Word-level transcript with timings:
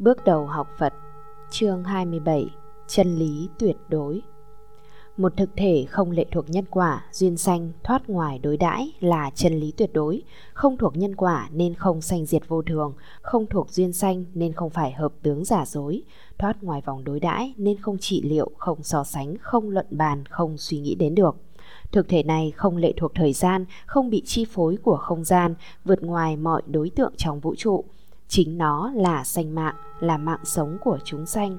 Bước 0.00 0.24
đầu 0.24 0.46
học 0.46 0.68
Phật 0.78 0.92
Chương 1.50 1.84
27 1.84 2.46
Chân 2.88 3.16
lý 3.16 3.48
tuyệt 3.58 3.76
đối 3.88 4.22
Một 5.16 5.36
thực 5.36 5.50
thể 5.56 5.86
không 5.88 6.10
lệ 6.10 6.24
thuộc 6.32 6.50
nhân 6.50 6.64
quả, 6.70 7.04
duyên 7.12 7.36
sanh, 7.36 7.72
thoát 7.84 8.10
ngoài 8.10 8.38
đối 8.38 8.56
đãi 8.56 8.92
là 9.00 9.30
chân 9.34 9.60
lý 9.60 9.72
tuyệt 9.76 9.90
đối. 9.92 10.22
Không 10.52 10.76
thuộc 10.76 10.96
nhân 10.96 11.16
quả 11.16 11.48
nên 11.52 11.74
không 11.74 12.00
sanh 12.00 12.26
diệt 12.26 12.48
vô 12.48 12.62
thường, 12.62 12.94
không 13.22 13.46
thuộc 13.46 13.70
duyên 13.70 13.92
sanh 13.92 14.24
nên 14.34 14.52
không 14.52 14.70
phải 14.70 14.92
hợp 14.92 15.12
tướng 15.22 15.44
giả 15.44 15.64
dối, 15.66 16.02
thoát 16.38 16.62
ngoài 16.62 16.82
vòng 16.84 17.04
đối 17.04 17.20
đãi 17.20 17.54
nên 17.56 17.80
không 17.80 17.98
trị 17.98 18.22
liệu, 18.22 18.50
không 18.56 18.82
so 18.82 19.04
sánh, 19.04 19.34
không 19.40 19.70
luận 19.70 19.86
bàn, 19.90 20.24
không 20.26 20.56
suy 20.58 20.78
nghĩ 20.78 20.94
đến 20.94 21.14
được. 21.14 21.36
Thực 21.92 22.08
thể 22.08 22.22
này 22.22 22.52
không 22.56 22.76
lệ 22.76 22.92
thuộc 22.96 23.14
thời 23.14 23.32
gian, 23.32 23.64
không 23.86 24.10
bị 24.10 24.22
chi 24.26 24.44
phối 24.50 24.76
của 24.76 24.96
không 24.96 25.24
gian, 25.24 25.54
vượt 25.84 26.02
ngoài 26.02 26.36
mọi 26.36 26.62
đối 26.66 26.90
tượng 26.90 27.12
trong 27.16 27.40
vũ 27.40 27.54
trụ. 27.54 27.84
Chính 28.32 28.58
nó 28.58 28.92
là 28.94 29.24
sanh 29.24 29.54
mạng, 29.54 29.74
là 30.00 30.18
mạng 30.18 30.44
sống 30.44 30.78
của 30.84 30.98
chúng 31.04 31.26
sanh, 31.26 31.58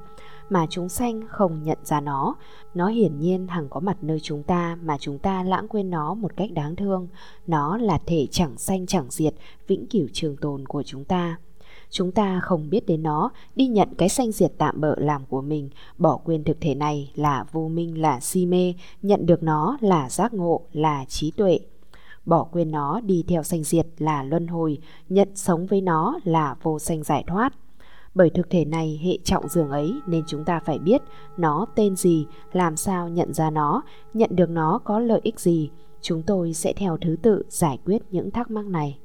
mà 0.49 0.65
chúng 0.69 0.89
sanh 0.89 1.21
không 1.29 1.63
nhận 1.63 1.77
ra 1.83 2.01
nó. 2.01 2.35
Nó 2.73 2.87
hiển 2.87 3.19
nhiên 3.19 3.47
hằng 3.47 3.69
có 3.69 3.79
mặt 3.79 3.97
nơi 4.01 4.19
chúng 4.19 4.43
ta 4.43 4.77
mà 4.83 4.97
chúng 4.97 5.19
ta 5.19 5.43
lãng 5.43 5.67
quên 5.67 5.89
nó 5.89 6.13
một 6.13 6.35
cách 6.37 6.51
đáng 6.51 6.75
thương. 6.75 7.07
Nó 7.47 7.77
là 7.77 7.99
thể 8.05 8.27
chẳng 8.31 8.57
sanh 8.57 8.85
chẳng 8.85 9.05
diệt, 9.09 9.33
vĩnh 9.67 9.87
cửu 9.87 10.07
trường 10.13 10.37
tồn 10.37 10.65
của 10.67 10.83
chúng 10.83 11.03
ta. 11.03 11.37
Chúng 11.89 12.11
ta 12.11 12.39
không 12.43 12.69
biết 12.69 12.85
đến 12.85 13.03
nó, 13.03 13.29
đi 13.55 13.67
nhận 13.67 13.89
cái 13.97 14.09
sanh 14.09 14.31
diệt 14.31 14.51
tạm 14.57 14.81
bợ 14.81 14.95
làm 14.97 15.25
của 15.25 15.41
mình, 15.41 15.69
bỏ 15.97 16.17
quên 16.17 16.43
thực 16.43 16.61
thể 16.61 16.75
này 16.75 17.11
là 17.15 17.45
vô 17.51 17.67
minh, 17.67 18.01
là 18.01 18.19
si 18.19 18.45
mê, 18.45 18.73
nhận 19.01 19.25
được 19.25 19.43
nó 19.43 19.77
là 19.81 20.09
giác 20.09 20.33
ngộ, 20.33 20.61
là 20.73 21.05
trí 21.05 21.31
tuệ. 21.31 21.59
Bỏ 22.25 22.43
quên 22.43 22.71
nó 22.71 23.01
đi 23.01 23.23
theo 23.27 23.43
sanh 23.43 23.63
diệt 23.63 23.87
là 23.97 24.23
luân 24.23 24.47
hồi, 24.47 24.77
nhận 25.09 25.29
sống 25.35 25.65
với 25.65 25.81
nó 25.81 26.19
là 26.23 26.55
vô 26.61 26.79
sanh 26.79 27.03
giải 27.03 27.23
thoát. 27.27 27.53
Bởi 28.15 28.29
thực 28.29 28.49
thể 28.49 28.65
này 28.65 28.99
hệ 29.03 29.17
trọng 29.23 29.47
dường 29.49 29.69
ấy 29.69 29.93
nên 30.07 30.23
chúng 30.27 30.43
ta 30.43 30.59
phải 30.65 30.79
biết 30.79 31.01
nó 31.37 31.65
tên 31.75 31.95
gì, 31.95 32.25
làm 32.53 32.77
sao 32.77 33.09
nhận 33.09 33.33
ra 33.33 33.49
nó, 33.49 33.81
nhận 34.13 34.35
được 34.35 34.49
nó 34.49 34.79
có 34.83 34.99
lợi 34.99 35.19
ích 35.23 35.39
gì. 35.39 35.69
Chúng 36.01 36.23
tôi 36.23 36.53
sẽ 36.53 36.73
theo 36.73 36.97
thứ 36.97 37.15
tự 37.21 37.43
giải 37.49 37.79
quyết 37.85 38.01
những 38.11 38.31
thắc 38.31 38.51
mắc 38.51 38.65
này. 38.65 38.99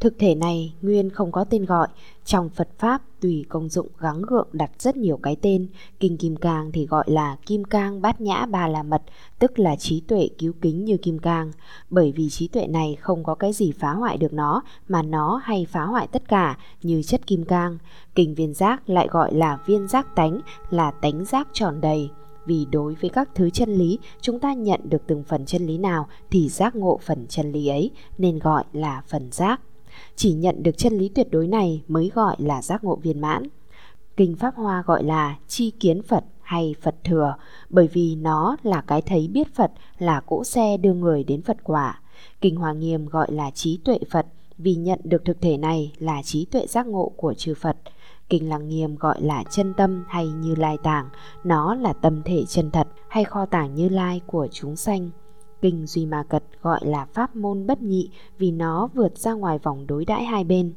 Thực 0.00 0.18
thể 0.18 0.34
này 0.34 0.74
nguyên 0.82 1.10
không 1.10 1.32
có 1.32 1.44
tên 1.44 1.64
gọi, 1.64 1.88
trong 2.24 2.48
Phật 2.48 2.68
Pháp 2.78 3.02
tùy 3.20 3.44
công 3.48 3.68
dụng 3.68 3.88
gắng 3.98 4.22
gượng 4.22 4.48
đặt 4.52 4.70
rất 4.78 4.96
nhiều 4.96 5.16
cái 5.16 5.36
tên, 5.42 5.66
Kinh 6.00 6.16
Kim 6.16 6.36
Cang 6.36 6.72
thì 6.72 6.86
gọi 6.86 7.04
là 7.06 7.36
Kim 7.46 7.64
Cang 7.64 8.02
Bát 8.02 8.20
Nhã 8.20 8.46
Ba 8.46 8.68
La 8.68 8.82
Mật, 8.82 9.02
tức 9.38 9.58
là 9.58 9.76
trí 9.76 10.00
tuệ 10.00 10.28
cứu 10.38 10.52
kính 10.60 10.84
như 10.84 10.96
Kim 10.96 11.18
Cang, 11.18 11.52
bởi 11.90 12.12
vì 12.16 12.28
trí 12.28 12.48
tuệ 12.48 12.66
này 12.66 12.96
không 13.00 13.24
có 13.24 13.34
cái 13.34 13.52
gì 13.52 13.72
phá 13.72 13.92
hoại 13.92 14.16
được 14.16 14.32
nó, 14.32 14.62
mà 14.88 15.02
nó 15.02 15.40
hay 15.44 15.66
phá 15.70 15.84
hoại 15.84 16.06
tất 16.06 16.28
cả 16.28 16.58
như 16.82 17.02
chất 17.02 17.26
Kim 17.26 17.44
Cang. 17.44 17.78
Kinh 18.14 18.34
Viên 18.34 18.54
Giác 18.54 18.90
lại 18.90 19.08
gọi 19.10 19.34
là 19.34 19.58
viên 19.66 19.88
giác 19.88 20.16
tánh, 20.16 20.40
là 20.70 20.90
tánh 20.90 21.24
giác 21.24 21.48
tròn 21.52 21.80
đầy. 21.80 22.10
Vì 22.46 22.66
đối 22.70 22.94
với 22.94 23.10
các 23.10 23.28
thứ 23.34 23.50
chân 23.50 23.74
lý 23.74 23.98
chúng 24.20 24.40
ta 24.40 24.52
nhận 24.52 24.80
được 24.84 25.02
từng 25.06 25.24
phần 25.24 25.46
chân 25.46 25.66
lý 25.66 25.78
nào 25.78 26.08
thì 26.30 26.48
giác 26.48 26.76
ngộ 26.76 27.00
phần 27.02 27.26
chân 27.28 27.52
lý 27.52 27.66
ấy 27.66 27.90
nên 28.18 28.38
gọi 28.38 28.64
là 28.72 29.02
phần 29.06 29.28
giác 29.32 29.60
chỉ 30.16 30.32
nhận 30.32 30.62
được 30.62 30.78
chân 30.78 30.98
lý 30.98 31.08
tuyệt 31.08 31.30
đối 31.30 31.46
này 31.46 31.82
mới 31.88 32.10
gọi 32.14 32.36
là 32.38 32.62
giác 32.62 32.84
ngộ 32.84 32.96
viên 32.96 33.20
mãn. 33.20 33.42
Kinh 34.16 34.36
Pháp 34.36 34.54
Hoa 34.54 34.82
gọi 34.86 35.04
là 35.04 35.36
chi 35.48 35.70
kiến 35.70 36.02
Phật 36.02 36.24
hay 36.42 36.74
Phật 36.82 36.94
thừa, 37.04 37.34
bởi 37.70 37.88
vì 37.92 38.16
nó 38.16 38.56
là 38.62 38.80
cái 38.80 39.02
thấy 39.02 39.28
biết 39.28 39.54
Phật, 39.54 39.72
là 39.98 40.20
cỗ 40.20 40.44
xe 40.44 40.76
đưa 40.76 40.94
người 40.94 41.24
đến 41.24 41.42
Phật 41.42 41.56
quả. 41.64 42.00
Kinh 42.40 42.56
Hoa 42.56 42.72
Nghiêm 42.72 43.06
gọi 43.06 43.32
là 43.32 43.50
trí 43.50 43.78
tuệ 43.84 43.98
Phật, 44.10 44.26
vì 44.58 44.74
nhận 44.74 45.00
được 45.04 45.24
thực 45.24 45.40
thể 45.40 45.56
này 45.56 45.92
là 45.98 46.22
trí 46.22 46.44
tuệ 46.44 46.66
giác 46.66 46.86
ngộ 46.86 47.12
của 47.16 47.34
chư 47.34 47.54
Phật. 47.54 47.76
Kinh 48.28 48.48
Lăng 48.48 48.68
Nghiêm 48.68 48.96
gọi 48.96 49.22
là 49.22 49.44
chân 49.50 49.74
tâm 49.74 50.04
hay 50.08 50.28
như 50.28 50.54
lai 50.54 50.76
tàng 50.82 51.08
nó 51.44 51.74
là 51.74 51.92
tâm 51.92 52.22
thể 52.24 52.44
chân 52.48 52.70
thật 52.70 52.88
hay 53.08 53.24
kho 53.24 53.46
tàng 53.46 53.74
như 53.74 53.88
lai 53.88 54.20
của 54.26 54.48
chúng 54.52 54.76
sanh. 54.76 55.10
Kinh 55.60 55.86
Duy 55.86 56.06
Ma 56.06 56.22
Cật 56.22 56.42
gọi 56.62 56.80
là 56.82 57.04
pháp 57.04 57.36
môn 57.36 57.66
bất 57.66 57.82
nhị 57.82 58.10
vì 58.38 58.50
nó 58.50 58.88
vượt 58.94 59.18
ra 59.18 59.32
ngoài 59.32 59.58
vòng 59.58 59.86
đối 59.86 60.04
đãi 60.04 60.24
hai 60.24 60.44
bên. 60.44 60.72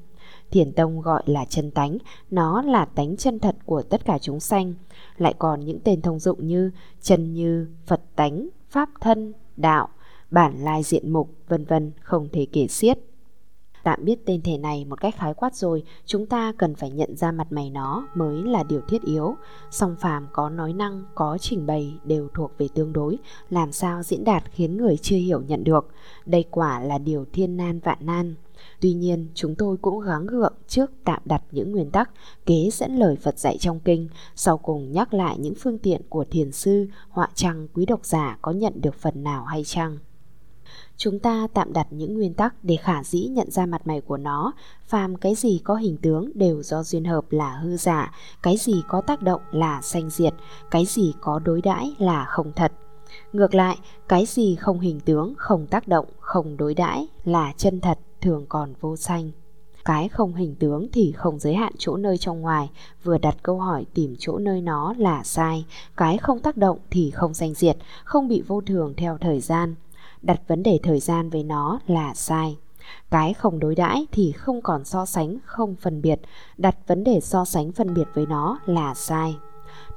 Thiền 0.51 0.71
Tông 0.71 1.01
gọi 1.01 1.23
là 1.25 1.45
chân 1.45 1.71
tánh, 1.71 1.97
nó 2.31 2.61
là 2.61 2.85
tánh 2.85 3.17
chân 3.17 3.39
thật 3.39 3.55
của 3.65 3.81
tất 3.81 4.05
cả 4.05 4.19
chúng 4.19 4.39
sanh. 4.39 4.73
Lại 5.17 5.33
còn 5.39 5.65
những 5.65 5.79
tên 5.83 6.01
thông 6.01 6.19
dụng 6.19 6.47
như 6.47 6.71
chân 7.01 7.33
như, 7.33 7.67
Phật 7.85 8.01
tánh, 8.15 8.49
Pháp 8.69 8.89
thân, 9.01 9.33
đạo, 9.57 9.87
bản 10.31 10.63
lai 10.63 10.83
diện 10.83 11.13
mục, 11.13 11.29
vân 11.47 11.65
vân 11.65 11.91
không 12.01 12.27
thể 12.31 12.47
kể 12.51 12.67
xiết. 12.67 12.99
Tạm 13.83 13.99
biết 14.03 14.25
tên 14.25 14.41
thể 14.41 14.57
này 14.57 14.85
một 14.85 15.01
cách 15.01 15.15
khái 15.17 15.33
quát 15.33 15.55
rồi, 15.55 15.83
chúng 16.05 16.25
ta 16.25 16.53
cần 16.57 16.75
phải 16.75 16.91
nhận 16.91 17.15
ra 17.15 17.31
mặt 17.31 17.47
mày 17.51 17.69
nó 17.69 18.07
mới 18.15 18.43
là 18.43 18.63
điều 18.63 18.81
thiết 18.81 19.01
yếu. 19.01 19.35
Song 19.71 19.95
phàm 19.99 20.27
có 20.33 20.49
nói 20.49 20.73
năng, 20.73 21.03
có 21.15 21.37
trình 21.41 21.65
bày 21.65 21.93
đều 22.03 22.27
thuộc 22.33 22.51
về 22.57 22.67
tương 22.73 22.93
đối, 22.93 23.17
làm 23.49 23.71
sao 23.71 24.03
diễn 24.03 24.23
đạt 24.23 24.43
khiến 24.51 24.77
người 24.77 24.97
chưa 24.97 25.15
hiểu 25.15 25.41
nhận 25.41 25.63
được. 25.63 25.87
Đây 26.25 26.45
quả 26.51 26.79
là 26.79 26.97
điều 26.97 27.25
thiên 27.33 27.57
nan 27.57 27.79
vạn 27.79 27.97
nan. 28.01 28.35
Tuy 28.81 28.93
nhiên, 28.93 29.27
chúng 29.33 29.55
tôi 29.55 29.77
cũng 29.77 29.99
gắng 29.99 30.27
gượng 30.27 30.53
trước 30.67 30.91
tạm 31.03 31.21
đặt 31.25 31.43
những 31.51 31.71
nguyên 31.71 31.91
tắc, 31.91 32.11
kế 32.45 32.69
dẫn 32.73 32.95
lời 32.95 33.15
Phật 33.15 33.39
dạy 33.39 33.57
trong 33.57 33.79
kinh, 33.79 34.09
sau 34.35 34.57
cùng 34.57 34.91
nhắc 34.91 35.13
lại 35.13 35.37
những 35.39 35.55
phương 35.55 35.77
tiện 35.77 36.01
của 36.09 36.25
thiền 36.31 36.51
sư, 36.51 36.87
họa 37.09 37.29
chăng 37.33 37.67
quý 37.73 37.85
độc 37.85 38.05
giả 38.05 38.37
có 38.41 38.51
nhận 38.51 38.73
được 38.81 38.95
phần 38.95 39.23
nào 39.23 39.45
hay 39.45 39.63
chăng. 39.63 39.97
Chúng 41.01 41.19
ta 41.19 41.47
tạm 41.53 41.73
đặt 41.73 41.87
những 41.91 42.13
nguyên 42.13 42.33
tắc 42.33 42.55
để 42.63 42.75
khả 42.75 43.03
dĩ 43.03 43.27
nhận 43.27 43.51
ra 43.51 43.65
mặt 43.65 43.87
mày 43.87 44.01
của 44.01 44.17
nó, 44.17 44.53
phàm 44.87 45.15
cái 45.15 45.35
gì 45.35 45.61
có 45.63 45.75
hình 45.75 45.97
tướng 45.97 46.31
đều 46.35 46.63
do 46.63 46.83
duyên 46.83 47.05
hợp 47.05 47.31
là 47.31 47.49
hư 47.49 47.77
giả, 47.77 48.13
cái 48.43 48.57
gì 48.57 48.83
có 48.87 49.01
tác 49.01 49.21
động 49.21 49.41
là 49.51 49.81
sanh 49.81 50.09
diệt, 50.09 50.33
cái 50.71 50.85
gì 50.85 51.13
có 51.21 51.39
đối 51.39 51.61
đãi 51.61 51.95
là 51.97 52.25
không 52.25 52.51
thật. 52.55 52.71
Ngược 53.33 53.55
lại, 53.55 53.77
cái 54.07 54.25
gì 54.25 54.55
không 54.55 54.79
hình 54.79 54.99
tướng, 54.99 55.33
không 55.37 55.67
tác 55.67 55.87
động, 55.87 56.05
không 56.19 56.57
đối 56.57 56.73
đãi 56.73 57.07
là 57.23 57.53
chân 57.57 57.81
thật, 57.81 57.99
thường 58.21 58.45
còn 58.49 58.73
vô 58.79 58.95
sanh. 58.95 59.31
Cái 59.85 60.09
không 60.09 60.33
hình 60.33 60.55
tướng 60.55 60.87
thì 60.93 61.11
không 61.11 61.39
giới 61.39 61.55
hạn 61.55 61.73
chỗ 61.77 61.97
nơi 61.97 62.17
trong 62.17 62.41
ngoài, 62.41 62.69
vừa 63.03 63.17
đặt 63.17 63.35
câu 63.43 63.59
hỏi 63.59 63.85
tìm 63.93 64.15
chỗ 64.19 64.37
nơi 64.37 64.61
nó 64.61 64.93
là 64.97 65.23
sai. 65.23 65.65
Cái 65.97 66.17
không 66.17 66.39
tác 66.39 66.57
động 66.57 66.79
thì 66.91 67.11
không 67.11 67.33
sanh 67.33 67.53
diệt, 67.53 67.77
không 68.03 68.27
bị 68.27 68.43
vô 68.47 68.61
thường 68.61 68.93
theo 68.97 69.17
thời 69.17 69.39
gian, 69.39 69.75
đặt 70.21 70.41
vấn 70.47 70.63
đề 70.63 70.79
thời 70.83 70.99
gian 70.99 71.29
với 71.29 71.43
nó 71.43 71.79
là 71.87 72.13
sai. 72.13 72.57
Cái 73.11 73.33
không 73.33 73.59
đối 73.59 73.75
đãi 73.75 74.07
thì 74.11 74.31
không 74.31 74.61
còn 74.61 74.85
so 74.85 75.05
sánh, 75.05 75.37
không 75.45 75.75
phân 75.75 76.01
biệt. 76.01 76.21
Đặt 76.57 76.75
vấn 76.87 77.03
đề 77.03 77.19
so 77.19 77.45
sánh 77.45 77.71
phân 77.71 77.93
biệt 77.93 78.07
với 78.13 78.25
nó 78.25 78.59
là 78.65 78.93
sai. 78.93 79.35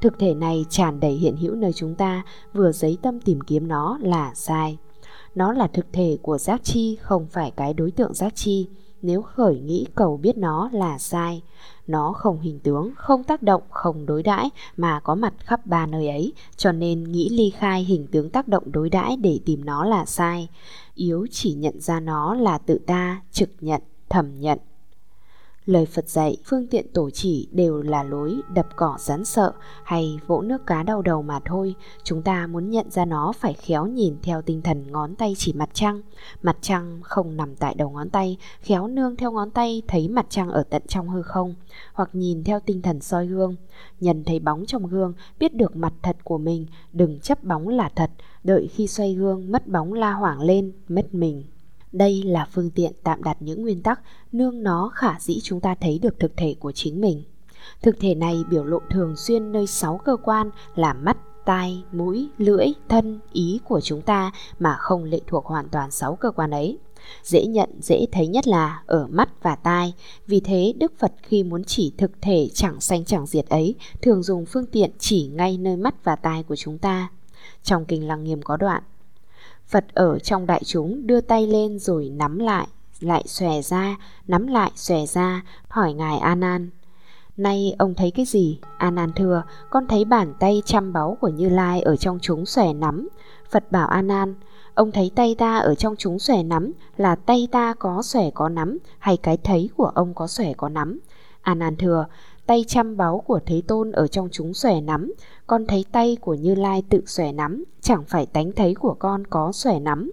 Thực 0.01 0.19
thể 0.19 0.35
này 0.35 0.65
tràn 0.69 1.01
đầy 1.01 1.13
hiện 1.13 1.37
hữu 1.37 1.55
nơi 1.55 1.73
chúng 1.73 1.95
ta, 1.95 2.23
vừa 2.53 2.73
giấy 2.73 2.99
tâm 3.03 3.21
tìm 3.21 3.41
kiếm 3.41 3.69
nó 3.69 3.99
là 4.03 4.35
sai. 4.35 4.79
Nó 5.35 5.53
là 5.53 5.67
thực 5.67 5.87
thể 5.93 6.19
của 6.23 6.39
giác 6.39 6.65
chi, 6.65 6.97
không 7.01 7.27
phải 7.27 7.51
cái 7.51 7.75
đối 7.75 7.91
tượng 7.91 8.15
giác 8.15 8.35
chi 8.35 8.69
nếu 9.03 9.23
khởi 9.23 9.61
nghĩ 9.61 9.87
cầu 9.95 10.17
biết 10.17 10.37
nó 10.39 10.71
là 10.73 10.99
sai, 10.99 11.43
nó 11.87 12.13
không 12.13 12.41
hình 12.41 12.59
tướng, 12.59 12.91
không 12.97 13.25
tác 13.25 13.43
động, 13.43 13.63
không 13.71 14.07
đối 14.07 14.23
đãi 14.23 14.51
mà 14.77 15.01
có 15.01 15.15
mặt 15.15 15.35
khắp 15.39 15.67
ba 15.67 15.87
nơi 15.87 16.09
ấy, 16.09 16.33
cho 16.57 16.73
nên 16.73 17.13
nghĩ 17.13 17.29
ly 17.29 17.51
khai 17.51 17.85
hình 17.85 18.07
tướng 18.07 18.31
tác 18.31 18.49
động 18.49 18.73
đối 18.73 18.91
đãi 18.91 19.17
để 19.17 19.41
tìm 19.45 19.65
nó 19.65 19.85
là 19.85 20.05
sai. 20.05 20.49
Yếu 20.95 21.27
chỉ 21.31 21.55
nhận 21.55 21.81
ra 21.81 22.01
nó 22.01 22.35
là 22.35 22.59
tự 22.59 22.79
ta, 22.87 23.21
trực 23.33 23.51
nhận 23.61 23.83
thầm 24.09 24.41
nhận. 24.41 24.59
Lời 25.67 25.87
Phật 25.87 26.09
dạy, 26.09 26.37
phương 26.45 26.67
tiện 26.67 26.87
tổ 26.93 27.11
chỉ 27.11 27.49
đều 27.53 27.83
là 27.83 28.03
lối 28.03 28.41
đập 28.55 28.67
cỏ 28.77 28.97
rắn 28.99 29.25
sợ 29.25 29.53
hay 29.85 30.19
vỗ 30.27 30.43
nước 30.43 30.67
cá 30.67 30.83
đau 30.83 31.03
đầu 31.03 31.23
mà 31.23 31.41
thôi. 31.45 31.75
Chúng 32.05 32.23
ta 32.23 32.47
muốn 32.47 32.71
nhận 32.71 32.91
ra 32.91 33.05
nó 33.05 33.33
phải 33.33 33.53
khéo 33.53 33.87
nhìn 33.87 34.17
theo 34.23 34.43
tinh 34.43 34.63
thần 34.63 34.93
ngón 34.93 35.15
tay 35.15 35.35
chỉ 35.39 35.53
mặt 35.53 35.71
trăng. 35.73 36.03
Mặt 36.43 36.57
trăng 36.61 37.01
không 37.03 37.37
nằm 37.37 37.57
tại 37.57 37.75
đầu 37.75 37.91
ngón 37.91 38.11
tay, 38.11 38.37
khéo 38.61 38.87
nương 38.87 39.17
theo 39.17 39.33
ngón 39.33 39.51
tay 39.51 39.83
thấy 39.89 40.09
mặt 40.09 40.27
trăng 40.29 40.51
ở 40.51 40.63
tận 40.63 40.83
trong 40.89 41.09
hư 41.09 41.23
không. 41.23 41.55
Hoặc 41.93 42.11
nhìn 42.13 42.45
theo 42.45 42.61
tinh 42.61 42.83
thần 42.83 43.01
soi 43.01 43.27
gương. 43.27 43.57
Nhận 44.01 44.25
thấy 44.25 44.39
bóng 44.39 44.67
trong 44.67 44.87
gương, 44.87 45.13
biết 45.39 45.55
được 45.55 45.77
mặt 45.77 45.93
thật 46.03 46.17
của 46.25 46.39
mình, 46.39 46.67
đừng 46.93 47.21
chấp 47.21 47.45
bóng 47.45 47.69
là 47.69 47.91
thật. 47.97 48.11
Đợi 48.45 48.69
khi 48.75 48.87
xoay 48.87 49.15
gương, 49.15 49.53
mất 49.53 49.69
bóng 49.69 49.93
la 49.93 50.13
hoảng 50.13 50.41
lên, 50.41 50.73
mất 50.89 51.15
mình. 51.15 51.45
Đây 51.93 52.23
là 52.23 52.49
phương 52.53 52.71
tiện 52.71 52.93
tạm 53.03 53.23
đặt 53.23 53.37
những 53.41 53.63
nguyên 53.63 53.83
tắc 53.83 54.01
nương 54.33 54.63
nó 54.63 54.91
khả 54.95 55.21
dĩ 55.21 55.41
chúng 55.43 55.61
ta 55.61 55.75
thấy 55.81 55.99
được 55.99 56.21
thực 56.21 56.37
thể 56.37 56.55
của 56.61 56.73
chính 56.73 57.01
mình. 57.01 57.23
Thực 57.83 58.01
thể 58.01 58.15
này 58.15 58.45
biểu 58.51 58.65
lộ 58.65 58.79
thường 58.91 59.17
xuyên 59.17 59.53
nơi 59.53 59.67
sáu 59.67 60.01
cơ 60.05 60.17
quan 60.25 60.51
là 60.75 60.95
mắt, 60.95 61.17
tai, 61.45 61.85
mũi, 61.93 62.29
lưỡi, 62.39 62.67
thân, 62.89 63.21
ý 63.33 63.61
của 63.65 63.81
chúng 63.81 64.03
ta 64.03 64.33
mà 64.59 64.77
không 64.79 65.05
lệ 65.05 65.21
thuộc 65.27 65.47
hoàn 65.47 65.69
toàn 65.69 65.91
sáu 65.91 66.17
cơ 66.17 66.31
quan 66.31 66.51
ấy. 66.51 66.79
Dễ 67.23 67.47
nhận, 67.47 67.71
dễ 67.81 68.07
thấy 68.13 68.27
nhất 68.27 68.49
là 68.49 68.83
ở 68.87 69.07
mắt 69.11 69.43
và 69.43 69.57
tai. 69.57 69.95
Vì 70.27 70.41
thế 70.41 70.73
Đức 70.77 70.93
Phật 70.99 71.13
khi 71.23 71.43
muốn 71.43 71.65
chỉ 71.65 71.93
thực 71.99 72.11
thể 72.21 72.49
chẳng 72.55 72.81
sanh 72.81 73.05
chẳng 73.05 73.27
diệt 73.27 73.49
ấy 73.49 73.75
thường 74.03 74.23
dùng 74.23 74.47
phương 74.47 74.67
tiện 74.67 74.91
chỉ 74.99 75.27
ngay 75.27 75.59
nơi 75.59 75.77
mắt 75.77 76.05
và 76.05 76.17
tai 76.17 76.43
của 76.43 76.57
chúng 76.57 76.79
ta. 76.79 77.09
Trong 77.63 77.85
Kinh 77.85 78.09
Lăng 78.09 78.25
Nghiêm 78.25 78.43
có 78.43 78.57
đoạn 78.57 78.83
Phật 79.69 79.85
ở 79.95 80.19
trong 80.19 80.47
đại 80.47 80.63
chúng 80.65 81.07
đưa 81.07 81.21
tay 81.21 81.47
lên 81.47 81.79
rồi 81.79 82.11
nắm 82.15 82.39
lại, 82.39 82.67
lại 83.01 83.25
xòe 83.27 83.63
ra, 83.63 83.97
nắm 84.27 84.47
lại 84.47 84.71
xòe 84.75 85.07
ra, 85.07 85.43
hỏi 85.69 85.93
Ngài 85.93 86.19
A 86.19 86.35
Nan. 86.35 86.71
Nay 87.37 87.75
ông 87.79 87.95
thấy 87.95 88.11
cái 88.11 88.25
gì? 88.25 88.59
A 88.79 88.91
Nan 88.91 89.13
thưa, 89.17 89.43
con 89.71 89.87
thấy 89.89 90.05
bàn 90.05 90.35
tay 90.41 90.63
chăm 90.65 90.93
báu 90.93 91.17
của 91.21 91.29
Như 91.29 91.49
Lai 91.49 91.81
ở 91.81 91.97
trong 91.97 92.19
chúng 92.23 92.47
xòe 92.47 92.73
nắm. 92.73 93.09
Phật 93.51 93.73
bảo 93.73 93.89
A 93.89 94.03
Nan, 94.03 94.35
ông 94.75 94.93
thấy 94.93 95.11
tay 95.15 95.35
ta 95.39 95.59
ở 95.59 95.75
trong 95.75 95.97
chúng 95.97 96.19
xòe 96.19 96.43
nắm 96.43 96.73
là 96.97 97.15
tay 97.15 97.49
ta 97.53 97.75
có 97.79 98.03
xòe 98.03 98.31
có 98.31 98.49
nắm 98.49 98.79
hay 98.99 99.17
cái 99.17 99.37
thấy 99.37 99.71
của 99.77 99.91
ông 99.95 100.15
có 100.15 100.27
xòe 100.27 100.53
có 100.57 100.69
nắm? 100.69 101.01
A 101.43 101.55
Nan 101.55 101.77
thưa, 101.77 102.07
tay 102.47 102.65
chăm 102.69 102.97
báu 102.97 103.23
của 103.27 103.41
Thế 103.47 103.63
Tôn 103.69 103.93
ở 103.93 104.07
trong 104.07 104.29
chúng 104.33 104.55
xòe 104.55 104.81
nắm, 104.81 105.13
con 105.53 105.67
thấy 105.67 105.85
tay 105.93 106.17
của 106.21 106.35
Như 106.35 106.55
Lai 106.55 106.83
tự 106.89 107.03
xòe 107.07 107.33
nắm, 107.33 107.65
chẳng 107.81 108.05
phải 108.09 108.27
tánh 108.27 108.53
thấy 108.53 108.75
của 108.75 108.95
con 108.95 109.27
có 109.27 109.53
xòe 109.53 109.81
nắm. 109.81 110.13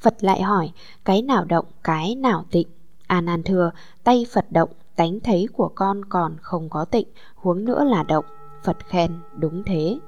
Phật 0.00 0.24
lại 0.24 0.42
hỏi, 0.42 0.70
cái 1.04 1.22
nào 1.22 1.44
động, 1.44 1.64
cái 1.84 2.14
nào 2.14 2.44
tịnh? 2.50 2.68
A 3.06 3.20
Nan 3.20 3.42
thưa, 3.42 3.70
tay 4.04 4.26
Phật 4.32 4.52
động, 4.52 4.70
tánh 4.96 5.20
thấy 5.20 5.46
của 5.52 5.68
con 5.74 6.04
còn 6.04 6.36
không 6.40 6.68
có 6.68 6.84
tịnh, 6.84 7.08
huống 7.34 7.64
nữa 7.64 7.84
là 7.84 8.02
động. 8.02 8.24
Phật 8.64 8.76
khen, 8.88 9.12
đúng 9.38 9.62
thế. 9.66 9.98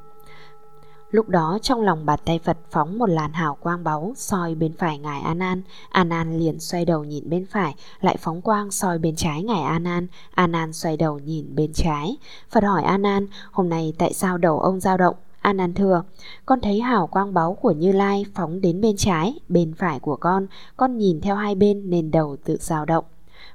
Lúc 1.14 1.28
đó 1.28 1.58
trong 1.62 1.80
lòng 1.80 2.06
bàn 2.06 2.18
tay 2.24 2.38
Phật 2.38 2.58
phóng 2.70 2.98
một 2.98 3.08
làn 3.08 3.32
hào 3.32 3.54
quang 3.54 3.84
báu 3.84 4.12
soi 4.16 4.54
bên 4.54 4.72
phải 4.78 4.98
ngài 4.98 5.20
An 5.20 5.38
An. 5.38 5.62
An 5.90 6.08
An 6.08 6.38
liền 6.38 6.60
xoay 6.60 6.84
đầu 6.84 7.04
nhìn 7.04 7.30
bên 7.30 7.46
phải, 7.46 7.74
lại 8.00 8.16
phóng 8.20 8.42
quang 8.42 8.70
soi 8.70 8.98
bên 8.98 9.16
trái 9.16 9.42
ngài 9.42 9.62
An 9.62 9.84
An. 9.84 10.06
An 10.34 10.52
An 10.52 10.72
xoay 10.72 10.96
đầu 10.96 11.18
nhìn 11.18 11.54
bên 11.54 11.72
trái. 11.72 12.16
Phật 12.50 12.64
hỏi 12.64 12.82
An 12.82 13.02
An, 13.06 13.26
hôm 13.52 13.68
nay 13.68 13.92
tại 13.98 14.12
sao 14.12 14.38
đầu 14.38 14.60
ông 14.60 14.80
dao 14.80 14.96
động? 14.96 15.14
An 15.40 15.60
An 15.60 15.74
thưa, 15.74 16.02
con 16.46 16.60
thấy 16.60 16.80
hào 16.80 17.06
quang 17.06 17.34
báu 17.34 17.54
của 17.54 17.72
Như 17.72 17.92
Lai 17.92 18.24
phóng 18.34 18.60
đến 18.60 18.80
bên 18.80 18.96
trái, 18.96 19.34
bên 19.48 19.74
phải 19.74 20.00
của 20.00 20.16
con, 20.16 20.46
con 20.76 20.98
nhìn 20.98 21.20
theo 21.20 21.36
hai 21.36 21.54
bên 21.54 21.90
nên 21.90 22.10
đầu 22.10 22.36
tự 22.44 22.56
dao 22.60 22.84
động. 22.84 23.04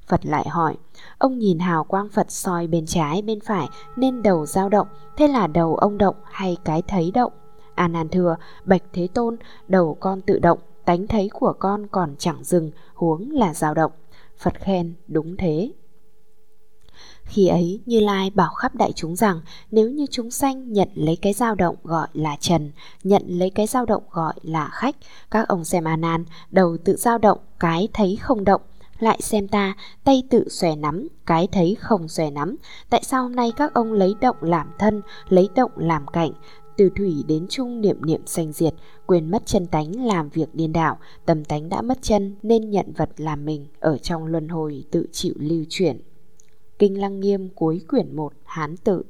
Phật 0.08 0.26
lại 0.26 0.50
hỏi, 0.50 0.76
ông 1.18 1.40
nhìn 1.40 1.60
hào 1.60 1.84
quang 1.84 2.10
Phật 2.10 2.32
soi 2.32 2.68
bên 2.68 2.86
trái 2.86 3.22
bên 3.22 3.40
phải 3.40 3.68
nên 3.96 4.24
đầu 4.24 4.46
dao 4.46 4.70
động, 4.70 4.88
thế 5.18 5.28
là 5.28 5.48
đầu 5.48 5.76
ông 5.76 5.98
động 5.98 6.16
hay 6.32 6.58
cái 6.64 6.82
thấy 6.82 7.12
động? 7.12 7.34
A 7.80 7.88
Nan 7.88 8.10
thưa, 8.10 8.36
bạch 8.66 8.84
Thế 8.94 9.08
Tôn, 9.14 9.38
đầu 9.68 9.98
con 10.00 10.22
tự 10.22 10.40
động, 10.40 10.60
tánh 10.86 11.08
thấy 11.08 11.30
của 11.34 11.54
con 11.60 11.88
còn 11.88 12.16
chẳng 12.18 12.44
dừng, 12.44 12.72
huống 12.94 13.32
là 13.32 13.54
dao 13.54 13.74
động. 13.74 13.92
Phật 14.38 14.54
khen, 14.60 14.94
đúng 15.08 15.38
thế. 15.38 15.72
Khi 17.24 17.48
ấy 17.48 17.82
Như 17.86 18.00
Lai 18.00 18.30
bảo 18.30 18.54
khắp 18.54 18.76
đại 18.76 18.92
chúng 18.92 19.16
rằng 19.16 19.42
nếu 19.72 19.90
như 19.90 20.06
chúng 20.12 20.32
sanh 20.32 20.74
nhận 20.74 20.90
lấy 20.96 21.16
cái 21.16 21.34
dao 21.34 21.56
động 21.56 21.76
gọi 21.84 22.08
là 22.14 22.38
trần, 22.40 22.72
nhận 23.04 23.24
lấy 23.28 23.50
cái 23.50 23.68
dao 23.68 23.86
động 23.86 24.04
gọi 24.12 24.34
là 24.42 24.70
khách, 24.72 24.96
các 25.32 25.48
ông 25.48 25.64
xem 25.64 25.84
A 25.84 25.96
Nan, 25.96 26.26
đầu 26.52 26.78
tự 26.86 26.96
dao 26.96 27.18
động, 27.18 27.40
cái 27.60 27.88
thấy 27.94 28.16
không 28.22 28.44
động, 28.44 28.62
lại 29.00 29.22
xem 29.22 29.48
ta, 29.48 29.74
tay 30.04 30.24
tự 30.30 30.50
xòe 30.50 30.76
nắm, 30.76 31.08
cái 31.26 31.48
thấy 31.52 31.78
không 31.80 32.08
xòe 32.08 32.32
nắm. 32.32 32.56
Tại 32.90 33.04
sao 33.04 33.24
hôm 33.24 33.36
nay 33.36 33.52
các 33.58 33.74
ông 33.74 33.94
lấy 33.94 34.16
động 34.22 34.38
làm 34.42 34.68
thân, 34.80 35.02
lấy 35.30 35.50
động 35.56 35.72
làm 35.76 36.08
cảnh, 36.08 36.32
từ 36.80 36.90
thủy 36.96 37.24
đến 37.28 37.46
trung 37.50 37.82
niệm 37.82 38.06
niệm 38.06 38.22
sanh 38.26 38.52
diệt, 38.52 38.74
quên 39.06 39.32
mất 39.32 39.46
chân 39.46 39.66
tánh 39.66 40.06
làm 40.06 40.30
việc 40.30 40.56
điên 40.56 40.74
đảo, 40.74 40.98
tâm 41.26 41.46
tánh 41.46 41.70
đã 41.70 41.82
mất 41.82 41.98
chân 42.02 42.36
nên 42.44 42.70
nhận 42.70 42.92
vật 42.98 43.10
làm 43.18 43.46
mình 43.46 43.68
ở 43.80 43.98
trong 43.98 44.26
luân 44.26 44.48
hồi 44.50 44.84
tự 44.92 45.08
chịu 45.12 45.34
lưu 45.38 45.64
chuyển. 45.70 46.02
Kinh 46.80 47.00
Lăng 47.00 47.20
Nghiêm 47.20 47.50
cuối 47.56 47.82
quyển 47.88 48.16
1 48.16 48.34
Hán 48.44 48.78
tự 48.78 49.04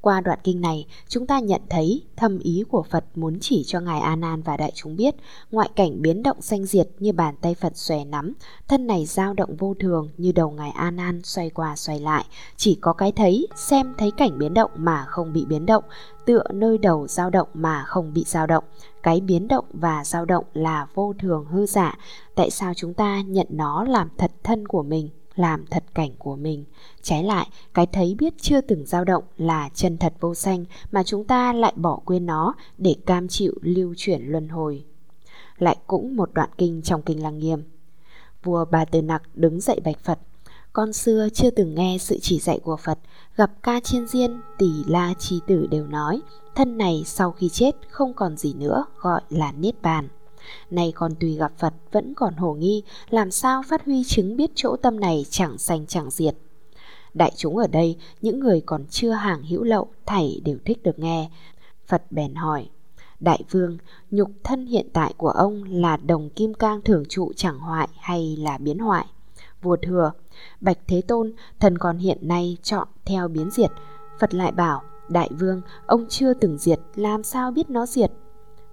qua 0.00 0.20
đoạn 0.20 0.38
kinh 0.44 0.60
này, 0.60 0.86
chúng 1.08 1.26
ta 1.26 1.40
nhận 1.40 1.60
thấy 1.70 2.02
thâm 2.16 2.38
ý 2.38 2.64
của 2.68 2.82
Phật 2.82 3.04
muốn 3.14 3.38
chỉ 3.40 3.62
cho 3.66 3.80
Ngài 3.80 4.00
A 4.00 4.16
Nan 4.16 4.42
và 4.42 4.56
đại 4.56 4.72
chúng 4.74 4.96
biết, 4.96 5.14
ngoại 5.50 5.70
cảnh 5.76 6.02
biến 6.02 6.22
động 6.22 6.40
sanh 6.40 6.66
diệt 6.66 6.88
như 6.98 7.12
bàn 7.12 7.34
tay 7.40 7.54
Phật 7.54 7.76
xòe 7.76 8.04
nắm, 8.04 8.32
thân 8.68 8.86
này 8.86 9.06
dao 9.06 9.34
động 9.34 9.56
vô 9.56 9.74
thường 9.80 10.08
như 10.16 10.32
đầu 10.32 10.50
Ngài 10.50 10.70
A 10.70 10.90
Nan 10.90 11.20
xoay 11.24 11.50
qua 11.50 11.76
xoay 11.76 12.00
lại, 12.00 12.24
chỉ 12.56 12.78
có 12.80 12.92
cái 12.92 13.12
thấy, 13.12 13.46
xem 13.56 13.94
thấy 13.98 14.10
cảnh 14.10 14.38
biến 14.38 14.54
động 14.54 14.70
mà 14.74 15.04
không 15.08 15.32
bị 15.32 15.44
biến 15.44 15.66
động, 15.66 15.84
tựa 16.30 16.42
nơi 16.54 16.78
đầu 16.78 17.08
dao 17.08 17.30
động 17.30 17.48
mà 17.54 17.84
không 17.86 18.12
bị 18.12 18.24
dao 18.26 18.46
động. 18.46 18.64
Cái 19.02 19.20
biến 19.20 19.48
động 19.48 19.64
và 19.72 20.04
dao 20.04 20.24
động 20.24 20.44
là 20.54 20.86
vô 20.94 21.14
thường 21.18 21.44
hư 21.44 21.66
giả, 21.66 21.98
tại 22.34 22.50
sao 22.50 22.74
chúng 22.74 22.94
ta 22.94 23.20
nhận 23.20 23.46
nó 23.50 23.84
làm 23.84 24.08
thật 24.18 24.30
thân 24.42 24.68
của 24.68 24.82
mình? 24.82 25.08
làm 25.34 25.66
thật 25.66 25.84
cảnh 25.94 26.10
của 26.18 26.36
mình. 26.36 26.64
Trái 27.02 27.24
lại, 27.24 27.48
cái 27.74 27.86
thấy 27.86 28.16
biết 28.18 28.34
chưa 28.40 28.60
từng 28.60 28.86
dao 28.86 29.04
động 29.04 29.24
là 29.36 29.68
chân 29.74 29.98
thật 29.98 30.14
vô 30.20 30.34
sanh 30.34 30.64
mà 30.90 31.02
chúng 31.02 31.24
ta 31.24 31.52
lại 31.52 31.72
bỏ 31.76 32.00
quên 32.04 32.26
nó 32.26 32.54
để 32.78 32.94
cam 33.06 33.28
chịu 33.28 33.54
lưu 33.62 33.94
chuyển 33.96 34.22
luân 34.22 34.48
hồi. 34.48 34.84
Lại 35.58 35.76
cũng 35.86 36.16
một 36.16 36.30
đoạn 36.32 36.50
kinh 36.58 36.82
trong 36.82 37.02
kinh 37.02 37.22
Lăng 37.22 37.38
Nghiêm. 37.38 37.62
Vua 38.42 38.64
Bà 38.64 38.84
Tư 38.84 39.02
Nặc 39.02 39.22
đứng 39.34 39.60
dậy 39.60 39.80
bạch 39.84 39.98
Phật. 40.04 40.18
Con 40.72 40.92
xưa 40.92 41.28
chưa 41.34 41.50
từng 41.50 41.74
nghe 41.74 41.96
sự 42.00 42.18
chỉ 42.22 42.38
dạy 42.38 42.58
của 42.58 42.76
Phật, 42.76 42.98
gặp 43.40 43.50
ca 43.62 43.80
chiên 43.80 44.06
diên, 44.06 44.40
tỷ 44.58 44.70
la 44.86 45.14
trí 45.18 45.40
tử 45.46 45.66
đều 45.70 45.86
nói, 45.86 46.20
thân 46.54 46.78
này 46.78 47.02
sau 47.06 47.32
khi 47.32 47.48
chết 47.48 47.76
không 47.88 48.14
còn 48.14 48.36
gì 48.36 48.54
nữa 48.54 48.84
gọi 48.98 49.20
là 49.30 49.52
niết 49.52 49.82
bàn. 49.82 50.08
Nay 50.70 50.92
còn 50.94 51.14
tùy 51.14 51.34
gặp 51.34 51.52
Phật 51.58 51.74
vẫn 51.92 52.14
còn 52.14 52.34
hồ 52.34 52.54
nghi, 52.54 52.82
làm 53.10 53.30
sao 53.30 53.62
phát 53.68 53.84
huy 53.84 54.04
chứng 54.04 54.36
biết 54.36 54.50
chỗ 54.54 54.76
tâm 54.76 55.00
này 55.00 55.24
chẳng 55.30 55.58
sanh 55.58 55.86
chẳng 55.86 56.10
diệt. 56.10 56.34
Đại 57.14 57.32
chúng 57.36 57.56
ở 57.56 57.66
đây, 57.66 57.96
những 58.20 58.40
người 58.40 58.60
còn 58.60 58.84
chưa 58.90 59.10
hàng 59.10 59.42
hữu 59.42 59.62
lậu, 59.62 59.88
thảy 60.06 60.40
đều 60.44 60.58
thích 60.64 60.82
được 60.82 60.98
nghe. 60.98 61.30
Phật 61.86 62.02
bèn 62.12 62.34
hỏi, 62.34 62.68
Đại 63.20 63.42
vương, 63.50 63.78
nhục 64.10 64.30
thân 64.44 64.66
hiện 64.66 64.88
tại 64.92 65.14
của 65.16 65.30
ông 65.30 65.64
là 65.64 65.96
đồng 65.96 66.30
kim 66.30 66.54
cang 66.54 66.82
thường 66.82 67.04
trụ 67.08 67.32
chẳng 67.36 67.58
hoại 67.58 67.88
hay 67.96 68.36
là 68.36 68.58
biến 68.58 68.78
hoại? 68.78 69.06
Vua 69.62 69.76
thừa, 69.76 70.12
Bạch 70.60 70.78
Thế 70.86 71.02
Tôn, 71.02 71.32
thần 71.60 71.78
còn 71.78 71.98
hiện 71.98 72.18
nay 72.28 72.56
chọn 72.62 72.88
theo 73.10 73.28
biến 73.28 73.50
diệt. 73.50 73.70
Phật 74.20 74.34
lại 74.34 74.52
bảo, 74.52 74.82
Đại 75.08 75.30
vương, 75.38 75.60
ông 75.86 76.06
chưa 76.08 76.34
từng 76.34 76.58
diệt, 76.58 76.80
làm 76.94 77.22
sao 77.22 77.50
biết 77.50 77.70
nó 77.70 77.86
diệt? 77.86 78.10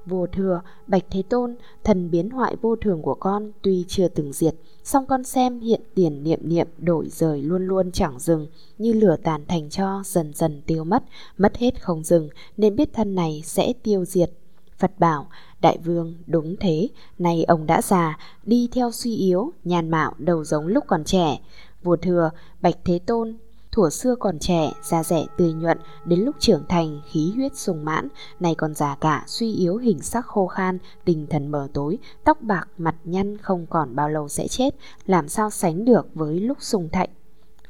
vô 0.08 0.28
thừa, 0.28 0.62
bạch 0.88 1.04
thế 1.12 1.22
tôn, 1.30 1.56
thần 1.84 2.12
biến 2.12 2.30
hoại 2.30 2.56
vô 2.62 2.76
thường 2.76 3.02
của 3.02 3.14
con 3.14 3.52
tuy 3.62 3.86
chưa 3.88 4.08
từng 4.08 4.34
diệt, 4.34 4.56
song 4.84 5.06
con 5.06 5.24
xem 5.24 5.60
hiện 5.60 5.82
tiền 5.96 6.24
niệm 6.24 6.40
niệm 6.44 6.68
đổi 6.78 7.10
rời 7.10 7.42
luôn 7.42 7.68
luôn 7.68 7.92
chẳng 7.92 8.20
dừng, 8.20 8.48
như 8.78 8.94
lửa 8.94 9.16
tàn 9.24 9.46
thành 9.48 9.70
cho 9.70 10.02
dần 10.06 10.34
dần 10.34 10.62
tiêu 10.66 10.84
mất, 10.84 11.04
mất 11.38 11.58
hết 11.58 11.82
không 11.82 12.04
dừng, 12.04 12.30
nên 12.58 12.76
biết 12.76 12.90
thân 12.94 13.16
này 13.16 13.42
sẽ 13.46 13.74
tiêu 13.84 14.06
diệt. 14.06 14.32
Phật 14.78 14.92
bảo, 15.00 15.28
đại 15.62 15.78
vương 15.78 16.16
đúng 16.28 16.56
thế, 16.60 16.88
nay 17.20 17.44
ông 17.44 17.66
đã 17.66 17.82
già, 17.82 18.18
đi 18.44 18.70
theo 18.72 18.92
suy 18.92 19.16
yếu, 19.16 19.52
nhàn 19.64 19.90
mạo 19.90 20.14
đầu 20.18 20.44
giống 20.44 20.68
lúc 20.68 20.84
còn 20.88 21.04
trẻ. 21.04 21.40
Vua 21.84 21.96
thừa, 21.96 22.30
bạch 22.62 22.76
thế 22.86 23.00
tôn, 23.00 23.38
Thủa 23.78 23.90
xưa 23.90 24.16
còn 24.20 24.40
trẻ, 24.40 24.72
da 24.84 25.04
rẻ 25.04 25.26
tươi 25.38 25.54
nhuận, 25.54 25.78
đến 26.06 26.20
lúc 26.20 26.36
trưởng 26.40 26.64
thành, 26.70 27.02
khí 27.06 27.32
huyết 27.36 27.56
sung 27.56 27.86
mãn, 27.86 28.08
nay 28.40 28.56
còn 28.56 28.74
già 28.74 28.96
cả, 28.96 29.24
suy 29.28 29.54
yếu 29.54 29.78
hình 29.78 30.00
sắc 30.00 30.26
khô 30.26 30.48
khan, 30.48 30.78
tinh 31.06 31.28
thần 31.30 31.52
mờ 31.52 31.68
tối, 31.74 31.98
tóc 32.24 32.42
bạc, 32.42 32.70
mặt 32.78 32.96
nhăn 33.04 33.38
không 33.38 33.66
còn 33.70 33.96
bao 33.96 34.10
lâu 34.10 34.28
sẽ 34.28 34.48
chết, 34.48 34.76
làm 35.06 35.28
sao 35.28 35.50
sánh 35.50 35.86
được 35.86 36.08
với 36.14 36.40
lúc 36.40 36.58
sung 36.62 36.90
thạnh. 36.92 37.10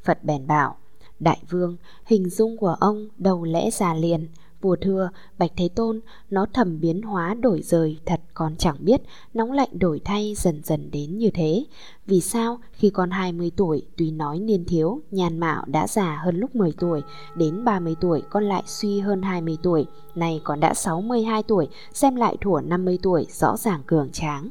Phật 0.04 0.24
bèn 0.24 0.48
bảo, 0.48 0.78
Đại 1.20 1.44
vương, 1.50 1.78
hình 2.06 2.30
dung 2.30 2.58
của 2.58 2.76
ông 2.80 3.08
đầu 3.18 3.44
lẽ 3.44 3.70
già 3.72 3.94
liền, 3.94 4.28
Vua 4.62 4.76
thưa, 4.82 5.10
Bạch 5.38 5.52
Thế 5.58 5.70
Tôn, 5.76 6.00
nó 6.30 6.46
thầm 6.54 6.80
biến 6.80 7.02
hóa 7.02 7.34
đổi 7.34 7.62
rời 7.62 7.98
thật 8.06 8.22
con 8.34 8.56
chẳng 8.58 8.76
biết, 8.80 9.02
nóng 9.34 9.52
lạnh 9.52 9.70
đổi 9.72 10.02
thay 10.06 10.34
dần 10.38 10.62
dần 10.64 10.92
đến 10.92 11.18
như 11.18 11.30
thế. 11.34 11.66
Vì 12.06 12.22
sao 12.22 12.60
khi 12.72 12.90
con 12.90 13.12
20 13.12 13.52
tuổi 13.56 13.82
tuy 13.98 14.12
nói 14.12 14.40
niên 14.40 14.66
thiếu, 14.66 15.02
nhàn 15.12 15.40
mạo 15.40 15.64
đã 15.68 15.88
già 15.88 16.22
hơn 16.24 16.40
lúc 16.40 16.56
10 16.56 16.72
tuổi, 16.80 17.02
đến 17.36 17.66
30 17.66 17.96
tuổi 18.02 18.22
con 18.30 18.44
lại 18.44 18.64
suy 18.66 19.00
hơn 19.00 19.22
20 19.22 19.58
tuổi, 19.64 19.86
nay 20.16 20.42
còn 20.44 20.60
đã 20.60 20.74
62 20.74 21.44
tuổi, 21.44 21.68
xem 21.94 22.16
lại 22.16 22.38
thủa 22.42 22.62
50 22.62 23.00
tuổi 23.04 23.28
rõ 23.30 23.58
ràng 23.58 23.82
cường 23.86 24.10
tráng. 24.12 24.50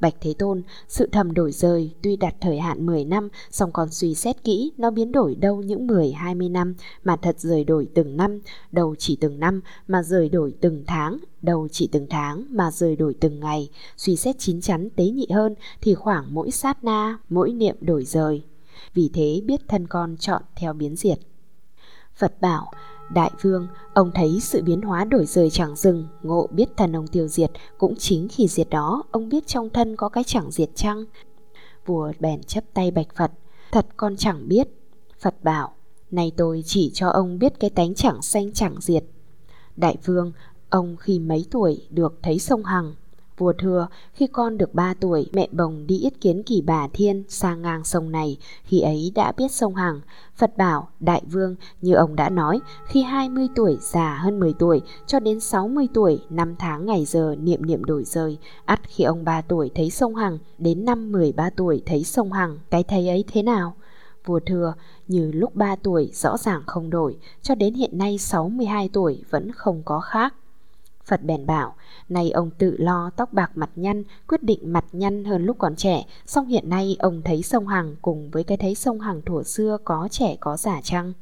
Bạch 0.00 0.14
Thế 0.20 0.34
Tôn, 0.38 0.62
sự 0.88 1.08
thầm 1.12 1.34
đổi 1.34 1.52
rời 1.52 1.94
tuy 2.02 2.16
đặt 2.16 2.34
thời 2.40 2.58
hạn 2.58 2.86
10 2.86 3.04
năm, 3.04 3.28
song 3.50 3.72
còn 3.72 3.90
suy 3.90 4.14
xét 4.14 4.44
kỹ 4.44 4.72
nó 4.76 4.90
biến 4.90 5.12
đổi 5.12 5.34
đâu 5.34 5.62
những 5.62 5.86
10-20 5.86 6.52
năm 6.52 6.74
mà 7.04 7.16
thật 7.16 7.40
rời 7.40 7.64
đổi 7.64 7.88
từng 7.94 8.16
năm, 8.16 8.40
đầu 8.72 8.94
chỉ 8.98 9.16
từng 9.20 9.40
năm 9.40 9.60
mà 9.88 10.02
rời 10.02 10.28
đổi 10.28 10.54
từng 10.60 10.84
tháng, 10.86 11.18
đầu 11.42 11.68
chỉ 11.72 11.88
từng 11.92 12.06
tháng 12.10 12.44
mà 12.50 12.70
rời 12.70 12.96
đổi 12.96 13.14
từng 13.20 13.40
ngày. 13.40 13.70
Suy 13.96 14.16
xét 14.16 14.38
chín 14.38 14.60
chắn 14.60 14.88
tế 14.96 15.04
nhị 15.04 15.26
hơn 15.30 15.54
thì 15.80 15.94
khoảng 15.94 16.34
mỗi 16.34 16.50
sát 16.50 16.84
na, 16.84 17.18
mỗi 17.28 17.52
niệm 17.52 17.76
đổi 17.80 18.04
rời. 18.04 18.42
Vì 18.94 19.10
thế 19.12 19.40
biết 19.44 19.60
thân 19.68 19.86
con 19.86 20.16
chọn 20.16 20.42
theo 20.56 20.72
biến 20.72 20.96
diệt. 20.96 21.18
Phật 22.16 22.40
bảo, 22.40 22.72
Đại 23.14 23.30
vương, 23.42 23.68
ông 23.94 24.10
thấy 24.14 24.38
sự 24.40 24.62
biến 24.62 24.82
hóa 24.82 25.04
đổi 25.04 25.26
rời 25.26 25.50
chẳng 25.50 25.76
dừng, 25.76 26.06
ngộ 26.22 26.46
biết 26.50 26.68
thần 26.76 26.96
ông 26.96 27.06
tiêu 27.06 27.28
diệt, 27.28 27.50
cũng 27.78 27.94
chính 27.96 28.28
khi 28.28 28.48
diệt 28.48 28.70
đó, 28.70 29.02
ông 29.10 29.28
biết 29.28 29.46
trong 29.46 29.70
thân 29.70 29.96
có 29.96 30.08
cái 30.08 30.24
chẳng 30.24 30.50
diệt 30.50 30.68
chăng? 30.74 31.04
Vua 31.86 32.12
bèn 32.20 32.42
chấp 32.42 32.64
tay 32.74 32.90
bạch 32.90 33.14
Phật, 33.16 33.30
thật 33.72 33.86
con 33.96 34.16
chẳng 34.16 34.48
biết. 34.48 34.68
Phật 35.20 35.34
bảo, 35.44 35.74
này 36.10 36.32
tôi 36.36 36.62
chỉ 36.66 36.90
cho 36.94 37.08
ông 37.08 37.38
biết 37.38 37.60
cái 37.60 37.70
tánh 37.70 37.94
chẳng 37.94 38.22
xanh 38.22 38.52
chẳng 38.52 38.74
diệt. 38.80 39.04
Đại 39.76 39.96
vương, 40.04 40.32
ông 40.70 40.96
khi 40.96 41.18
mấy 41.18 41.46
tuổi 41.50 41.86
được 41.90 42.18
thấy 42.22 42.38
sông 42.38 42.64
Hằng? 42.64 42.94
Vua 43.38 43.52
thưa, 43.58 43.88
khi 44.12 44.26
con 44.26 44.58
được 44.58 44.74
3 44.74 44.94
tuổi, 45.00 45.26
mẹ 45.32 45.48
bồng 45.52 45.86
đi 45.86 45.98
yết 45.98 46.20
kiến 46.20 46.42
kỳ 46.42 46.62
bà 46.62 46.88
thiên 46.92 47.24
sang 47.28 47.62
ngang 47.62 47.84
sông 47.84 48.12
này, 48.12 48.38
khi 48.64 48.80
ấy 48.80 49.12
đã 49.14 49.32
biết 49.32 49.52
sông 49.52 49.74
Hằng. 49.74 50.00
Phật 50.36 50.56
bảo, 50.56 50.88
đại 51.00 51.22
vương, 51.32 51.56
như 51.82 51.94
ông 51.94 52.16
đã 52.16 52.28
nói, 52.28 52.60
khi 52.86 53.02
20 53.02 53.48
tuổi 53.56 53.78
già 53.80 54.18
hơn 54.22 54.40
10 54.40 54.52
tuổi, 54.58 54.80
cho 55.06 55.20
đến 55.20 55.40
60 55.40 55.88
tuổi, 55.94 56.20
năm 56.30 56.54
tháng 56.58 56.86
ngày 56.86 57.04
giờ 57.04 57.36
niệm 57.38 57.66
niệm 57.66 57.84
đổi 57.84 58.04
rời. 58.04 58.38
ắt 58.64 58.80
khi 58.88 59.04
ông 59.04 59.24
3 59.24 59.40
tuổi 59.40 59.70
thấy 59.74 59.90
sông 59.90 60.14
Hằng, 60.14 60.38
đến 60.58 60.84
năm 60.84 61.12
13 61.12 61.50
tuổi 61.50 61.82
thấy 61.86 62.04
sông 62.04 62.32
Hằng, 62.32 62.58
cái 62.70 62.82
thấy 62.82 63.08
ấy 63.08 63.24
thế 63.32 63.42
nào? 63.42 63.74
Vua 64.24 64.40
thừa 64.40 64.74
như 65.08 65.30
lúc 65.32 65.54
3 65.54 65.76
tuổi 65.76 66.10
rõ 66.14 66.36
ràng 66.36 66.62
không 66.66 66.90
đổi, 66.90 67.16
cho 67.42 67.54
đến 67.54 67.74
hiện 67.74 67.98
nay 67.98 68.18
62 68.18 68.88
tuổi 68.92 69.22
vẫn 69.30 69.52
không 69.52 69.82
có 69.84 70.00
khác. 70.00 70.34
Phật 71.06 71.22
bèn 71.22 71.46
bảo, 71.46 71.74
nay 72.08 72.30
ông 72.30 72.50
tự 72.58 72.76
lo 72.78 73.10
tóc 73.16 73.32
bạc 73.32 73.50
mặt 73.54 73.70
nhăn, 73.76 74.02
quyết 74.28 74.42
định 74.42 74.72
mặt 74.72 74.84
nhăn 74.92 75.24
hơn 75.24 75.44
lúc 75.44 75.56
còn 75.58 75.76
trẻ, 75.76 76.06
song 76.26 76.46
hiện 76.46 76.68
nay 76.68 76.96
ông 76.98 77.22
thấy 77.24 77.42
sông 77.42 77.66
Hằng 77.66 77.96
cùng 78.02 78.30
với 78.30 78.44
cái 78.44 78.56
thấy 78.56 78.74
sông 78.74 79.00
Hằng 79.00 79.22
thuở 79.22 79.42
xưa 79.42 79.78
có 79.84 80.08
trẻ 80.10 80.36
có 80.40 80.56
giả 80.56 80.80
chăng? 80.82 81.12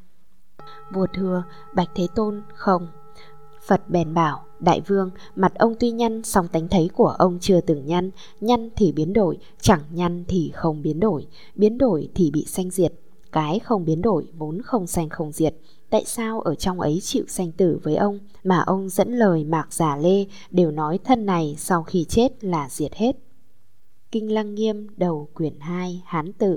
Vua 0.92 1.06
thưa, 1.14 1.42
Bạch 1.74 1.88
Thế 1.94 2.06
Tôn, 2.14 2.42
không. 2.54 2.88
Phật 3.66 3.88
bèn 3.88 4.14
bảo, 4.14 4.44
đại 4.60 4.80
vương, 4.80 5.10
mặt 5.36 5.52
ông 5.54 5.74
tuy 5.80 5.90
nhăn 5.90 6.22
song 6.22 6.48
tánh 6.48 6.68
thấy 6.68 6.90
của 6.94 7.08
ông 7.08 7.38
chưa 7.40 7.60
từng 7.60 7.86
nhăn, 7.86 8.10
nhăn 8.40 8.68
thì 8.76 8.92
biến 8.92 9.12
đổi, 9.12 9.38
chẳng 9.60 9.80
nhăn 9.90 10.24
thì 10.28 10.50
không 10.54 10.82
biến 10.82 11.00
đổi, 11.00 11.26
biến 11.54 11.78
đổi 11.78 12.08
thì 12.14 12.30
bị 12.30 12.44
sanh 12.44 12.70
diệt, 12.70 12.92
cái 13.32 13.58
không 13.58 13.84
biến 13.84 14.02
đổi 14.02 14.26
vốn 14.38 14.62
không 14.62 14.86
sanh 14.86 15.08
không 15.08 15.32
diệt, 15.32 15.54
tại 15.94 16.04
sao 16.04 16.40
ở 16.40 16.54
trong 16.54 16.80
ấy 16.80 16.98
chịu 17.02 17.24
sanh 17.28 17.52
tử 17.52 17.80
với 17.82 17.96
ông 17.96 18.18
mà 18.44 18.60
ông 18.66 18.88
dẫn 18.88 19.18
lời 19.18 19.44
mạc 19.44 19.72
giả 19.72 19.96
lê 19.96 20.26
đều 20.50 20.70
nói 20.70 20.98
thân 21.04 21.26
này 21.26 21.54
sau 21.58 21.82
khi 21.82 22.04
chết 22.04 22.44
là 22.44 22.68
diệt 22.70 22.94
hết. 22.94 23.16
Kinh 24.10 24.32
Lăng 24.32 24.54
Nghiêm 24.54 24.86
đầu 24.96 25.28
quyển 25.34 25.60
2 25.60 26.02
Hán 26.06 26.32
tự 26.32 26.56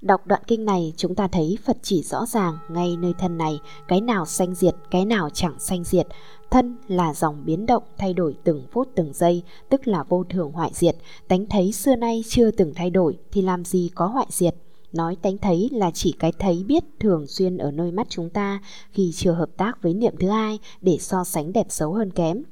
Đọc 0.00 0.26
đoạn 0.26 0.42
kinh 0.46 0.64
này 0.64 0.92
chúng 0.96 1.14
ta 1.14 1.28
thấy 1.28 1.58
Phật 1.64 1.76
chỉ 1.82 2.02
rõ 2.02 2.26
ràng 2.26 2.58
ngay 2.68 2.96
nơi 2.96 3.12
thân 3.18 3.38
này 3.38 3.60
cái 3.88 4.00
nào 4.00 4.26
sanh 4.26 4.54
diệt, 4.54 4.74
cái 4.90 5.04
nào 5.04 5.30
chẳng 5.30 5.54
sanh 5.58 5.84
diệt. 5.84 6.06
Thân 6.50 6.76
là 6.88 7.14
dòng 7.14 7.44
biến 7.44 7.66
động 7.66 7.82
thay 7.98 8.14
đổi 8.14 8.36
từng 8.44 8.66
phút 8.72 8.88
từng 8.94 9.12
giây, 9.12 9.42
tức 9.68 9.86
là 9.86 10.02
vô 10.02 10.24
thường 10.24 10.52
hoại 10.52 10.70
diệt. 10.74 10.96
Tánh 11.28 11.46
thấy 11.46 11.72
xưa 11.72 11.96
nay 11.96 12.24
chưa 12.28 12.50
từng 12.50 12.72
thay 12.74 12.90
đổi 12.90 13.18
thì 13.32 13.42
làm 13.42 13.64
gì 13.64 13.90
có 13.94 14.06
hoại 14.06 14.26
diệt. 14.30 14.54
Nói 14.96 15.16
tánh 15.22 15.38
thấy 15.38 15.68
là 15.72 15.90
chỉ 15.90 16.14
cái 16.18 16.32
thấy 16.38 16.64
biết 16.68 16.84
thường 17.00 17.26
xuyên 17.26 17.58
ở 17.58 17.70
nơi 17.70 17.92
mắt 17.92 18.06
chúng 18.10 18.30
ta 18.30 18.60
khi 18.90 19.12
chưa 19.14 19.32
hợp 19.32 19.48
tác 19.56 19.82
với 19.82 19.94
niệm 19.94 20.14
thứ 20.20 20.28
hai 20.28 20.58
để 20.80 20.96
so 21.00 21.24
sánh 21.24 21.52
đẹp 21.52 21.66
xấu 21.68 21.92
hơn 21.92 22.10
kém. 22.10 22.42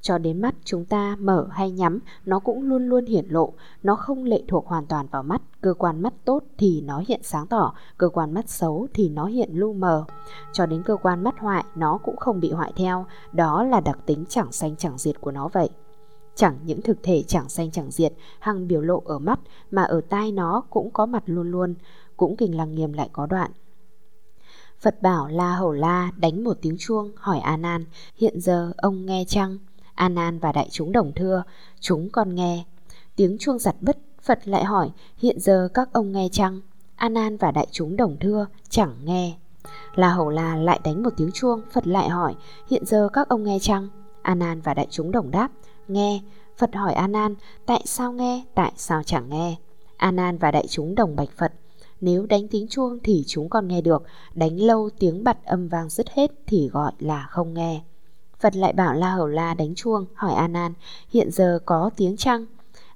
Cho 0.00 0.18
đến 0.18 0.40
mắt 0.40 0.54
chúng 0.64 0.84
ta 0.84 1.16
mở 1.20 1.46
hay 1.50 1.70
nhắm, 1.70 1.98
nó 2.24 2.38
cũng 2.38 2.62
luôn 2.62 2.88
luôn 2.88 3.06
hiển 3.06 3.26
lộ, 3.28 3.52
nó 3.82 3.96
không 3.96 4.24
lệ 4.24 4.42
thuộc 4.48 4.66
hoàn 4.66 4.86
toàn 4.86 5.06
vào 5.10 5.22
mắt. 5.22 5.42
Cơ 5.60 5.74
quan 5.74 6.02
mắt 6.02 6.14
tốt 6.24 6.42
thì 6.58 6.80
nó 6.80 7.02
hiện 7.08 7.20
sáng 7.22 7.46
tỏ, 7.46 7.74
cơ 7.98 8.08
quan 8.08 8.34
mắt 8.34 8.50
xấu 8.50 8.86
thì 8.94 9.08
nó 9.08 9.24
hiện 9.24 9.50
lu 9.52 9.72
mờ. 9.72 10.04
Cho 10.52 10.66
đến 10.66 10.82
cơ 10.82 10.96
quan 10.96 11.24
mắt 11.24 11.34
hoại, 11.38 11.64
nó 11.74 11.98
cũng 12.04 12.16
không 12.16 12.40
bị 12.40 12.50
hoại 12.50 12.72
theo, 12.76 13.06
đó 13.32 13.64
là 13.64 13.80
đặc 13.80 13.98
tính 14.06 14.24
chẳng 14.28 14.52
xanh 14.52 14.76
chẳng 14.76 14.98
diệt 14.98 15.20
của 15.20 15.30
nó 15.30 15.48
vậy. 15.52 15.70
Chẳng 16.34 16.58
những 16.64 16.82
thực 16.82 17.02
thể 17.02 17.22
chẳng 17.26 17.48
xanh 17.48 17.70
chẳng 17.70 17.90
diệt, 17.90 18.12
hằng 18.40 18.68
biểu 18.68 18.80
lộ 18.80 19.02
ở 19.04 19.18
mắt 19.18 19.40
mà 19.70 19.82
ở 19.82 20.00
tai 20.08 20.32
nó 20.32 20.62
cũng 20.70 20.90
có 20.90 21.06
mặt 21.06 21.22
luôn 21.26 21.50
luôn, 21.50 21.74
cũng 22.16 22.36
kinh 22.36 22.56
lăng 22.56 22.74
nghiêm 22.74 22.92
lại 22.92 23.08
có 23.12 23.26
đoạn. 23.26 23.50
Phật 24.80 25.02
bảo 25.02 25.28
La 25.28 25.52
Hầu 25.52 25.72
La 25.72 26.10
đánh 26.16 26.44
một 26.44 26.58
tiếng 26.62 26.76
chuông 26.78 27.10
hỏi 27.16 27.38
A 27.38 27.56
Nan, 27.56 27.84
hiện 28.16 28.40
giờ 28.40 28.72
ông 28.76 29.06
nghe 29.06 29.24
chăng? 29.28 29.58
A 29.94 30.08
Nan 30.08 30.38
và 30.38 30.52
đại 30.52 30.68
chúng 30.70 30.92
đồng 30.92 31.12
thưa, 31.16 31.42
chúng 31.80 32.08
con 32.10 32.34
nghe. 32.34 32.64
Tiếng 33.16 33.36
chuông 33.38 33.58
giặt 33.58 33.76
bứt, 33.80 33.98
Phật 34.22 34.48
lại 34.48 34.64
hỏi, 34.64 34.90
hiện 35.16 35.40
giờ 35.40 35.68
các 35.74 35.92
ông 35.92 36.12
nghe 36.12 36.28
chăng? 36.32 36.60
A 36.96 37.08
Nan 37.08 37.36
và 37.36 37.50
đại 37.50 37.66
chúng 37.70 37.96
đồng 37.96 38.16
thưa, 38.20 38.46
chẳng 38.68 38.96
nghe. 39.04 39.36
La 39.94 40.08
Hầu 40.08 40.30
La 40.30 40.56
lại 40.56 40.80
đánh 40.84 41.02
một 41.02 41.10
tiếng 41.16 41.30
chuông, 41.34 41.62
Phật 41.72 41.86
lại 41.86 42.08
hỏi, 42.08 42.34
hiện 42.70 42.86
giờ 42.86 43.08
các 43.12 43.28
ông 43.28 43.44
nghe 43.44 43.58
chăng? 43.60 43.88
A 44.22 44.34
Nan 44.34 44.60
và 44.60 44.74
đại 44.74 44.86
chúng 44.90 45.10
đồng 45.10 45.30
đáp, 45.30 45.48
nghe. 45.88 46.20
Phật 46.58 46.74
hỏi 46.74 46.92
A 46.92 47.06
Nan, 47.06 47.34
tại 47.66 47.82
sao 47.84 48.12
nghe, 48.12 48.44
tại 48.54 48.72
sao 48.76 49.02
chẳng 49.02 49.28
nghe? 49.28 49.56
A 49.96 50.10
Nan 50.10 50.38
và 50.38 50.50
đại 50.50 50.66
chúng 50.66 50.94
đồng 50.94 51.16
bạch 51.16 51.28
Phật, 51.36 51.52
nếu 52.00 52.26
đánh 52.26 52.48
tiếng 52.48 52.68
chuông 52.68 52.98
thì 53.04 53.24
chúng 53.26 53.48
còn 53.48 53.68
nghe 53.68 53.80
được, 53.80 54.02
đánh 54.34 54.60
lâu 54.60 54.90
tiếng 54.98 55.24
bật 55.24 55.44
âm 55.44 55.68
vang 55.68 55.88
dứt 55.88 56.10
hết 56.10 56.30
thì 56.46 56.68
gọi 56.68 56.92
là 56.98 57.26
không 57.30 57.54
nghe. 57.54 57.82
Phật 58.40 58.56
lại 58.56 58.72
bảo 58.72 58.94
La 58.94 59.10
Hầu 59.10 59.26
La 59.26 59.54
đánh 59.54 59.74
chuông, 59.74 60.06
hỏi 60.14 60.34
A 60.34 60.48
Nan, 60.48 60.72
hiện 61.08 61.30
giờ 61.30 61.58
có 61.64 61.90
tiếng 61.96 62.16
chăng? 62.16 62.46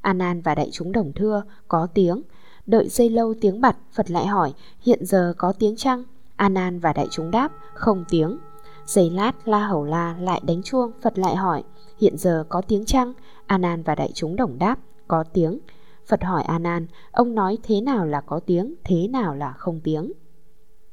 A 0.00 0.12
Nan 0.12 0.40
và 0.40 0.54
đại 0.54 0.68
chúng 0.72 0.92
đồng 0.92 1.12
thưa, 1.12 1.42
có 1.68 1.86
tiếng. 1.94 2.22
Đợi 2.66 2.88
dây 2.88 3.10
lâu 3.10 3.34
tiếng 3.40 3.60
bật, 3.60 3.76
Phật 3.92 4.10
lại 4.10 4.26
hỏi, 4.26 4.52
hiện 4.80 5.06
giờ 5.06 5.34
có 5.38 5.52
tiếng 5.58 5.76
chăng? 5.76 6.04
A 6.36 6.48
Nan 6.48 6.78
và 6.78 6.92
đại 6.92 7.06
chúng 7.10 7.30
đáp, 7.30 7.52
không 7.74 8.04
tiếng. 8.08 8.38
Giây 8.86 9.10
lát 9.10 9.48
La 9.48 9.66
Hầu 9.66 9.84
La 9.84 10.16
lại 10.20 10.40
đánh 10.44 10.62
chuông, 10.62 10.92
Phật 11.02 11.18
lại 11.18 11.36
hỏi, 11.36 11.62
hiện 11.98 12.18
giờ 12.18 12.44
có 12.48 12.60
tiếng 12.60 12.84
chăng? 12.84 13.12
Anan 13.46 13.82
và 13.82 13.94
đại 13.94 14.10
chúng 14.14 14.36
đồng 14.36 14.58
đáp, 14.58 14.78
có 15.08 15.24
tiếng. 15.32 15.58
Phật 16.06 16.24
hỏi 16.24 16.42
Anan, 16.42 16.86
ông 17.12 17.34
nói 17.34 17.58
thế 17.62 17.80
nào 17.80 18.06
là 18.06 18.20
có 18.20 18.40
tiếng, 18.46 18.74
thế 18.84 19.08
nào 19.08 19.34
là 19.34 19.52
không 19.52 19.80
tiếng? 19.84 20.12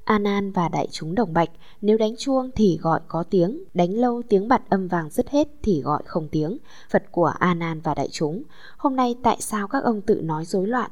Anan 0.04 0.52
và 0.52 0.70
đại 0.70 0.88
chúng 0.92 1.16
đồng 1.16 1.34
bạch, 1.34 1.50
nếu 1.82 1.98
đánh 1.98 2.16
chuông 2.18 2.50
thì 2.56 2.78
gọi 2.82 3.00
có 3.08 3.24
tiếng, 3.24 3.64
đánh 3.74 3.94
lâu 3.94 4.22
tiếng 4.30 4.48
bạt 4.48 4.62
âm 4.70 4.88
vàng 4.88 5.10
dứt 5.10 5.30
hết 5.30 5.48
thì 5.64 5.82
gọi 5.82 6.04
không 6.06 6.28
tiếng. 6.32 6.58
Phật 6.90 7.04
của 7.12 7.34
Anan 7.40 7.80
và 7.80 7.94
đại 7.94 8.08
chúng, 8.12 8.44
hôm 8.78 8.96
nay 8.96 9.16
tại 9.24 9.38
sao 9.40 9.68
các 9.68 9.84
ông 9.84 10.02
tự 10.02 10.22
nói 10.22 10.46
rối 10.46 10.68
loạn? 10.68 10.92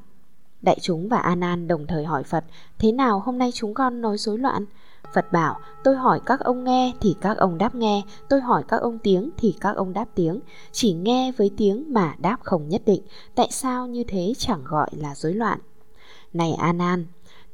Đại 0.62 0.78
chúng 0.82 1.10
và 1.10 1.18
Anan 1.18 1.68
đồng 1.68 1.88
thời 1.88 2.06
hỏi 2.06 2.24
Phật, 2.24 2.46
thế 2.80 2.92
nào 2.92 3.20
hôm 3.20 3.38
nay 3.38 3.52
chúng 3.54 3.74
con 3.74 4.02
nói 4.02 4.18
rối 4.18 4.38
loạn? 4.38 4.66
Phật 5.14 5.32
bảo, 5.32 5.60
tôi 5.84 5.96
hỏi 5.96 6.20
các 6.26 6.40
ông 6.40 6.64
nghe 6.64 6.94
thì 7.02 7.16
các 7.22 7.38
ông 7.38 7.58
đáp 7.58 7.76
nghe, 7.76 8.02
tôi 8.30 8.42
hỏi 8.42 8.64
các 8.68 8.78
ông 8.78 8.98
tiếng 9.00 9.30
thì 9.38 9.56
các 9.62 9.76
ông 9.76 9.94
đáp 9.94 10.06
tiếng, 10.16 10.40
chỉ 10.72 10.94
nghe 10.94 11.32
với 11.32 11.52
tiếng 11.58 11.94
mà 11.94 12.16
đáp 12.20 12.38
không 12.44 12.70
nhất 12.70 12.82
định, 12.86 13.02
tại 13.36 13.48
sao 13.52 13.88
như 13.88 14.04
thế 14.08 14.34
chẳng 14.38 14.64
gọi 14.66 14.90
là 14.92 15.16
rối 15.16 15.34
loạn? 15.34 15.60
Này 16.34 16.54
A 16.54 16.74
Nan, 16.74 17.06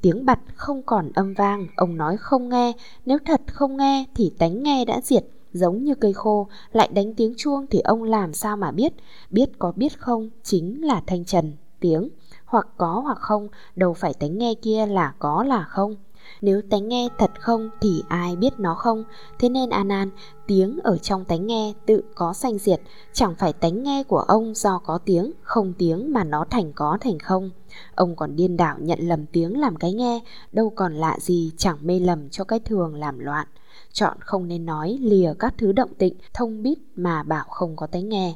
tiếng 0.02 0.26
bật 0.26 0.40
không 0.56 0.82
còn 0.84 1.12
âm 1.16 1.34
vang, 1.34 1.68
ông 1.76 1.98
nói 1.98 2.18
không 2.18 2.50
nghe, 2.50 2.74
nếu 3.06 3.18
thật 3.26 3.42
không 3.48 3.78
nghe 3.78 4.06
thì 4.16 4.34
tánh 4.38 4.64
nghe 4.64 4.86
đã 4.86 5.02
diệt, 5.04 5.26
giống 5.54 5.84
như 5.84 5.96
cây 5.96 6.14
khô, 6.14 6.48
lại 6.72 6.90
đánh 6.94 7.14
tiếng 7.14 7.34
chuông 7.38 7.66
thì 7.68 7.80
ông 7.80 8.04
làm 8.04 8.34
sao 8.34 8.58
mà 8.58 8.72
biết, 8.72 8.94
biết 9.30 9.50
có 9.60 9.72
biết 9.76 10.00
không 10.00 10.30
chính 10.44 10.86
là 10.86 11.02
thanh 11.08 11.26
trần, 11.26 11.54
tiếng, 11.80 12.10
hoặc 12.46 12.68
có 12.78 13.02
hoặc 13.04 13.18
không, 13.18 13.48
đâu 13.76 13.94
phải 13.94 14.14
tánh 14.14 14.38
nghe 14.38 14.54
kia 14.62 14.86
là 14.86 15.14
có 15.20 15.44
là 15.44 15.64
không. 15.64 15.96
Nếu 16.41 16.62
tánh 16.69 16.88
nghe 16.88 17.07
thật 17.17 17.31
không 17.39 17.69
thì 17.81 18.03
ai 18.07 18.36
biết 18.36 18.53
nó 18.57 18.75
không? 18.75 19.03
Thế 19.39 19.50
nên 19.50 19.69
anan, 19.69 20.10
tiếng 20.48 20.79
ở 20.84 20.98
trong 20.98 21.25
tánh 21.25 21.48
nghe 21.48 21.74
tự 21.86 22.03
có 22.15 22.34
sanh 22.34 22.57
diệt. 22.57 22.81
Chẳng 23.13 23.36
phải 23.36 23.53
tánh 23.53 23.84
nghe 23.84 24.03
của 24.03 24.19
ông 24.19 24.53
do 24.55 24.79
có 24.79 24.98
tiếng, 24.98 25.31
Không 25.41 25.74
tiếng 25.77 26.13
mà 26.13 26.24
nó 26.24 26.46
thành 26.50 26.74
có 26.74 26.98
thành 27.01 27.19
không? 27.19 27.50
Ông 27.96 28.15
còn 28.15 28.36
điên 28.36 28.57
đảo 28.57 28.77
nhận 28.79 29.00
lầm 29.00 29.25
tiếng 29.25 29.60
làm 29.60 29.75
cái 29.75 29.93
nghe, 29.93 30.19
Đâu 30.51 30.69
còn 30.69 30.96
lạ 30.96 31.17
gì 31.19 31.51
chẳng 31.57 31.77
mê 31.81 32.00
lầm 32.00 32.29
cho 32.29 32.43
cái 32.43 32.60
thường 32.60 32.96
làm 32.96 33.19
loạn. 33.19 33.48
Chọn 33.91 34.17
không 34.19 34.48
nên 34.48 34.65
nói, 34.65 34.98
lìa 35.01 35.34
các 35.39 35.53
thứ 35.57 35.72
động 35.72 35.93
tịnh, 35.98 36.15
Thông 36.34 36.63
bít 36.63 36.77
mà 36.96 37.24
bảo 37.24 37.46
không 37.50 37.75
có 37.75 37.88
tánh 37.88 38.10
nghe. 38.10 38.36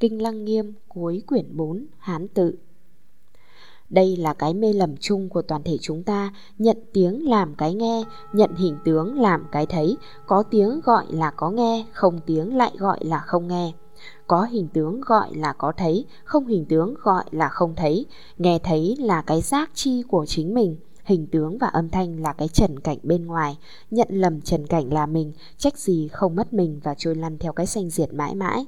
Kinh 0.00 0.22
Lăng 0.22 0.44
Nghiêm, 0.44 0.74
cuối 0.88 1.22
quyển 1.26 1.56
4 1.56 1.86
Hán 1.98 2.28
tự 2.28 2.54
đây 3.92 4.16
là 4.16 4.34
cái 4.34 4.54
mê 4.54 4.72
lầm 4.72 4.96
chung 5.00 5.28
của 5.28 5.42
toàn 5.42 5.62
thể 5.62 5.76
chúng 5.80 6.02
ta, 6.02 6.32
nhận 6.58 6.76
tiếng 6.92 7.28
làm 7.28 7.54
cái 7.54 7.74
nghe, 7.74 8.04
nhận 8.32 8.54
hình 8.54 8.76
tướng 8.84 9.20
làm 9.20 9.46
cái 9.52 9.66
thấy, 9.66 9.96
có 10.26 10.42
tiếng 10.42 10.80
gọi 10.84 11.06
là 11.08 11.30
có 11.30 11.50
nghe, 11.50 11.84
không 11.92 12.20
tiếng 12.26 12.56
lại 12.56 12.72
gọi 12.78 12.98
là 13.00 13.18
không 13.18 13.48
nghe. 13.48 13.72
Có 14.26 14.42
hình 14.44 14.68
tướng 14.68 15.00
gọi 15.00 15.34
là 15.34 15.52
có 15.52 15.72
thấy, 15.76 16.06
không 16.24 16.46
hình 16.46 16.64
tướng 16.68 16.94
gọi 17.02 17.24
là 17.30 17.48
không 17.48 17.74
thấy, 17.76 18.06
nghe 18.38 18.58
thấy 18.58 18.96
là 18.98 19.22
cái 19.22 19.40
giác 19.40 19.70
chi 19.74 20.02
của 20.08 20.26
chính 20.26 20.54
mình 20.54 20.76
hình 21.04 21.26
tướng 21.26 21.58
và 21.58 21.66
âm 21.66 21.88
thanh 21.88 22.20
là 22.20 22.32
cái 22.32 22.48
trần 22.48 22.78
cảnh 22.78 22.98
bên 23.02 23.26
ngoài, 23.26 23.58
nhận 23.90 24.08
lầm 24.10 24.40
trần 24.40 24.66
cảnh 24.66 24.92
là 24.92 25.06
mình, 25.06 25.32
trách 25.56 25.78
gì 25.78 26.08
không 26.08 26.36
mất 26.36 26.52
mình 26.52 26.80
và 26.84 26.94
trôi 26.94 27.14
lăn 27.14 27.38
theo 27.38 27.52
cái 27.52 27.66
sanh 27.66 27.90
diệt 27.90 28.12
mãi 28.12 28.34
mãi. 28.34 28.66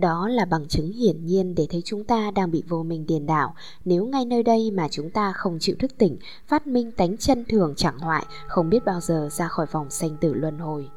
Đó 0.00 0.28
là 0.28 0.44
bằng 0.44 0.68
chứng 0.68 0.92
hiển 0.92 1.26
nhiên 1.26 1.54
để 1.54 1.66
thấy 1.70 1.82
chúng 1.84 2.04
ta 2.04 2.30
đang 2.30 2.50
bị 2.50 2.62
vô 2.68 2.82
minh 2.82 3.06
điền 3.06 3.26
đảo 3.26 3.54
nếu 3.84 4.06
ngay 4.06 4.24
nơi 4.24 4.42
đây 4.42 4.70
mà 4.70 4.88
chúng 4.90 5.10
ta 5.10 5.32
không 5.32 5.58
chịu 5.60 5.76
thức 5.78 5.90
tỉnh, 5.98 6.16
phát 6.46 6.66
minh 6.66 6.92
tánh 6.92 7.16
chân 7.16 7.44
thường 7.48 7.74
chẳng 7.76 7.98
hoại, 7.98 8.26
không 8.46 8.70
biết 8.70 8.84
bao 8.84 9.00
giờ 9.00 9.28
ra 9.32 9.48
khỏi 9.48 9.66
vòng 9.72 9.90
sanh 9.90 10.16
tử 10.20 10.34
luân 10.34 10.58
hồi. 10.58 10.88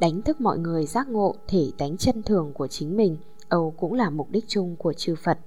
Đánh 0.00 0.22
thức 0.22 0.40
mọi 0.40 0.58
người 0.58 0.86
giác 0.86 1.08
ngộ 1.08 1.34
thể 1.48 1.70
tánh 1.78 1.96
chân 1.96 2.22
thường 2.22 2.52
của 2.52 2.66
chính 2.66 2.96
mình, 2.96 3.16
Âu 3.48 3.74
cũng 3.76 3.92
là 3.92 4.10
mục 4.10 4.30
đích 4.30 4.44
chung 4.48 4.76
của 4.76 4.92
chư 4.92 5.14
Phật. 5.14 5.38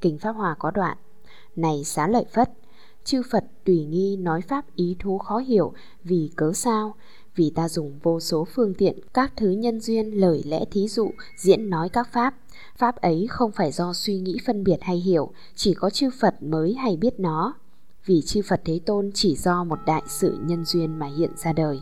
Kinh 0.00 0.18
Pháp 0.18 0.32
Hòa 0.32 0.56
có 0.58 0.70
đoạn, 0.70 0.96
Này 1.56 1.84
xá 1.84 2.06
lợi 2.06 2.24
Phất, 2.34 2.50
chư 3.04 3.22
Phật 3.30 3.44
tùy 3.64 3.84
nghi 3.84 4.16
nói 4.16 4.40
Pháp 4.40 4.76
ý 4.76 4.96
thú 4.98 5.18
khó 5.18 5.38
hiểu 5.38 5.72
vì 6.04 6.30
cớ 6.36 6.52
sao, 6.52 6.94
vì 7.36 7.52
ta 7.54 7.68
dùng 7.68 7.98
vô 8.02 8.20
số 8.20 8.46
phương 8.54 8.74
tiện 8.74 8.98
các 9.14 9.32
thứ 9.36 9.50
nhân 9.50 9.80
duyên 9.80 10.10
lời 10.10 10.42
lẽ 10.46 10.64
thí 10.70 10.88
dụ 10.88 11.10
diễn 11.36 11.70
nói 11.70 11.88
các 11.88 12.08
pháp 12.12 12.34
pháp 12.76 12.96
ấy 12.96 13.26
không 13.30 13.52
phải 13.52 13.72
do 13.72 13.92
suy 13.92 14.20
nghĩ 14.20 14.38
phân 14.46 14.64
biệt 14.64 14.76
hay 14.80 14.96
hiểu 14.96 15.32
chỉ 15.54 15.74
có 15.74 15.90
chư 15.90 16.10
phật 16.20 16.42
mới 16.42 16.74
hay 16.74 16.96
biết 16.96 17.20
nó. 17.20 17.54
Vì 18.06 18.22
chư 18.22 18.42
phật 18.48 18.62
thế 18.64 18.80
tôn 18.86 19.10
chỉ 19.14 19.36
do 19.36 19.64
một 19.64 19.78
đại 19.86 20.02
sự 20.06 20.38
nhân 20.42 20.64
duyên 20.64 20.98
mà 20.98 21.06
hiện 21.06 21.30
ra 21.36 21.52
đời. 21.52 21.80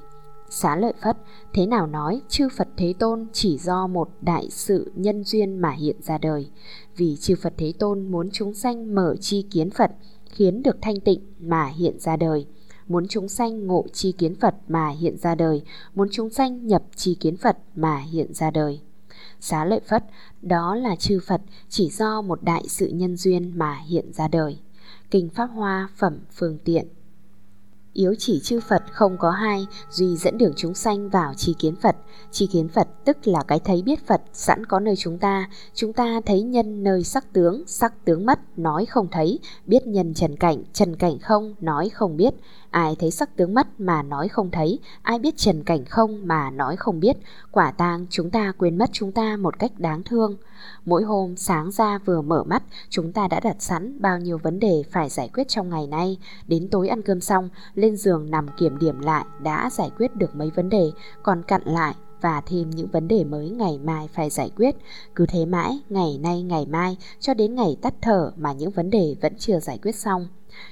Xá 0.50 0.76
lợi 0.76 0.92
phất 1.02 1.16
thế 1.52 1.66
nào 1.66 1.87
nói 1.87 2.22
chư 2.28 2.49
phật 2.56 2.68
thế 2.76 2.94
tôn 2.99 3.26
chỉ 3.32 3.58
do 3.58 3.87
một 3.87 4.08
đại 4.20 4.50
sự 4.50 4.92
nhân 4.94 5.25
duyên 5.25 5.58
mà 5.58 5.70
hiện 5.70 5.96
ra 6.02 6.18
đời? 6.18 6.50
Vì 6.96 7.16
chư 7.16 7.34
phật 7.42 7.54
thế 7.56 7.72
tôn 7.78 8.10
muốn 8.10 8.28
chúng 8.32 8.54
sanh 8.54 8.94
mở 8.94 9.16
chi 9.20 9.46
kiến 9.50 9.70
phật 9.70 9.90
khiến 10.30 10.62
được 10.62 10.76
thanh 10.82 11.00
tịnh 11.00 11.20
mà 11.38 11.66
hiện 11.66 11.99
ra 11.99 12.16
đời. 12.16 12.46
Muốn 12.90 13.08
chúng 13.08 13.28
sanh 13.28 13.66
ngộ 13.66 13.87
chi 13.92 14.12
kiến 14.12 14.34
Phật 14.34 14.54
mà 14.68 14.88
hiện 14.88 15.16
ra 15.16 15.34
đời, 15.34 15.62
muốn 15.94 16.08
chúng 16.12 16.30
sanh 16.30 16.66
nhập 16.66 16.82
chi 16.96 17.14
kiến 17.20 17.37
Phật 17.37 17.58
mà 17.75 17.99
hiện 17.99 18.32
ra 18.34 18.50
đời. 18.50 18.80
Xá 19.40 19.64
lợi 19.64 19.80
Phất, 19.88 20.04
đó 20.42 20.75
là 20.75 20.97
chư 20.97 21.20
Phật 21.26 21.40
chỉ 21.68 21.90
do 21.90 22.23
một 22.23 22.42
đại 22.42 22.64
sự 22.68 22.88
nhân 22.88 23.16
duyên 23.16 23.59
mà 23.59 23.78
hiện 23.88 24.12
ra 24.12 24.28
đời. 24.28 24.59
Kinh 25.11 25.28
Pháp 25.28 25.47
Hoa 25.47 25.88
Phẩm 25.97 26.18
Phương 26.30 26.59
Tiện 26.64 26.87
Yếu 27.92 28.14
chỉ 28.18 28.40
chư 28.40 28.61
Phật 28.61 28.82
không 28.92 29.16
có 29.18 29.30
hai, 29.30 29.66
duy 29.90 30.16
dẫn 30.16 30.38
đường 30.38 30.52
chúng 30.56 30.75
sanh 30.75 31.09
vào 31.09 31.35
chi 31.35 31.54
kiến 31.59 31.75
Phật. 31.76 31.97
Chi 32.30 32.47
kiến 32.47 32.68
Phật 32.68 32.88
tức 33.04 33.26
là 33.26 33.42
cái 33.49 33.61
thấy 33.64 33.82
biết 33.82 34.06
Phật 34.06 34.23
sẵn 34.32 34.66
có 34.66 34.80
nơi 34.80 34.97
chúng 34.97 35.18
ta. 35.18 35.49
Chúng 35.75 35.92
ta 35.92 36.20
thấy 36.26 36.42
nhân 36.42 36.82
nơi 36.82 37.04
sắc 37.04 37.32
tướng, 37.32 37.62
sắc 37.66 38.04
tướng 38.04 38.26
mất, 38.26 38.59
nói 38.59 38.87
không 38.87 39.09
thấy. 39.11 39.38
Biết 39.66 39.87
nhân 39.87 40.14
trần 40.14 40.37
cảnh, 40.37 40.62
trần 40.73 40.97
cảnh 40.97 41.18
không, 41.18 41.54
nói 41.61 41.88
không 41.88 42.16
biết. 42.16 42.35
Ai 42.70 42.96
thấy 42.98 43.10
sắc 43.10 43.36
tướng 43.36 43.54
mất 43.54 43.80
mà 43.80 44.02
nói 44.02 44.28
không 44.28 44.50
thấy, 44.50 44.78
ai 45.02 45.18
biết 45.18 45.36
trần 45.36 45.62
cảnh 45.64 45.84
không 45.84 46.26
mà 46.26 46.50
nói 46.50 46.76
không 46.76 47.00
biết. 47.00 47.16
Quả 47.50 47.70
tang 47.70 48.06
chúng 48.10 48.30
ta 48.30 48.52
quên 48.58 48.78
mất 48.78 48.90
chúng 48.92 49.12
ta 49.12 49.36
một 49.36 49.58
cách 49.58 49.72
đáng 49.78 50.02
thương. 50.02 50.36
Mỗi 50.84 51.02
hôm 51.02 51.36
sáng 51.36 51.70
ra 51.70 51.98
vừa 51.98 52.22
mở 52.22 52.44
mắt, 52.44 52.62
chúng 52.88 53.12
ta 53.12 53.28
đã 53.28 53.40
đặt 53.40 53.56
sẵn 53.58 54.00
bao 54.00 54.18
nhiêu 54.18 54.38
vấn 54.38 54.60
đề 54.60 54.82
phải 54.90 55.08
giải 55.08 55.30
quyết 55.34 55.48
trong 55.48 55.68
ngày 55.68 55.86
nay. 55.86 56.18
Đến 56.46 56.68
tối 56.70 56.88
ăn 56.88 57.02
cơm 57.02 57.20
xong, 57.20 57.48
lên 57.74 57.96
giường 57.96 58.30
nằm 58.30 58.46
kiểm 58.58 58.78
điểm 58.78 59.00
lại 59.00 59.24
đã 59.42 59.70
giải 59.72 59.90
quyết 59.98 60.16
được 60.16 60.36
mấy 60.36 60.50
vấn 60.50 60.68
đề, 60.68 60.90
còn 61.22 61.42
cặn 61.42 61.62
lại 61.64 61.94
và 62.20 62.42
thêm 62.46 62.70
những 62.70 62.88
vấn 62.88 63.08
đề 63.08 63.24
mới 63.24 63.50
ngày 63.50 63.78
mai 63.78 64.08
phải 64.12 64.30
giải 64.30 64.50
quyết. 64.56 64.76
Cứ 65.14 65.26
thế 65.26 65.44
mãi, 65.44 65.80
ngày 65.88 66.18
nay 66.22 66.42
ngày 66.42 66.66
mai, 66.66 66.96
cho 67.20 67.34
đến 67.34 67.54
ngày 67.54 67.76
tắt 67.82 67.94
thở 68.02 68.32
mà 68.36 68.52
những 68.52 68.70
vấn 68.70 68.90
đề 68.90 69.16
vẫn 69.20 69.32
chưa 69.38 69.60
giải 69.60 69.78
quyết 69.82 69.96
xong. 69.96 70.28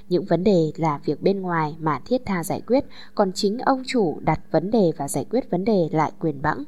Những 0.09 0.25
vấn 0.25 0.43
đề 0.43 0.71
là 0.75 0.99
việc 1.05 1.21
bên 1.21 1.41
ngoài 1.41 1.75
mà 1.79 1.99
thiết 2.05 2.21
tha 2.25 2.43
giải 2.43 2.61
quyết, 2.67 2.85
còn 3.15 3.31
chính 3.33 3.57
ông 3.57 3.83
chủ 3.87 4.19
đặt 4.21 4.39
vấn 4.51 4.71
đề 4.71 4.91
và 4.97 5.07
giải 5.07 5.25
quyết 5.29 5.51
vấn 5.51 5.65
đề 5.65 5.89
lại 5.91 6.11
quyền 6.19 6.41
bẵng. 6.41 6.63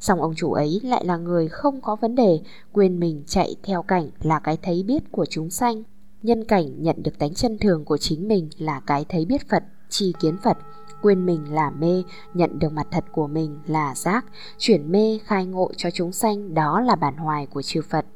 Song 0.00 0.20
ông 0.20 0.34
chủ 0.36 0.52
ấy 0.52 0.80
lại 0.82 1.04
là 1.04 1.16
người 1.16 1.48
không 1.48 1.80
có 1.80 1.96
vấn 1.96 2.14
đề, 2.14 2.40
quên 2.72 3.00
mình 3.00 3.22
chạy 3.26 3.56
theo 3.62 3.82
cảnh 3.82 4.10
là 4.20 4.38
cái 4.38 4.58
thấy 4.62 4.82
biết 4.82 5.12
của 5.12 5.26
chúng 5.26 5.50
sanh. 5.50 5.82
Nhân 6.22 6.44
cảnh 6.44 6.82
nhận 6.82 7.02
được 7.02 7.18
tánh 7.18 7.34
chân 7.34 7.58
thường 7.58 7.84
của 7.84 7.96
chính 7.96 8.28
mình 8.28 8.48
là 8.58 8.80
cái 8.80 9.04
thấy 9.08 9.24
biết 9.24 9.48
Phật, 9.48 9.62
chi 9.96 10.12
kiến 10.20 10.36
Phật, 10.42 10.58
quên 11.02 11.26
mình 11.26 11.54
là 11.54 11.70
mê, 11.70 12.02
nhận 12.34 12.58
được 12.58 12.72
mặt 12.72 12.86
thật 12.90 13.04
của 13.12 13.26
mình 13.26 13.58
là 13.66 13.94
giác, 13.94 14.24
chuyển 14.58 14.92
mê 14.92 15.18
khai 15.24 15.46
ngộ 15.46 15.70
cho 15.76 15.90
chúng 15.90 16.12
sanh 16.12 16.54
đó 16.54 16.80
là 16.80 16.94
bản 16.94 17.16
hoài 17.16 17.46
của 17.46 17.62
chư 17.62 17.82
Phật. 17.82 18.06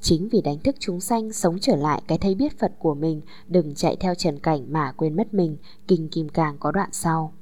Chính 0.00 0.28
vì 0.32 0.40
đánh 0.40 0.58
thức 0.58 0.76
chúng 0.78 1.00
sanh 1.00 1.32
sống 1.32 1.58
trở 1.60 1.76
lại 1.76 2.02
cái 2.06 2.18
thấy 2.18 2.34
biết 2.34 2.58
Phật 2.58 2.72
của 2.78 2.94
mình, 2.94 3.20
đừng 3.48 3.74
chạy 3.74 3.96
theo 3.96 4.14
trần 4.14 4.38
cảnh 4.38 4.72
mà 4.72 4.92
quên 4.92 5.16
mất 5.16 5.34
mình, 5.34 5.56
kinh 5.88 6.08
kim 6.08 6.28
càng 6.28 6.56
có 6.60 6.72
đoạn 6.72 6.88
sau. 6.92 7.32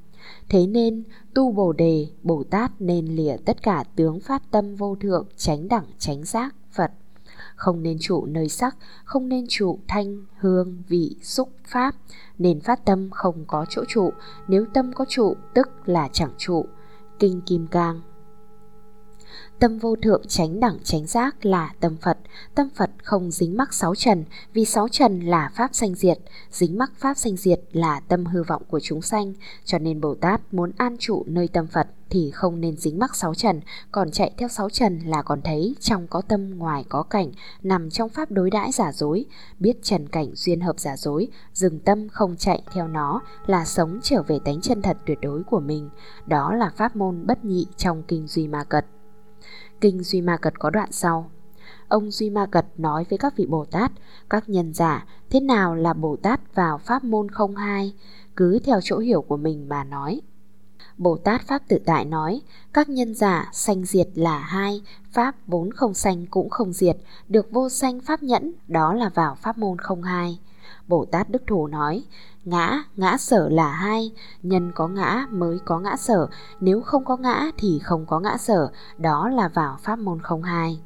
Thế 0.49 0.67
nên 0.67 1.03
tu 1.35 1.53
Bồ 1.53 1.73
đề, 1.73 2.07
Bồ 2.23 2.45
Tát 2.51 2.73
nên 2.79 3.07
lìa 3.07 3.37
tất 3.45 3.63
cả 3.63 3.85
tướng 3.97 4.21
phát 4.21 4.51
tâm 4.51 4.75
vô 4.75 4.97
thượng, 5.01 5.27
tránh 5.37 5.69
đẳng 5.69 5.85
tránh 5.99 6.25
giác 6.25 6.55
Phật. 6.73 6.93
Không 7.59 7.83
nên 7.83 7.99
trụ 8.01 8.27
nơi 8.27 8.49
sắc, 8.49 8.77
không 9.05 9.29
nên 9.29 9.47
trụ 9.49 9.79
thanh, 9.89 10.25
hương, 10.39 10.83
vị, 10.89 11.17
xúc, 11.23 11.49
pháp. 11.65 11.95
Nên 12.39 12.61
phát 12.61 12.85
tâm 12.85 13.11
không 13.11 13.45
có 13.47 13.67
chỗ 13.69 13.85
trụ, 13.89 14.13
nếu 14.49 14.67
tâm 14.75 14.93
có 14.93 15.05
trụ 15.09 15.35
tức 15.55 15.69
là 15.85 16.09
chẳng 16.13 16.33
trụ. 16.39 16.67
Kinh 17.19 17.41
Kim 17.41 17.67
Cang. 17.67 18.01
Tâm 19.59 19.79
vô 19.79 19.97
thượng 19.97 20.23
tránh 20.29 20.61
đẳng 20.61 20.79
tránh 20.85 21.07
giác 21.07 21.47
là 21.47 21.75
tâm 21.81 21.97
Phật, 22.03 22.19
tâm 22.55 22.69
Phật 22.75 22.91
không 23.03 23.31
dính 23.31 23.57
mắc 23.57 23.75
sáu 23.75 23.95
trần, 23.95 24.25
vì 24.53 24.65
sáu 24.65 24.89
trần 24.89 25.21
là 25.21 25.51
pháp 25.55 25.75
sanh 25.75 25.95
diệt, 25.95 26.19
dính 26.51 26.79
mắc 26.79 26.93
pháp 26.97 27.15
sanh 27.15 27.37
diệt 27.37 27.61
là 27.73 28.01
tâm 28.01 28.27
hư 28.27 28.43
vọng 28.43 28.63
của 28.69 28.81
chúng 28.81 29.03
sanh, 29.03 29.33
cho 29.65 29.79
nên 29.79 30.01
Bồ 30.01 30.15
Tát 30.15 30.55
muốn 30.55 30.73
an 30.77 30.97
trụ 30.99 31.25
nơi 31.27 31.49
tâm 31.49 31.67
Phật 31.67 31.87
thì 32.11 32.31
không 32.31 32.61
nên 32.61 32.77
dính 32.77 32.99
mắc 32.99 33.17
sáu 33.17 33.35
trần, 33.35 33.61
còn 33.93 34.11
chạy 34.11 34.33
theo 34.39 34.49
sáu 34.49 34.71
trần 34.71 34.99
là 34.99 35.23
còn 35.23 35.43
thấy 35.43 35.77
trong 35.81 36.07
có 36.07 36.21
tâm 36.21 36.59
ngoài 36.59 36.85
có 36.89 37.03
cảnh, 37.03 37.33
nằm 37.63 37.91
trong 37.91 38.09
pháp 38.09 38.31
đối 38.31 38.51
đãi 38.51 38.73
giả 38.73 38.93
dối, 38.93 39.25
biết 39.59 39.83
trần 39.83 40.09
cảnh 40.09 40.31
duyên 40.35 40.61
hợp 40.61 40.81
giả 40.81 40.97
dối, 40.97 41.29
dừng 41.53 41.79
tâm 41.79 42.09
không 42.09 42.37
chạy 42.37 42.63
theo 42.73 42.89
nó 42.89 43.21
là 43.47 43.65
sống 43.65 43.99
trở 44.03 44.23
về 44.23 44.39
tánh 44.45 44.61
chân 44.61 44.83
thật 44.83 44.97
tuyệt 45.07 45.19
đối 45.23 45.43
của 45.43 45.61
mình. 45.61 45.91
Đó 46.27 46.55
là 46.55 46.73
pháp 46.77 46.97
môn 46.97 47.27
bất 47.27 47.45
nhị 47.45 47.67
trong 47.77 48.03
kinh 48.03 48.27
Duy 48.27 48.49
Ma 48.49 48.65
Cật. 48.65 48.87
Kinh 49.81 50.03
Duy 50.03 50.21
Ma 50.21 50.37
Cật 50.37 50.59
có 50.59 50.71
đoạn 50.71 50.93
sau. 50.93 51.31
Ông 51.89 52.11
Duy 52.11 52.31
Ma 52.31 52.47
Cật 52.47 52.67
nói 52.77 53.05
với 53.11 53.19
các 53.19 53.37
vị 53.37 53.47
Bồ 53.47 53.65
Tát, 53.65 53.93
các 54.31 54.49
nhân 54.49 54.75
giả, 54.75 55.07
thế 55.31 55.41
nào 55.41 55.75
là 55.75 55.95
Bồ 55.95 56.17
Tát 56.17 56.55
vào 56.55 56.79
pháp 56.79 57.05
môn 57.05 57.29
không 57.29 57.57
hai, 57.57 57.95
cứ 58.37 58.59
theo 58.59 58.81
chỗ 58.83 58.99
hiểu 58.99 59.23
của 59.23 59.37
mình 59.37 59.69
mà 59.69 59.85
nói. 59.85 60.21
Bồ 60.99 61.17
Tát 61.17 61.43
Pháp 61.47 61.63
tự 61.69 61.79
tại 61.87 62.05
nói, 62.05 62.41
các 62.73 62.89
nhân 62.89 63.15
giả 63.15 63.49
sanh 63.53 63.85
diệt 63.85 64.09
là 64.15 64.39
hai, 64.39 64.83
Pháp 65.13 65.35
vốn 65.47 65.71
không 65.73 65.95
sanh 65.95 66.27
cũng 66.27 66.51
không 66.51 66.73
diệt, 66.73 66.97
được 67.29 67.51
vô 67.51 67.69
sanh 67.69 68.01
Pháp 68.01 68.23
nhẫn, 68.23 68.53
đó 68.69 68.95
là 68.95 69.09
vào 69.09 69.35
pháp 69.35 69.59
môn 69.59 69.79
không 69.79 70.03
hai. 70.03 70.39
Bồ 70.89 71.05
Tát 71.05 71.31
Đức 71.31 71.43
Thù 71.47 71.67
nói, 71.67 72.05
ngã, 72.45 72.83
ngã 72.97 73.17
sở 73.17 73.49
là 73.49 73.69
hai, 73.73 74.11
nhân 74.43 74.73
có 74.75 74.89
ngã 74.89 75.27
mới 75.31 75.59
có 75.65 75.79
ngã 75.79 75.97
sở, 75.97 76.29
nếu 76.61 76.81
không 76.81 77.05
có 77.05 77.17
ngã 77.17 77.51
thì 77.59 77.81
không 77.83 78.07
có 78.07 78.21
ngã 78.21 78.37
sở, 78.37 78.71
đó 78.99 79.29
là 79.29 79.49
vào 79.49 79.77
pháp 79.83 79.99
môn 79.99 80.21
không 80.23 80.43
hai. 80.43 80.81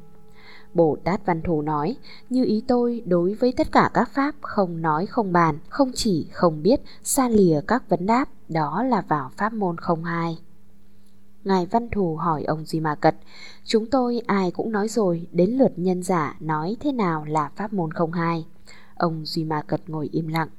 Bồ 0.73 0.97
Tát 1.03 1.25
Văn 1.25 1.41
Thù 1.41 1.61
nói, 1.61 1.95
như 2.29 2.45
ý 2.45 2.63
tôi 2.67 3.01
đối 3.05 3.33
với 3.33 3.53
tất 3.57 3.71
cả 3.71 3.89
các 3.93 4.09
pháp 4.13 4.35
không 4.41 4.81
nói 4.81 5.05
không 5.05 5.33
bàn, 5.33 5.57
không 5.69 5.91
chỉ 5.95 6.27
không 6.31 6.63
biết, 6.63 6.81
xa 7.03 7.29
lìa 7.29 7.61
các 7.67 7.89
vấn 7.89 8.05
đáp, 8.05 8.29
đó 8.49 8.83
là 8.83 9.01
vào 9.01 9.29
pháp 9.37 9.53
môn 9.53 9.77
không 9.77 10.03
hai. 10.03 10.37
Ngài 11.43 11.65
Văn 11.65 11.89
Thù 11.89 12.15
hỏi 12.15 12.43
ông 12.43 12.65
Duy 12.65 12.79
Ma 12.79 12.95
Cật, 12.95 13.15
chúng 13.65 13.85
tôi 13.85 14.21
ai 14.27 14.51
cũng 14.51 14.71
nói 14.71 14.87
rồi, 14.87 15.27
đến 15.31 15.49
lượt 15.49 15.71
nhân 15.75 16.03
giả 16.03 16.35
nói 16.39 16.77
thế 16.79 16.91
nào 16.91 17.25
là 17.25 17.51
pháp 17.55 17.73
môn 17.73 17.91
không 17.91 18.11
hai. 18.11 18.45
Ông 18.95 19.25
Duy 19.25 19.43
Ma 19.43 19.61
Cật 19.67 19.89
ngồi 19.89 20.09
im 20.11 20.27
lặng. 20.27 20.49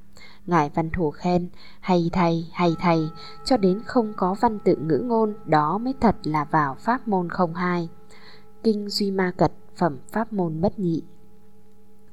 Ngài 0.46 0.70
Văn 0.74 0.90
thù 0.90 1.11
khen, 1.11 1.48
hay 1.81 2.11
thầy, 2.12 2.46
hay 2.53 2.77
thầy, 2.81 3.09
cho 3.44 3.57
đến 3.57 3.81
không 3.87 4.12
có 4.16 4.35
văn 4.40 4.59
tự 4.64 4.77
ngữ 4.77 4.98
ngôn, 5.05 5.35
đó 5.44 5.79
mới 5.79 5.94
thật 6.00 6.16
là 6.24 6.44
vào 6.44 6.74
pháp 6.74 7.09
môn 7.09 7.29
không 7.29 7.55
hai. 7.55 7.88
Kinh 8.62 8.88
Duy 8.88 9.11
Ma 9.11 9.33
Cật, 9.37 9.53
phẩm 9.77 9.99
pháp 10.13 10.33
môn 10.33 10.61
bất 10.61 10.79
nhị. 10.79 11.03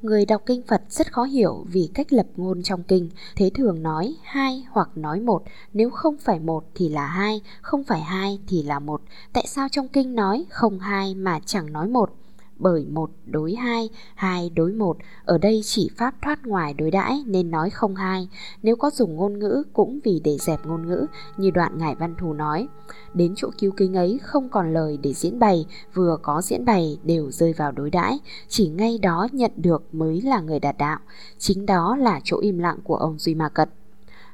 Người 0.02 0.26
đọc 0.26 0.42
kinh 0.46 0.62
Phật 0.68 0.82
rất 0.90 1.14
khó 1.14 1.24
hiểu 1.24 1.66
vì 1.68 1.90
cách 1.94 2.14
lập 2.14 2.28
ngôn 2.36 2.64
trong 2.64 2.84
kinh, 2.84 3.10
thế 3.36 3.52
thường 3.54 3.84
nói 3.84 4.16
hai 4.24 4.66
hoặc 4.70 4.90
nói 4.96 5.20
một, 5.20 5.44
nếu 5.74 5.90
không 5.90 6.18
phải 6.18 6.40
một 6.40 6.64
thì 6.76 6.90
là 6.90 7.08
hai, 7.08 7.42
không 7.62 7.84
phải 7.84 8.02
hai 8.02 8.40
thì 8.48 8.64
là 8.64 8.80
một. 8.80 9.02
Tại 9.34 9.48
sao 9.48 9.68
trong 9.72 9.88
kinh 9.88 10.16
nói 10.16 10.46
không 10.50 10.80
hai 10.80 11.16
mà 11.16 11.40
chẳng 11.46 11.74
nói 11.74 11.88
một? 11.88 12.21
Bởi 12.62 12.86
một 12.86 13.12
đối 13.26 13.56
hai, 13.56 13.90
hai 14.16 14.50
đối 14.50 14.72
một, 14.74 14.98
ở 15.26 15.38
đây 15.38 15.62
chỉ 15.64 15.90
pháp 15.98 16.16
thoát 16.22 16.46
ngoài 16.46 16.74
đối 16.74 16.92
đãi 16.92 17.24
nên 17.28 17.52
nói 17.52 17.70
không 17.70 17.96
hai. 17.96 18.28
Nếu 18.64 18.76
có 18.76 18.90
dùng 18.90 19.16
ngôn 19.16 19.40
ngữ 19.40 19.64
cũng 19.74 20.00
vì 20.04 20.22
để 20.24 20.38
dẹp 20.40 20.66
ngôn 20.66 20.88
ngữ, 20.88 21.06
như 21.38 21.52
đoạn 21.52 21.78
Ngài 21.78 21.96
Văn 21.96 22.16
Thù 22.20 22.34
nói. 22.34 22.68
Đến 23.14 23.34
chỗ 23.36 23.50
cứu 23.60 23.72
kính 23.78 23.94
ấy 23.94 24.20
không 24.24 24.50
còn 24.50 24.74
lời 24.74 24.98
để 25.04 25.14
diễn 25.14 25.40
bày, 25.40 25.66
vừa 25.94 26.18
có 26.22 26.42
diễn 26.42 26.66
bày 26.66 27.00
đều 27.04 27.32
rơi 27.32 27.54
vào 27.54 27.72
đối 27.72 27.90
đãi, 27.90 28.20
chỉ 28.48 28.68
ngay 28.68 28.98
đó 28.98 29.28
nhận 29.32 29.52
được 29.56 29.84
mới 29.92 30.22
là 30.22 30.42
người 30.42 30.60
đạt 30.60 30.78
đạo. 30.78 31.00
Chính 31.38 31.66
đó 31.66 31.96
là 31.96 32.20
chỗ 32.24 32.40
im 32.40 32.60
lặng 32.60 32.78
của 32.84 32.96
ông 32.96 33.20
Duy 33.20 33.36
Ma 33.36 33.50
Cật. 33.50 33.70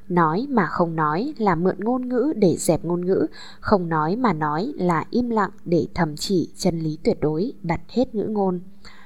Nói 0.08 0.46
mà 0.50 0.66
không 0.66 0.96
nói 0.96 1.34
là 1.38 1.54
mượn 1.54 1.76
ngôn 1.78 2.08
ngữ 2.08 2.32
để 2.36 2.56
dẹp 2.56 2.84
ngôn 2.84 3.06
ngữ, 3.06 3.26
không 3.60 3.88
nói 3.88 4.16
mà 4.16 4.32
nói 4.32 4.72
là 4.76 5.04
im 5.10 5.30
lặng 5.30 5.50
để 5.64 5.86
thầm 5.94 6.16
chỉ 6.16 6.50
chân 6.56 6.78
lý 6.78 6.98
tuyệt 7.04 7.20
đối, 7.20 7.52
đặt 7.62 7.80
hết 7.88 8.14
ngữ 8.14 8.24
ngôn. 8.24 8.60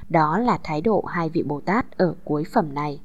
Đó 0.09 0.38
là 0.38 0.59
thái 0.62 0.81
độ 0.81 1.05
hai 1.09 1.29
vị 1.29 1.43
Bồ 1.43 1.61
Tát 1.61 1.99
ở 1.99 2.15
cuối 2.25 2.45
phẩm 2.53 2.75
này. 2.75 3.01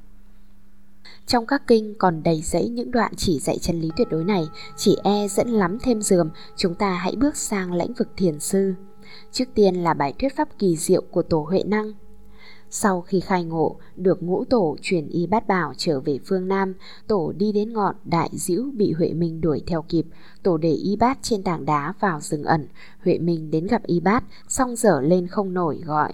Trong 1.26 1.46
các 1.46 1.66
kinh 1.66 1.94
còn 1.98 2.22
đầy 2.22 2.42
dẫy 2.42 2.68
những 2.68 2.90
đoạn 2.90 3.12
chỉ 3.16 3.38
dạy 3.38 3.58
chân 3.58 3.80
lý 3.80 3.90
tuyệt 3.96 4.08
đối 4.10 4.24
này, 4.24 4.48
chỉ 4.76 4.96
e 5.04 5.28
dẫn 5.28 5.48
lắm 5.48 5.78
thêm 5.82 6.02
dườm, 6.02 6.28
chúng 6.56 6.74
ta 6.74 6.90
hãy 6.90 7.16
bước 7.16 7.36
sang 7.36 7.72
lãnh 7.72 7.92
vực 7.92 8.08
thiền 8.16 8.40
sư. 8.40 8.74
Trước 9.32 9.44
tiên 9.54 9.74
là 9.74 9.94
bài 9.94 10.14
thuyết 10.18 10.36
pháp 10.36 10.48
kỳ 10.58 10.76
diệu 10.76 11.02
của 11.10 11.22
Tổ 11.22 11.46
Huệ 11.48 11.62
Năng. 11.62 11.92
Sau 12.70 13.00
khi 13.00 13.20
khai 13.20 13.44
ngộ, 13.44 13.76
được 13.96 14.22
ngũ 14.22 14.44
tổ 14.44 14.76
truyền 14.82 15.08
y 15.08 15.26
bát 15.26 15.48
bảo 15.48 15.72
trở 15.76 16.00
về 16.00 16.18
phương 16.26 16.48
Nam, 16.48 16.74
tổ 17.06 17.32
đi 17.36 17.52
đến 17.52 17.72
ngọn 17.72 17.94
đại 18.04 18.30
diễu 18.32 18.62
bị 18.74 18.92
Huệ 18.92 19.12
Minh 19.12 19.40
đuổi 19.40 19.62
theo 19.66 19.82
kịp. 19.82 20.06
Tổ 20.42 20.56
để 20.56 20.72
y 20.72 20.96
bát 20.96 21.18
trên 21.22 21.42
tảng 21.42 21.64
đá 21.64 21.94
vào 22.00 22.20
rừng 22.20 22.44
ẩn. 22.44 22.66
Huệ 23.04 23.18
Minh 23.18 23.50
đến 23.50 23.66
gặp 23.66 23.82
y 23.86 24.00
bát, 24.00 24.24
xong 24.48 24.76
dở 24.76 25.00
lên 25.00 25.26
không 25.26 25.54
nổi 25.54 25.82
gọi. 25.84 26.12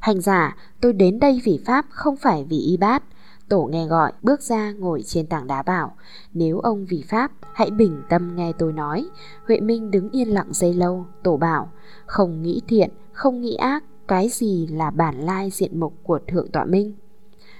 Hành 0.00 0.20
giả, 0.20 0.56
tôi 0.80 0.92
đến 0.92 1.20
đây 1.20 1.40
vì 1.44 1.60
Pháp, 1.66 1.86
không 1.90 2.16
phải 2.16 2.44
vì 2.44 2.58
y 2.58 2.76
bát. 2.76 3.02
Tổ 3.48 3.64
nghe 3.72 3.86
gọi, 3.86 4.12
bước 4.22 4.42
ra 4.42 4.72
ngồi 4.72 5.02
trên 5.02 5.26
tảng 5.26 5.46
đá 5.46 5.62
bảo, 5.62 5.96
nếu 6.34 6.58
ông 6.58 6.86
vì 6.86 7.04
Pháp, 7.08 7.32
hãy 7.52 7.70
bình 7.70 8.02
tâm 8.08 8.36
nghe 8.36 8.52
tôi 8.58 8.72
nói. 8.72 9.08
Huệ 9.46 9.60
Minh 9.60 9.90
đứng 9.90 10.10
yên 10.10 10.28
lặng 10.28 10.48
giây 10.50 10.74
lâu, 10.74 11.06
tổ 11.22 11.36
bảo, 11.36 11.72
không 12.06 12.42
nghĩ 12.42 12.62
thiện, 12.68 12.90
không 13.12 13.40
nghĩ 13.40 13.54
ác, 13.54 13.84
cái 14.10 14.28
gì 14.28 14.66
là 14.66 14.90
bản 14.90 15.20
lai 15.20 15.50
diện 15.50 15.80
mục 15.80 15.94
của 16.02 16.18
Thượng 16.28 16.50
Tọa 16.50 16.64
Minh? 16.64 16.92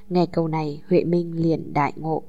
Nghe 0.09 0.27
câu 0.27 0.49
này, 0.49 0.83
Huệ 0.89 1.05
Minh 1.05 1.43
liền 1.43 1.73
đại 1.73 1.93
ngộ. 1.97 2.23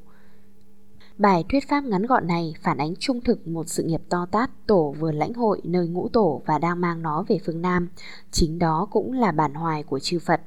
Bài 1.18 1.46
thuyết 1.50 1.68
pháp 1.70 1.84
ngắn 1.84 2.06
gọn 2.06 2.28
này 2.28 2.54
phản 2.64 2.78
ánh 2.78 2.96
trung 3.00 3.22
thực 3.22 3.48
một 3.48 3.70
sự 3.70 3.84
nghiệp 3.84 4.02
to 4.10 4.26
tát 4.32 4.50
tổ 4.68 4.96
vừa 5.00 5.12
lãnh 5.12 5.34
hội 5.34 5.62
nơi 5.64 5.88
ngũ 5.88 6.08
tổ 6.08 6.42
và 6.46 6.58
đang 6.58 6.82
mang 6.82 7.02
nó 7.02 7.26
về 7.28 7.40
phương 7.46 7.62
Nam. 7.62 7.90
Chính 8.32 8.60
đó 8.60 8.88
cũng 8.92 9.14
là 9.14 9.32
bản 9.32 9.54
hoài 9.54 9.84
của 9.84 10.00
chư 10.00 10.20
Phật. 10.20 10.42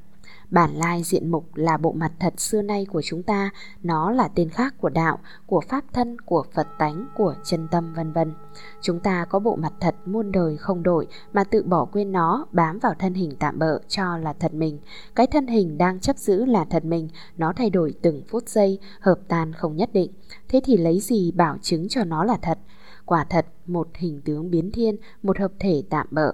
Bản 0.54 0.74
lai 0.74 1.02
diện 1.02 1.30
mục 1.30 1.56
là 1.56 1.76
bộ 1.76 1.92
mặt 1.92 2.12
thật 2.20 2.40
xưa 2.40 2.62
nay 2.62 2.86
của 2.90 3.02
chúng 3.02 3.22
ta, 3.22 3.50
nó 3.82 4.10
là 4.10 4.28
tên 4.28 4.48
khác 4.48 4.74
của 4.80 4.88
đạo, 4.88 5.18
của 5.46 5.60
pháp 5.68 5.84
thân, 5.92 6.20
của 6.20 6.44
Phật 6.54 6.66
tánh, 6.78 7.06
của 7.16 7.34
chân 7.44 7.68
tâm 7.70 7.94
vân 7.94 8.12
vân. 8.12 8.34
Chúng 8.82 9.00
ta 9.00 9.24
có 9.24 9.38
bộ 9.38 9.56
mặt 9.56 9.72
thật 9.80 9.94
muôn 10.04 10.32
đời 10.32 10.56
không 10.56 10.82
đổi 10.82 11.06
mà 11.32 11.44
tự 11.44 11.62
bỏ 11.62 11.84
quên 11.84 12.12
nó, 12.12 12.46
bám 12.52 12.78
vào 12.78 12.94
thân 12.98 13.14
hình 13.14 13.36
tạm 13.38 13.58
bợ 13.58 13.78
cho 13.88 14.16
là 14.16 14.32
thật 14.32 14.54
mình. 14.54 14.78
Cái 15.14 15.26
thân 15.26 15.46
hình 15.46 15.78
đang 15.78 16.00
chấp 16.00 16.18
giữ 16.18 16.44
là 16.44 16.64
thật 16.64 16.84
mình, 16.84 17.08
nó 17.36 17.52
thay 17.56 17.70
đổi 17.70 17.94
từng 18.02 18.22
phút 18.28 18.48
giây, 18.48 18.78
hợp 19.00 19.18
tan 19.28 19.52
không 19.52 19.76
nhất 19.76 19.90
định. 19.92 20.12
Thế 20.48 20.60
thì 20.64 20.76
lấy 20.76 21.00
gì 21.00 21.32
bảo 21.32 21.58
chứng 21.62 21.88
cho 21.88 22.04
nó 22.04 22.24
là 22.24 22.36
thật? 22.42 22.58
Quả 23.04 23.24
thật, 23.24 23.46
một 23.66 23.88
hình 23.94 24.20
tướng 24.24 24.50
biến 24.50 24.70
thiên, 24.72 24.96
một 25.22 25.38
hợp 25.38 25.52
thể 25.58 25.82
tạm 25.90 26.06
bợ 26.10 26.32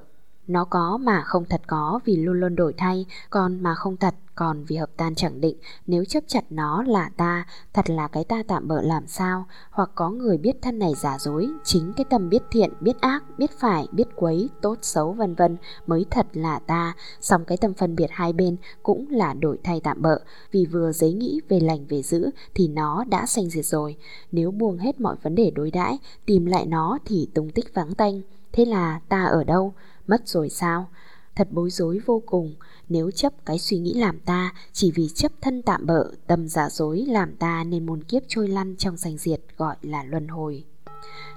nó 0.51 0.65
có 0.65 0.99
mà 1.03 1.23
không 1.23 1.45
thật 1.45 1.61
có 1.67 2.01
vì 2.05 2.17
luôn 2.17 2.41
luôn 2.41 2.57
đổi 2.57 2.75
thay, 2.77 3.07
còn 3.31 3.63
mà 3.63 3.75
không 3.75 3.97
thật 3.97 4.15
còn 4.35 4.65
vì 4.65 4.77
hợp 4.77 4.91
tan 4.97 5.15
chẳng 5.15 5.41
định, 5.41 5.57
nếu 5.87 6.05
chấp 6.05 6.25
chặt 6.27 6.45
nó 6.51 6.83
là 6.83 7.11
ta, 7.17 7.47
thật 7.73 7.91
là 7.91 8.09
cái 8.09 8.25
ta 8.25 8.43
tạm 8.49 8.69
bỡ 8.69 8.83
làm 8.83 9.07
sao, 9.07 9.47
hoặc 9.71 9.91
có 9.95 10.11
người 10.11 10.39
biết 10.39 10.57
thân 10.63 10.79
này 10.79 10.95
giả 10.97 11.19
dối, 11.19 11.49
chính 11.65 11.93
cái 11.97 12.05
tâm 12.11 12.29
biết 12.29 12.43
thiện, 12.51 12.71
biết 12.81 13.01
ác, 13.01 13.39
biết 13.39 13.51
phải, 13.59 13.87
biết 13.93 14.09
quấy, 14.17 14.49
tốt 14.63 14.79
xấu 14.83 15.13
vân 15.13 15.35
vân 15.35 15.57
mới 15.87 16.07
thật 16.11 16.27
là 16.33 16.59
ta, 16.59 16.95
song 17.21 17.45
cái 17.45 17.59
tâm 17.59 17.75
phân 17.75 17.97
biệt 17.97 18.11
hai 18.11 18.33
bên 18.33 18.57
cũng 18.83 19.07
là 19.11 19.35
đổi 19.35 19.59
thay 19.65 19.81
tạm 19.81 20.03
bỡ 20.03 20.19
vì 20.53 20.67
vừa 20.67 20.93
giấy 20.93 21.13
nghĩ 21.13 21.41
về 21.49 21.61
lành 21.61 21.87
về 21.87 22.03
dữ 22.03 22.31
thì 22.55 22.69
nó 22.69 23.05
đã 23.05 23.27
sanh 23.27 23.51
diệt 23.51 23.65
rồi, 23.65 23.97
nếu 24.33 24.51
buông 24.51 24.79
hết 24.79 25.01
mọi 25.01 25.17
vấn 25.23 25.35
đề 25.35 25.51
đối 25.51 25.71
đãi, 25.71 25.99
tìm 26.27 26.47
lại 26.47 26.67
nó 26.67 26.99
thì 27.05 27.29
tung 27.35 27.51
tích 27.51 27.75
vắng 27.75 27.95
tanh, 27.95 28.21
thế 28.53 28.65
là 28.65 29.01
ta 29.09 29.25
ở 29.25 29.45
đâu? 29.45 29.75
Mất 30.11 30.29
rồi 30.29 30.49
sao? 30.49 30.89
Thật 31.37 31.49
bối 31.51 31.71
rối 31.71 32.01
vô 32.07 32.23
cùng 32.27 32.55
Nếu 32.89 33.11
chấp 33.11 33.33
cái 33.47 33.59
suy 33.59 33.79
nghĩ 33.79 33.95
làm 33.95 34.19
ta 34.19 34.55
Chỉ 34.73 34.93
vì 34.95 35.09
chấp 35.09 35.33
thân 35.41 35.63
tạm 35.63 35.87
bợ 35.87 36.05
Tâm 36.27 36.49
giả 36.49 36.71
dối 36.71 37.05
làm 37.09 37.37
ta 37.37 37.65
nên 37.65 37.87
muôn 37.87 38.05
kiếp 38.05 38.23
trôi 38.29 38.49
lăn 38.49 38.77
Trong 38.77 38.97
sanh 38.97 39.19
diệt 39.19 39.41
gọi 39.57 39.77
là 39.83 40.05
luân 40.05 40.29
hồi 40.29 40.65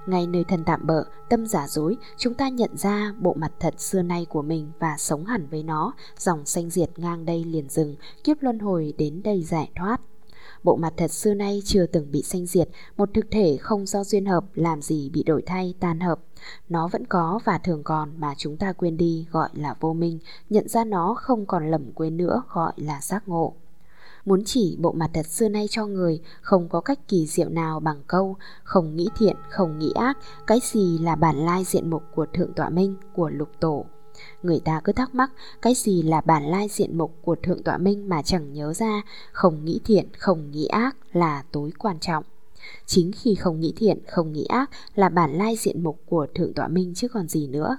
ngay 0.06 0.26
nơi 0.26 0.44
thân 0.44 0.64
tạm 0.64 0.86
bợ, 0.86 1.04
tâm 1.28 1.46
giả 1.46 1.68
dối, 1.68 1.96
chúng 2.16 2.34
ta 2.34 2.48
nhận 2.48 2.76
ra 2.76 3.14
bộ 3.20 3.34
mặt 3.34 3.52
thật 3.60 3.80
xưa 3.80 4.02
nay 4.02 4.26
của 4.28 4.42
mình 4.42 4.72
và 4.78 4.96
sống 4.98 5.24
hẳn 5.24 5.46
với 5.50 5.62
nó, 5.62 5.92
dòng 6.18 6.46
sanh 6.46 6.70
diệt 6.70 6.90
ngang 6.96 7.24
đây 7.24 7.44
liền 7.44 7.68
dừng, 7.68 7.96
kiếp 8.24 8.36
luân 8.40 8.58
hồi 8.58 8.94
đến 8.98 9.22
đây 9.24 9.42
giải 9.42 9.70
thoát. 9.76 10.00
Bộ 10.64 10.76
mặt 10.76 10.92
thật 10.96 11.10
xưa 11.10 11.34
nay 11.34 11.62
chưa 11.64 11.86
từng 11.86 12.10
bị 12.12 12.22
sanh 12.22 12.46
diệt, 12.46 12.68
một 12.96 13.08
thực 13.14 13.26
thể 13.30 13.56
không 13.56 13.86
do 13.86 14.04
duyên 14.04 14.26
hợp 14.26 14.44
làm 14.54 14.82
gì 14.82 15.10
bị 15.10 15.22
đổi 15.22 15.42
thay 15.46 15.74
tan 15.80 16.00
hợp. 16.00 16.20
Nó 16.68 16.88
vẫn 16.88 17.06
có 17.06 17.40
và 17.44 17.58
thường 17.58 17.82
còn 17.84 18.10
mà 18.20 18.34
chúng 18.36 18.56
ta 18.56 18.72
quên 18.72 18.96
đi 18.96 19.26
gọi 19.30 19.48
là 19.54 19.74
vô 19.80 19.92
minh, 19.92 20.18
nhận 20.50 20.68
ra 20.68 20.84
nó 20.84 21.14
không 21.14 21.46
còn 21.46 21.70
lầm 21.70 21.92
quên 21.92 22.16
nữa 22.16 22.42
gọi 22.52 22.72
là 22.76 23.00
giác 23.00 23.28
ngộ. 23.28 23.54
Muốn 24.24 24.42
chỉ 24.44 24.76
bộ 24.80 24.92
mặt 24.92 25.10
thật 25.14 25.26
xưa 25.26 25.48
nay 25.48 25.66
cho 25.70 25.86
người 25.86 26.20
không 26.40 26.68
có 26.68 26.80
cách 26.80 27.08
kỳ 27.08 27.26
diệu 27.26 27.48
nào 27.48 27.80
bằng 27.80 28.02
câu 28.06 28.36
không 28.62 28.96
nghĩ 28.96 29.08
thiện, 29.18 29.36
không 29.50 29.78
nghĩ 29.78 29.92
ác, 29.94 30.18
cái 30.46 30.58
gì 30.62 30.98
là 30.98 31.16
bản 31.16 31.36
lai 31.36 31.64
diện 31.64 31.90
mục 31.90 32.02
của 32.14 32.26
Thượng 32.32 32.52
Tọa 32.52 32.68
Minh, 32.68 32.96
của 33.14 33.30
Lục 33.30 33.48
Tổ. 33.60 33.86
Người 34.42 34.60
ta 34.60 34.80
cứ 34.84 34.92
thắc 34.92 35.14
mắc 35.14 35.30
cái 35.62 35.74
gì 35.74 36.02
là 36.02 36.20
bản 36.20 36.44
lai 36.50 36.68
diện 36.70 36.98
mục 36.98 37.14
của 37.22 37.36
Thượng 37.42 37.62
Tọa 37.62 37.78
Minh 37.78 38.08
mà 38.08 38.22
chẳng 38.22 38.52
nhớ 38.52 38.72
ra, 38.72 39.02
không 39.32 39.64
nghĩ 39.64 39.80
thiện, 39.84 40.08
không 40.18 40.50
nghĩ 40.50 40.66
ác 40.66 40.96
là 41.12 41.44
tối 41.52 41.70
quan 41.78 41.98
trọng. 42.00 42.24
Chính 42.86 43.12
khi 43.12 43.34
không 43.34 43.60
nghĩ 43.60 43.72
thiện, 43.76 43.98
không 44.06 44.32
nghĩ 44.32 44.44
ác 44.44 44.70
là 44.94 45.08
bản 45.08 45.32
lai 45.32 45.56
diện 45.56 45.82
mục 45.82 46.00
của 46.06 46.26
Thượng 46.34 46.54
Tọa 46.54 46.68
Minh 46.68 46.92
chứ 46.94 47.08
còn 47.08 47.28
gì 47.28 47.46
nữa. 47.46 47.76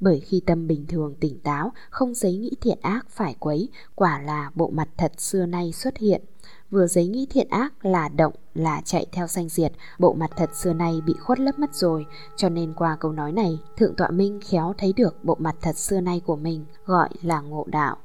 Bởi 0.00 0.20
khi 0.20 0.40
tâm 0.46 0.66
bình 0.66 0.86
thường 0.88 1.14
tỉnh 1.20 1.38
táo, 1.38 1.72
không 1.90 2.14
giấy 2.14 2.36
nghĩ 2.36 2.50
thiện 2.60 2.78
ác 2.82 3.06
phải 3.10 3.36
quấy, 3.38 3.68
quả 3.94 4.20
là 4.20 4.50
bộ 4.54 4.70
mặt 4.70 4.88
thật 4.96 5.12
xưa 5.18 5.46
nay 5.46 5.72
xuất 5.72 5.98
hiện. 5.98 6.22
Vừa 6.70 6.86
giấy 6.86 7.06
nghĩ 7.06 7.26
thiện 7.30 7.48
ác 7.48 7.84
là 7.86 8.08
động, 8.08 8.32
là 8.56 8.80
chạy 8.84 9.06
theo 9.12 9.26
sanh 9.26 9.48
diệt, 9.48 9.72
bộ 9.98 10.12
mặt 10.12 10.30
thật 10.36 10.50
xưa 10.54 10.72
nay 10.72 11.00
bị 11.06 11.14
khuất 11.20 11.40
lấp 11.40 11.58
mất 11.58 11.74
rồi, 11.74 12.06
cho 12.36 12.48
nên 12.48 12.72
qua 12.74 12.96
câu 13.00 13.12
nói 13.12 13.32
này, 13.32 13.58
Thượng 13.76 13.94
Tọa 13.96 14.10
Minh 14.10 14.40
khéo 14.44 14.74
thấy 14.78 14.92
được 14.96 15.24
bộ 15.24 15.36
mặt 15.38 15.56
thật 15.60 15.76
xưa 15.76 16.00
nay 16.00 16.20
của 16.26 16.36
mình, 16.36 16.64
gọi 16.84 17.08
là 17.22 17.40
ngộ 17.40 17.64
đạo. 17.68 17.96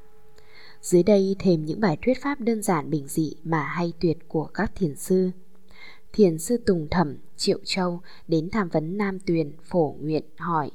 Dưới 0.80 1.02
đây 1.02 1.36
thêm 1.38 1.64
những 1.64 1.80
bài 1.80 1.98
thuyết 2.02 2.22
pháp 2.22 2.40
đơn 2.40 2.62
giản 2.62 2.90
bình 2.90 3.08
dị 3.08 3.32
mà 3.44 3.62
hay 3.62 3.92
tuyệt 4.00 4.18
của 4.28 4.44
các 4.44 4.72
thiền 4.74 4.96
sư 4.96 5.30
thiền 6.12 6.38
sư 6.38 6.56
Tùng 6.66 6.88
Thẩm, 6.90 7.16
Triệu 7.36 7.58
Châu 7.64 8.00
đến 8.28 8.48
tham 8.52 8.68
vấn 8.68 8.98
Nam 8.98 9.18
Tuyền 9.18 9.52
phổ 9.62 9.96
nguyện 10.00 10.22
hỏi 10.38 10.70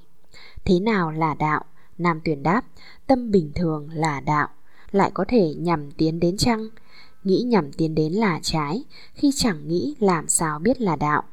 Thế 0.65 0.79
nào 0.79 1.11
là 1.11 1.33
đạo? 1.33 1.65
Nam 1.97 2.21
Tuyền 2.25 2.43
đáp 2.43 2.61
Tâm 3.07 3.31
bình 3.31 3.51
thường 3.55 3.89
là 3.93 4.19
đạo 4.19 4.47
Lại 4.91 5.11
có 5.13 5.25
thể 5.27 5.53
nhằm 5.53 5.91
tiến 5.91 6.19
đến 6.19 6.37
chăng? 6.37 6.67
Nghĩ 7.23 7.41
nhằm 7.41 7.71
tiến 7.71 7.95
đến 7.95 8.13
là 8.13 8.39
trái 8.41 8.83
Khi 9.13 9.31
chẳng 9.35 9.67
nghĩ 9.67 9.95
làm 9.99 10.27
sao 10.27 10.59
biết 10.59 10.81
là 10.81 10.95
đạo. 10.95 11.23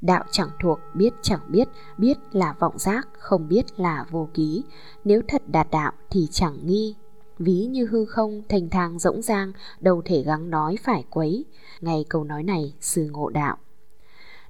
Đạo 0.00 0.24
chẳng 0.30 0.50
thuộc, 0.60 0.78
biết 0.94 1.10
chẳng 1.22 1.40
biết, 1.48 1.68
biết 1.98 2.18
là 2.32 2.54
vọng 2.58 2.78
giác, 2.78 3.08
không 3.18 3.48
biết 3.48 3.80
là 3.80 4.06
vô 4.10 4.28
ký. 4.34 4.62
Nếu 5.04 5.22
thật 5.28 5.42
đạt 5.48 5.70
đạo 5.70 5.92
thì 6.10 6.28
chẳng 6.30 6.58
nghi, 6.66 6.94
ví 7.38 7.66
như 7.66 7.86
hư 7.86 8.04
không 8.04 8.42
thành 8.48 8.68
thang 8.68 8.98
rỗng 8.98 9.22
rang 9.22 9.52
đâu 9.80 10.02
thể 10.04 10.22
gắng 10.22 10.50
nói 10.50 10.76
phải 10.84 11.04
quấy. 11.10 11.44
Ngay 11.80 12.04
câu 12.08 12.24
nói 12.24 12.42
này 12.42 12.74
sư 12.80 13.08
ngộ 13.12 13.30
đạo 13.30 13.56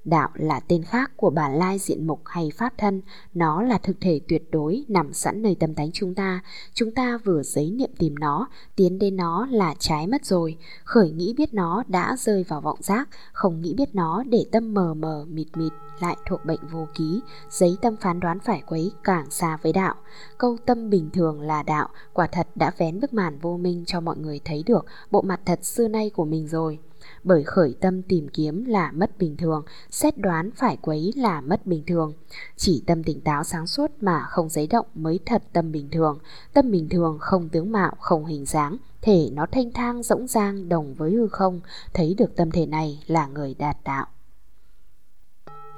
đạo 0.07 0.29
là 0.33 0.59
tên 0.59 0.83
khác 0.83 1.11
của 1.15 1.29
bản 1.29 1.55
lai 1.55 1.79
diện 1.79 2.07
mục 2.07 2.21
hay 2.25 2.51
pháp 2.57 2.73
thân. 2.77 3.01
Nó 3.33 3.61
là 3.61 3.77
thực 3.77 4.01
thể 4.01 4.19
tuyệt 4.27 4.51
đối 4.51 4.85
nằm 4.87 5.13
sẵn 5.13 5.41
nơi 5.41 5.55
tâm 5.59 5.73
tánh 5.73 5.91
chúng 5.91 6.15
ta. 6.15 6.41
Chúng 6.73 6.91
ta 6.91 7.17
vừa 7.23 7.43
giấy 7.43 7.71
niệm 7.71 7.89
tìm 7.97 8.15
nó 8.19 8.47
tiến 8.75 8.99
đến 8.99 9.17
nó 9.17 9.47
là 9.51 9.75
trái 9.79 10.07
mất 10.07 10.25
rồi. 10.25 10.57
Khởi 10.83 11.11
nghĩ 11.11 11.33
biết 11.37 11.53
nó 11.53 11.83
đã 11.87 12.15
rơi 12.19 12.43
vào 12.43 12.61
vọng 12.61 12.79
giác 12.81 13.09
không 13.31 13.61
nghĩ 13.61 13.73
biết 13.73 13.95
nó 13.95 14.23
để 14.23 14.45
tâm 14.51 14.73
mờ 14.73 14.93
mờ 14.93 15.25
mịt 15.29 15.47
mịt 15.55 15.73
lại 15.99 16.17
thuộc 16.25 16.45
bệnh 16.45 16.59
vô 16.71 16.87
ký, 16.95 17.21
giấy 17.49 17.77
tâm 17.81 17.95
phán 18.01 18.19
đoán 18.19 18.39
phải 18.39 18.63
quấy 18.67 18.91
càng 19.03 19.29
xa 19.29 19.57
với 19.61 19.73
đạo. 19.73 19.95
Câu 20.37 20.57
tâm 20.65 20.89
bình 20.89 21.09
thường 21.13 21.41
là 21.41 21.63
đạo, 21.63 21.89
quả 22.13 22.27
thật 22.27 22.47
đã 22.55 22.71
vén 22.77 22.99
bức 22.99 23.13
màn 23.13 23.39
vô 23.39 23.57
minh 23.57 23.83
cho 23.85 24.01
mọi 24.01 24.17
người 24.17 24.39
thấy 24.45 24.63
được. 24.65 24.85
Bộ 25.11 25.21
mặt 25.21 25.39
thật 25.45 25.65
xưa 25.65 25.87
nay 25.87 26.09
của 26.09 26.25
mình 26.25 26.47
rồi. 26.47 26.79
Bởi 27.23 27.43
khởi 27.43 27.75
tâm 27.79 28.01
tìm 28.01 28.27
kiếm 28.27 28.65
là 28.65 28.91
mất 28.91 29.17
bình 29.17 29.37
thường, 29.37 29.63
xét 29.89 30.17
đoán 30.17 30.49
phải 30.55 30.77
quấy 30.81 31.13
là 31.15 31.41
mất 31.41 31.65
bình 31.65 31.83
thường. 31.87 32.13
Chỉ 32.55 32.83
tâm 32.87 33.03
tỉnh 33.03 33.21
táo 33.21 33.43
sáng 33.43 33.67
suốt 33.67 33.91
mà 34.01 34.25
không 34.29 34.49
giấy 34.49 34.67
động 34.67 34.85
mới 34.95 35.19
thật 35.25 35.43
tâm 35.53 35.71
bình 35.71 35.89
thường. 35.91 36.19
Tâm 36.53 36.71
bình 36.71 36.89
thường 36.89 37.17
không 37.19 37.49
tướng 37.49 37.71
mạo, 37.71 37.93
không 37.99 38.25
hình 38.25 38.45
dáng, 38.45 38.77
thể 39.01 39.29
nó 39.33 39.45
thanh 39.51 39.71
thang 39.71 40.03
rỗng 40.03 40.27
rang 40.27 40.69
đồng 40.69 40.93
với 40.93 41.11
hư 41.11 41.27
không, 41.27 41.61
thấy 41.93 42.15
được 42.17 42.35
tâm 42.35 42.51
thể 42.51 42.65
này 42.65 43.03
là 43.07 43.27
người 43.27 43.53
đạt 43.53 43.77
đạo. 43.83 44.05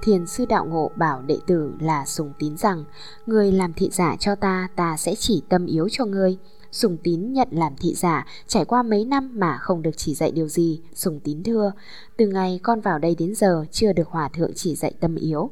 Thiền 0.02 0.28
sư 0.28 0.46
đạo 0.46 0.66
ngộ 0.66 0.92
bảo 0.96 1.22
đệ 1.22 1.38
tử 1.48 1.74
là 1.80 2.06
sùng 2.06 2.34
tín 2.40 2.58
rằng 2.58 2.84
Người 3.26 3.52
làm 3.52 3.74
thị 3.74 3.90
giả 3.92 4.16
cho 4.20 4.36
ta, 4.36 4.68
ta 4.76 4.98
sẽ 4.98 5.16
chỉ 5.16 5.44
tâm 5.50 5.66
yếu 5.66 5.88
cho 5.92 6.06
ngươi 6.06 6.38
Sùng 6.72 6.98
tín 7.04 7.34
nhận 7.34 7.48
làm 7.52 7.76
thị 7.76 7.94
giả 7.94 8.26
Trải 8.48 8.66
qua 8.66 8.84
mấy 8.84 9.06
năm 9.06 9.40
mà 9.40 9.58
không 9.58 9.82
được 9.82 9.98
chỉ 9.98 10.16
dạy 10.16 10.32
điều 10.32 10.48
gì. 10.48 10.82
Sùng 10.94 11.20
tín 11.20 11.44
thưa 11.44 11.72
Từ 12.18 12.28
ngày 12.28 12.60
con 12.64 12.82
vào 12.82 13.00
đây 13.00 13.16
đến 13.20 13.36
giờ 13.36 13.66
Chưa 13.72 13.94
được 13.94 14.08
hòa 14.08 14.30
thượng 14.30 14.52
chỉ 14.56 14.76
dạy 14.76 14.94
tâm 15.00 15.16
yếu. 15.16 15.52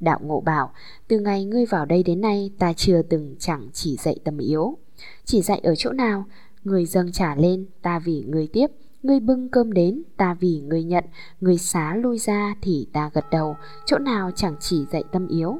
Đạo 0.00 0.18
ngộ 0.22 0.40
bảo 0.40 0.72
Từ 1.08 1.18
ngày 1.18 1.44
ngươi 1.44 1.66
vào 1.66 1.84
đây 1.86 2.02
đến 2.02 2.20
nay 2.20 2.50
Ta 2.58 2.72
chưa 2.72 3.02
từng 3.02 3.36
chẳng 3.38 3.68
chỉ 3.72 3.96
dạy 3.96 4.16
tâm 4.24 4.38
yếu. 4.38 4.78
Chỉ 5.24 5.42
dạy 5.42 5.60
ở 5.62 5.74
chỗ 5.74 5.92
nào? 5.92 6.24
Người 6.64 6.86
dâng 6.86 7.12
trả 7.12 7.34
lên 7.34 7.66
Ta 7.82 7.98
vì 7.98 8.24
người 8.28 8.46
tiếp. 8.46 8.66
Ngươi 9.02 9.20
bưng 9.20 9.48
cơm 9.48 9.72
đến, 9.72 10.02
ta 10.16 10.34
vì 10.34 10.60
ngươi 10.60 10.84
nhận, 10.84 11.04
ngươi 11.40 11.58
xá 11.58 11.94
lui 11.94 12.18
ra 12.18 12.54
thì 12.62 12.86
ta 12.92 13.10
gật 13.14 13.24
đầu, 13.30 13.56
chỗ 13.86 13.98
nào 13.98 14.30
chẳng 14.36 14.56
chỉ 14.60 14.84
dạy 14.90 15.04
tâm 15.12 15.28
yếu. 15.28 15.58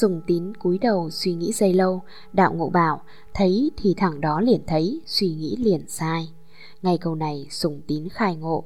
Sùng 0.00 0.20
tín 0.26 0.54
cúi 0.54 0.78
đầu 0.78 1.10
suy 1.10 1.34
nghĩ 1.34 1.52
dây 1.52 1.74
lâu, 1.74 2.02
đạo 2.32 2.54
ngộ 2.54 2.70
bảo, 2.70 3.02
thấy 3.34 3.70
thì 3.76 3.94
thẳng 3.96 4.20
đó 4.20 4.40
liền 4.40 4.60
thấy, 4.66 5.00
suy 5.06 5.28
nghĩ 5.34 5.56
liền 5.56 5.88
sai. 5.88 6.28
Ngay 6.82 6.98
câu 6.98 7.14
này 7.14 7.46
sùng 7.50 7.80
tín 7.86 8.08
khai 8.08 8.36
ngộ. 8.36 8.64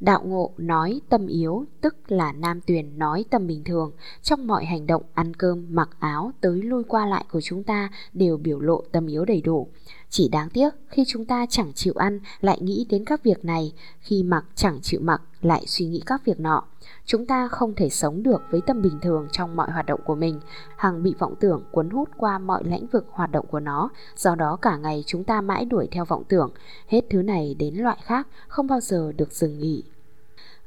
Đạo 0.00 0.22
ngộ 0.24 0.50
nói 0.56 1.00
tâm 1.08 1.26
yếu 1.26 1.64
tức 1.80 1.96
là 2.08 2.32
nam 2.32 2.60
tuyền 2.66 2.98
nói 2.98 3.24
tâm 3.30 3.46
bình 3.46 3.64
thường 3.64 3.92
Trong 4.22 4.46
mọi 4.46 4.64
hành 4.64 4.86
động 4.86 5.02
ăn 5.14 5.34
cơm, 5.34 5.66
mặc 5.70 5.88
áo, 5.98 6.32
tới 6.40 6.62
lui 6.62 6.84
qua 6.84 7.06
lại 7.06 7.24
của 7.32 7.40
chúng 7.40 7.62
ta 7.62 7.90
đều 8.12 8.36
biểu 8.36 8.60
lộ 8.60 8.82
tâm 8.92 9.06
yếu 9.06 9.24
đầy 9.24 9.40
đủ 9.40 9.68
chỉ 10.12 10.28
đáng 10.28 10.50
tiếc 10.50 10.70
khi 10.88 11.04
chúng 11.06 11.24
ta 11.24 11.46
chẳng 11.50 11.72
chịu 11.74 11.94
ăn 11.96 12.20
lại 12.40 12.58
nghĩ 12.60 12.86
đến 12.90 13.04
các 13.04 13.22
việc 13.22 13.44
này 13.44 13.72
Khi 14.00 14.22
mặc 14.22 14.44
chẳng 14.54 14.78
chịu 14.82 15.00
mặc 15.02 15.22
lại 15.42 15.64
suy 15.66 15.86
nghĩ 15.86 16.02
các 16.06 16.24
việc 16.24 16.40
nọ. 16.40 16.62
Chúng 17.04 17.26
ta 17.26 17.48
không 17.48 17.74
thể 17.74 17.88
sống 17.88 18.22
được 18.22 18.42
với 18.50 18.60
tâm 18.60 18.82
bình 18.82 18.98
thường 19.02 19.28
trong 19.32 19.56
mọi 19.56 19.70
hoạt 19.70 19.86
động 19.86 20.00
của 20.06 20.14
mình, 20.14 20.40
hằng 20.76 21.02
bị 21.02 21.14
vọng 21.18 21.34
tưởng 21.40 21.62
cuốn 21.72 21.90
hút 21.90 22.08
qua 22.16 22.38
mọi 22.38 22.64
lĩnh 22.64 22.86
vực 22.86 23.06
hoạt 23.10 23.30
động 23.30 23.46
của 23.50 23.60
nó, 23.60 23.88
do 24.16 24.34
đó 24.34 24.56
cả 24.62 24.76
ngày 24.76 25.04
chúng 25.06 25.24
ta 25.24 25.40
mãi 25.40 25.64
đuổi 25.64 25.88
theo 25.90 26.04
vọng 26.04 26.22
tưởng, 26.28 26.50
hết 26.86 27.04
thứ 27.10 27.22
này 27.22 27.54
đến 27.58 27.74
loại 27.74 27.98
khác, 28.02 28.28
không 28.48 28.66
bao 28.66 28.80
giờ 28.80 29.12
được 29.16 29.32
dừng 29.32 29.58
nghỉ. 29.58 29.82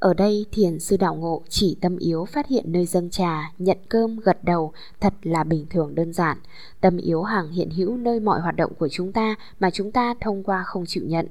Ở 0.03 0.13
đây 0.13 0.45
thiền 0.51 0.79
sư 0.79 0.97
đạo 0.97 1.15
ngộ 1.15 1.41
chỉ 1.49 1.77
tâm 1.81 1.97
yếu 1.97 2.25
phát 2.25 2.47
hiện 2.47 2.63
nơi 2.67 2.85
dâng 2.85 3.09
trà, 3.09 3.51
nhận 3.57 3.77
cơm, 3.89 4.19
gật 4.19 4.43
đầu 4.43 4.71
thật 4.99 5.13
là 5.21 5.43
bình 5.43 5.65
thường 5.69 5.95
đơn 5.95 6.13
giản. 6.13 6.37
Tâm 6.81 6.97
yếu 6.97 7.23
hàng 7.23 7.51
hiện 7.51 7.69
hữu 7.69 7.97
nơi 7.97 8.19
mọi 8.19 8.41
hoạt 8.41 8.55
động 8.55 8.73
của 8.79 8.87
chúng 8.87 9.11
ta 9.11 9.35
mà 9.59 9.69
chúng 9.69 9.91
ta 9.91 10.13
thông 10.21 10.43
qua 10.43 10.63
không 10.63 10.85
chịu 10.87 11.03
nhận. 11.07 11.27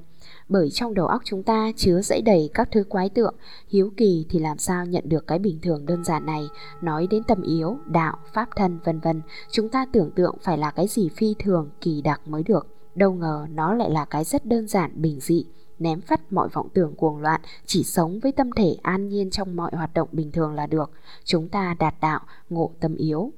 Bởi 0.49 0.69
trong 0.69 0.93
đầu 0.93 1.07
óc 1.07 1.21
chúng 1.25 1.43
ta 1.43 1.71
chứa 1.75 2.01
dẫy 2.01 2.21
đầy 2.21 2.49
các 2.53 2.69
thứ 2.71 2.83
quái 2.83 3.09
tượng, 3.09 3.35
hiếu 3.67 3.91
kỳ 3.97 4.25
thì 4.29 4.39
làm 4.39 4.57
sao 4.57 4.85
nhận 4.85 5.09
được 5.09 5.27
cái 5.27 5.39
bình 5.39 5.59
thường 5.61 5.85
đơn 5.85 6.03
giản 6.03 6.25
này, 6.25 6.47
nói 6.81 7.07
đến 7.07 7.23
tâm 7.23 7.41
yếu, 7.41 7.77
đạo, 7.85 8.17
pháp 8.33 8.49
thân 8.55 8.79
vân 8.83 8.99
vân, 8.99 9.21
chúng 9.51 9.69
ta 9.69 9.85
tưởng 9.93 10.11
tượng 10.11 10.35
phải 10.41 10.57
là 10.57 10.71
cái 10.71 10.87
gì 10.87 11.09
phi 11.15 11.35
thường, 11.39 11.69
kỳ 11.81 12.01
đặc 12.01 12.21
mới 12.27 12.43
được, 12.43 12.67
đâu 12.95 13.13
ngờ 13.13 13.45
nó 13.53 13.73
lại 13.73 13.89
là 13.89 14.05
cái 14.05 14.23
rất 14.23 14.45
đơn 14.45 14.67
giản, 14.67 14.91
bình 15.01 15.19
dị 15.19 15.45
ném 15.79 16.01
phát 16.01 16.33
mọi 16.33 16.49
vọng 16.49 16.67
tưởng 16.73 16.95
cuồng 16.95 17.17
loạn, 17.17 17.41
chỉ 17.65 17.83
sống 17.83 18.19
với 18.19 18.31
tâm 18.31 18.51
thể 18.51 18.77
an 18.81 19.09
nhiên 19.09 19.29
trong 19.29 19.55
mọi 19.55 19.71
hoạt 19.73 19.93
động 19.93 20.09
bình 20.11 20.31
thường 20.31 20.53
là 20.53 20.67
được. 20.67 20.91
Chúng 21.23 21.49
ta 21.49 21.75
đạt 21.79 21.95
đạo, 22.01 22.19
ngộ 22.49 22.71
tâm 22.79 22.95
yếu. 22.95 23.31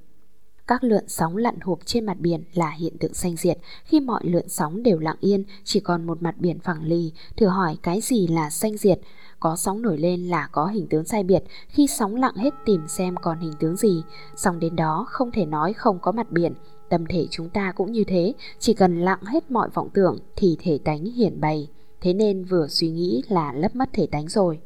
Các 0.68 0.84
lượn 0.84 1.04
sóng 1.08 1.38
lặn 1.38 1.60
hụp 1.60 1.80
trên 1.86 2.06
mặt 2.06 2.18
biển 2.20 2.44
là 2.54 2.70
hiện 2.70 2.98
tượng 2.98 3.14
sanh 3.14 3.36
diệt, 3.36 3.58
khi 3.84 4.00
mọi 4.00 4.22
lượn 4.24 4.50
sóng 4.50 4.84
đều 4.84 5.00
lặng 5.00 5.18
yên, 5.20 5.44
chỉ 5.64 5.80
còn 5.80 6.08
một 6.08 6.22
mặt 6.22 6.36
biển 6.38 6.60
phẳng 6.60 6.84
lì, 6.84 7.12
thử 7.38 7.48
hỏi 7.48 7.78
cái 7.84 8.02
gì 8.02 8.28
là 8.28 8.50
sanh 8.50 8.78
diệt? 8.78 9.00
Có 9.40 9.56
sóng 9.56 9.82
nổi 9.82 9.98
lên 9.98 10.28
là 10.28 10.50
có 10.52 10.66
hình 10.66 10.88
tướng 10.88 11.06
sai 11.06 11.24
biệt, 11.24 11.44
khi 11.68 11.88
sóng 11.88 12.16
lặng 12.16 12.36
hết 12.36 12.54
tìm 12.66 12.88
xem 12.88 13.16
còn 13.22 13.40
hình 13.40 13.54
tướng 13.60 13.76
gì, 13.76 14.04
song 14.36 14.60
đến 14.60 14.76
đó 14.76 15.06
không 15.10 15.32
thể 15.32 15.46
nói 15.46 15.74
không 15.74 16.00
có 16.00 16.12
mặt 16.12 16.32
biển, 16.32 16.54
tâm 16.90 17.06
thể 17.06 17.28
chúng 17.32 17.50
ta 17.50 17.72
cũng 17.72 17.92
như 17.92 18.04
thế, 18.04 18.34
chỉ 18.60 18.74
cần 18.74 19.02
lặng 19.02 19.24
hết 19.26 19.52
mọi 19.52 19.70
vọng 19.70 19.90
tưởng 19.94 20.18
thì 20.36 20.58
thể 20.60 20.80
tánh 20.84 21.06
hiển 21.06 21.42
bày, 21.42 21.68
thế 22.06 22.14
nên 22.14 22.44
vừa 22.44 22.68
suy 22.68 22.90
nghĩ 22.90 23.24
là 23.30 23.54
lấp 23.54 23.76
mất 23.76 23.90
thể 23.94 24.08
tánh 24.12 24.28
rồi. 24.28 24.60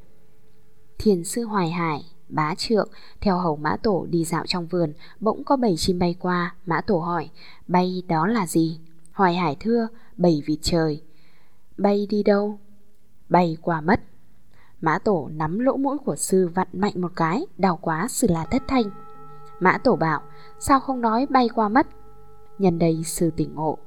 Thiền 0.98 1.24
sư 1.24 1.44
Hoài 1.44 1.70
Hải, 1.70 2.06
Bá 2.30 2.56
trượng, 2.56 2.90
theo 3.22 3.38
hầu 3.38 3.56
mã 3.56 3.78
tổ 3.84 4.08
đi 4.10 4.24
dạo 4.26 4.46
trong 4.48 4.68
vườn, 4.68 4.94
Bỗng 5.20 5.44
có 5.44 5.58
bầy 5.58 5.76
chim 5.78 6.00
bay 6.00 6.16
qua. 6.20 6.56
Mã 6.66 6.82
tổ 6.82 7.00
hỏi, 7.00 7.30
Bay 7.68 8.04
đó 8.08 8.28
là 8.28 8.48
gì? 8.48 8.80
Hoài 9.12 9.36
hải 9.36 9.58
thưa, 9.60 9.88
Bầy 10.18 10.44
vịt 10.46 10.60
trời. 10.62 11.02
Bay 11.78 12.08
đi 12.10 12.24
đâu? 12.24 12.60
Bay 13.30 13.58
qua 13.62 13.82
mất. 13.82 14.02
Mã 14.82 15.00
tổ 15.00 15.30
nắm 15.34 15.60
lỗ 15.60 15.78
mũi 15.78 15.98
của 15.98 16.16
sư 16.16 16.50
vặn 16.56 16.68
mạnh 16.74 17.02
một 17.02 17.12
cái 17.16 17.46
Đau 17.58 17.78
quá 17.82 18.08
sư 18.10 18.28
là 18.30 18.46
thất 18.46 18.64
thanh. 18.68 18.90
Mã 19.60 19.78
tổ 19.78 19.96
bảo, 19.96 20.22
Sao 20.60 20.80
không 20.80 21.02
nói 21.02 21.26
bay 21.30 21.50
qua 21.56 21.70
mất? 21.70 21.88
Nhân 22.58 22.80
đây 22.80 23.04
sư 23.04 23.32
tỉnh 23.36 23.56
ngộ. 23.56 23.78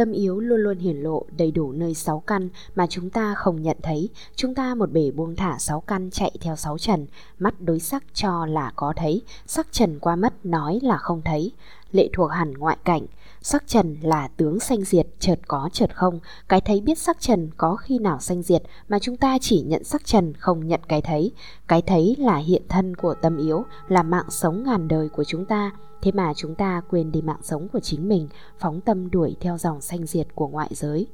Tâm 0.00 0.12
yếu 0.12 0.40
luôn 0.40 0.60
luôn 0.60 0.78
hiển 0.78 0.96
lộ 0.96 1.24
đầy 1.36 1.50
đủ 1.50 1.72
nơi 1.72 1.94
sáu 1.94 2.20
căn 2.26 2.48
mà 2.74 2.86
chúng 2.86 3.10
ta 3.10 3.34
không 3.34 3.62
nhận 3.62 3.76
thấy. 3.82 4.08
Chúng 4.36 4.54
ta 4.54 4.74
một 4.74 4.92
bể 4.92 5.10
buông 5.10 5.36
thả 5.36 5.58
sáu 5.58 5.80
căn 5.80 6.10
chạy 6.10 6.32
theo 6.40 6.56
sáu 6.56 6.78
trần, 6.78 7.06
mắt 7.38 7.60
đối 7.60 7.80
sắc 7.80 8.04
cho 8.14 8.46
là 8.46 8.72
có 8.76 8.92
thấy, 8.96 9.22
sắc 9.46 9.72
trần 9.72 9.98
qua 9.98 10.16
mất 10.16 10.46
nói 10.46 10.78
là 10.82 10.96
không 10.96 11.22
thấy. 11.24 11.52
Lệ 11.92 12.08
thuộc 12.12 12.30
hẳn 12.30 12.52
ngoại 12.54 12.76
cảnh, 12.84 13.06
sắc 13.42 13.66
trần 13.66 13.96
là 14.02 14.28
tướng 14.28 14.60
sanh 14.60 14.84
diệt 14.84 15.06
chợt 15.18 15.38
có 15.48 15.70
chợt 15.72 15.96
không, 15.96 16.20
cái 16.48 16.60
thấy 16.60 16.80
biết 16.80 16.98
sắc 16.98 17.20
trần 17.20 17.50
có 17.56 17.76
khi 17.76 17.98
nào 17.98 18.20
sanh 18.20 18.42
diệt 18.42 18.62
mà 18.88 18.98
chúng 18.98 19.16
ta 19.16 19.38
chỉ 19.40 19.60
nhận 19.60 19.84
sắc 19.84 20.04
trần 20.04 20.32
không 20.34 20.68
nhận 20.68 20.80
cái 20.88 21.02
thấy. 21.02 21.32
Cái 21.68 21.82
thấy 21.82 22.16
là 22.18 22.36
hiện 22.36 22.62
thân 22.68 22.96
của 22.96 23.14
tâm 23.14 23.36
yếu, 23.36 23.64
là 23.88 24.02
mạng 24.02 24.30
sống 24.30 24.62
ngàn 24.64 24.88
đời 24.88 25.08
của 25.08 25.24
chúng 25.24 25.44
ta 25.44 25.70
Thế 26.02 26.12
mà 26.12 26.34
chúng 26.34 26.54
ta 26.54 26.82
quên 26.90 27.12
đi 27.12 27.22
mạng 27.22 27.42
sống 27.42 27.68
của 27.72 27.80
chính 27.80 28.08
mình, 28.08 28.28
phóng 28.58 28.80
tâm 28.80 29.10
đuổi 29.10 29.36
theo 29.40 29.58
dòng 29.58 29.80
sanh 29.80 30.06
diệt 30.06 30.26
của 30.34 30.48
ngoại 30.48 30.70
giới. 30.72 31.06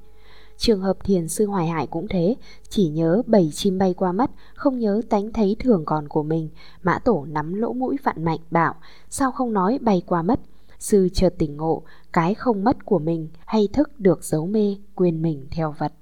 Trường 0.56 0.80
hợp 0.80 0.96
thiền 1.04 1.28
sư 1.28 1.46
Hoài 1.46 1.66
Hải 1.66 1.86
cũng 1.86 2.08
thế, 2.08 2.36
chỉ 2.68 2.88
nhớ 2.88 3.22
bầy 3.26 3.50
chim 3.54 3.78
bay 3.78 3.94
qua 3.94 4.12
mắt, 4.12 4.30
không 4.54 4.78
nhớ 4.78 5.02
tánh 5.10 5.32
thấy 5.32 5.56
thường 5.58 5.84
còn 5.84 6.08
của 6.08 6.22
mình. 6.22 6.48
Mã 6.82 6.98
tổ 6.98 7.26
nắm 7.28 7.54
lỗ 7.54 7.72
mũi 7.72 7.96
vạn 8.02 8.24
mạnh 8.24 8.40
bảo, 8.50 8.74
sao 9.10 9.32
không 9.32 9.52
nói 9.52 9.78
bay 9.78 10.02
qua 10.06 10.22
mất? 10.22 10.40
Sư 10.78 11.08
chợt 11.12 11.34
tỉnh 11.38 11.56
ngộ, 11.56 11.82
cái 12.12 12.34
không 12.34 12.64
mất 12.64 12.84
của 12.84 12.98
mình 12.98 13.28
hay 13.46 13.68
thức 13.72 14.00
được 14.00 14.24
giấu 14.24 14.46
mê, 14.46 14.76
quên 14.94 15.22
mình 15.22 15.46
theo 15.50 15.74
vật. 15.78 15.92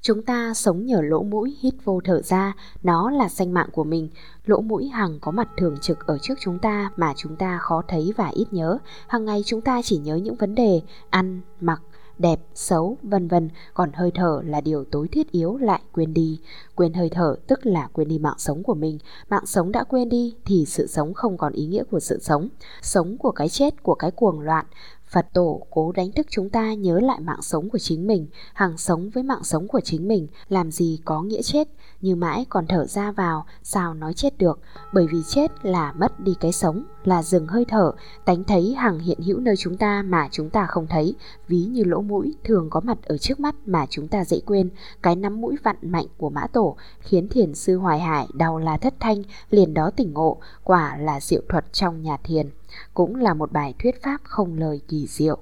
Chúng 0.00 0.22
ta 0.22 0.54
sống 0.54 0.86
nhờ 0.86 1.00
lỗ 1.02 1.22
mũi 1.22 1.56
hít 1.60 1.74
vô 1.84 2.00
thở 2.04 2.22
ra, 2.22 2.52
nó 2.82 3.10
là 3.10 3.28
danh 3.28 3.54
mạng 3.54 3.68
của 3.72 3.84
mình. 3.84 4.08
Lỗ 4.44 4.60
mũi 4.60 4.88
hằng 4.88 5.18
có 5.20 5.30
mặt 5.30 5.48
thường 5.56 5.76
trực 5.80 6.06
ở 6.06 6.18
trước 6.22 6.34
chúng 6.40 6.58
ta 6.58 6.90
mà 6.96 7.12
chúng 7.16 7.36
ta 7.36 7.58
khó 7.58 7.82
thấy 7.88 8.12
và 8.16 8.28
ít 8.28 8.46
nhớ. 8.50 8.78
Hằng 9.06 9.24
ngày 9.24 9.42
chúng 9.46 9.60
ta 9.60 9.82
chỉ 9.82 9.96
nhớ 9.96 10.16
những 10.16 10.34
vấn 10.34 10.54
đề 10.54 10.80
ăn, 11.10 11.40
mặc, 11.60 11.82
đẹp, 12.18 12.40
xấu, 12.54 12.98
vân 13.02 13.28
vân, 13.28 13.48
còn 13.74 13.92
hơi 13.94 14.10
thở 14.14 14.42
là 14.44 14.60
điều 14.60 14.84
tối 14.84 15.08
thiết 15.08 15.32
yếu 15.32 15.56
lại 15.56 15.82
quên 15.92 16.14
đi. 16.14 16.40
Quên 16.74 16.92
hơi 16.94 17.08
thở 17.08 17.36
tức 17.46 17.66
là 17.66 17.88
quên 17.92 18.08
đi 18.08 18.18
mạng 18.18 18.38
sống 18.38 18.62
của 18.62 18.74
mình. 18.74 18.98
Mạng 19.30 19.46
sống 19.46 19.72
đã 19.72 19.84
quên 19.84 20.08
đi 20.08 20.34
thì 20.44 20.64
sự 20.66 20.86
sống 20.86 21.14
không 21.14 21.38
còn 21.38 21.52
ý 21.52 21.66
nghĩa 21.66 21.84
của 21.90 22.00
sự 22.00 22.18
sống. 22.20 22.48
Sống 22.82 23.18
của 23.18 23.30
cái 23.30 23.48
chết, 23.48 23.82
của 23.82 23.94
cái 23.94 24.10
cuồng 24.10 24.40
loạn, 24.40 24.66
Phật 25.10 25.26
tổ 25.34 25.66
cố 25.70 25.92
đánh 25.92 26.12
thức 26.12 26.26
chúng 26.30 26.50
ta 26.50 26.74
nhớ 26.74 27.00
lại 27.00 27.20
mạng 27.20 27.42
sống 27.42 27.70
của 27.70 27.78
chính 27.78 28.06
mình, 28.06 28.26
hàng 28.54 28.78
sống 28.78 29.10
với 29.10 29.22
mạng 29.22 29.44
sống 29.44 29.68
của 29.68 29.80
chính 29.80 30.08
mình, 30.08 30.26
làm 30.48 30.70
gì 30.70 31.00
có 31.04 31.22
nghĩa 31.22 31.42
chết, 31.42 31.68
như 32.00 32.16
mãi 32.16 32.46
còn 32.48 32.66
thở 32.66 32.86
ra 32.86 33.12
vào, 33.12 33.46
sao 33.62 33.94
nói 33.94 34.14
chết 34.14 34.38
được, 34.38 34.60
bởi 34.92 35.06
vì 35.12 35.18
chết 35.28 35.50
là 35.62 35.92
mất 35.92 36.20
đi 36.20 36.34
cái 36.40 36.52
sống, 36.52 36.84
là 37.04 37.22
dừng 37.22 37.46
hơi 37.46 37.64
thở, 37.68 37.92
tánh 38.24 38.44
thấy 38.44 38.74
hàng 38.74 38.98
hiện 38.98 39.18
hữu 39.20 39.40
nơi 39.40 39.56
chúng 39.56 39.76
ta 39.76 40.02
mà 40.02 40.28
chúng 40.30 40.50
ta 40.50 40.66
không 40.66 40.86
thấy, 40.86 41.14
ví 41.48 41.64
như 41.64 41.84
lỗ 41.84 42.00
mũi 42.00 42.34
thường 42.44 42.70
có 42.70 42.80
mặt 42.80 42.98
ở 43.02 43.18
trước 43.18 43.40
mắt 43.40 43.54
mà 43.66 43.86
chúng 43.90 44.08
ta 44.08 44.24
dễ 44.24 44.40
quên, 44.46 44.70
cái 45.02 45.16
nắm 45.16 45.40
mũi 45.40 45.56
vặn 45.62 45.76
mạnh 45.82 46.06
của 46.16 46.30
mã 46.30 46.46
tổ 46.46 46.76
khiến 47.00 47.28
thiền 47.28 47.54
sư 47.54 47.76
Hoài 47.76 48.00
Hải 48.00 48.28
đau 48.34 48.58
là 48.58 48.76
thất 48.76 48.94
thanh, 49.00 49.22
liền 49.50 49.74
đó 49.74 49.90
tỉnh 49.90 50.12
ngộ, 50.12 50.36
quả 50.64 50.96
là 50.96 51.20
diệu 51.20 51.42
thuật 51.48 51.72
trong 51.72 52.02
nhà 52.02 52.16
thiền 52.24 52.50
cũng 52.94 53.16
là 53.16 53.34
một 53.34 53.52
bài 53.52 53.74
thuyết 53.78 54.02
pháp 54.02 54.20
không 54.24 54.58
lời 54.58 54.80
kỳ 54.88 55.06
diệu. 55.06 55.38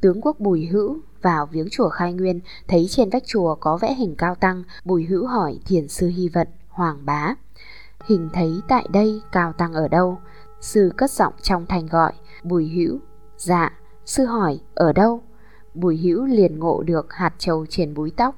Tướng 0.00 0.20
quốc 0.20 0.40
Bùi 0.40 0.66
Hữu 0.66 0.98
vào 1.22 1.46
viếng 1.46 1.68
chùa 1.70 1.88
Khai 1.88 2.12
Nguyên, 2.12 2.40
thấy 2.68 2.86
trên 2.90 3.10
vách 3.10 3.22
chùa 3.26 3.54
có 3.54 3.76
vẽ 3.76 3.94
hình 3.94 4.14
cao 4.18 4.34
tăng, 4.34 4.62
Bùi 4.84 5.04
Hữu 5.04 5.26
hỏi 5.26 5.58
thiền 5.66 5.88
sư 5.88 6.08
Hy 6.08 6.28
Vận, 6.28 6.48
Hoàng 6.68 7.06
Bá. 7.06 7.34
Hình 8.04 8.28
thấy 8.32 8.60
tại 8.68 8.86
đây 8.92 9.22
cao 9.32 9.52
tăng 9.52 9.72
ở 9.72 9.88
đâu? 9.88 10.18
Sư 10.60 10.92
cất 10.96 11.10
giọng 11.10 11.32
trong 11.42 11.66
thành 11.66 11.86
gọi, 11.86 12.12
Bùi 12.42 12.68
Hữu, 12.68 12.98
dạ, 13.36 13.72
sư 14.04 14.24
hỏi, 14.24 14.60
ở 14.74 14.92
đâu? 14.92 15.22
Bùi 15.74 15.96
Hữu 15.96 16.24
liền 16.24 16.58
ngộ 16.58 16.82
được 16.82 17.12
hạt 17.12 17.34
trầu 17.38 17.66
trên 17.66 17.94
búi 17.94 18.12
tóc, 18.16 18.34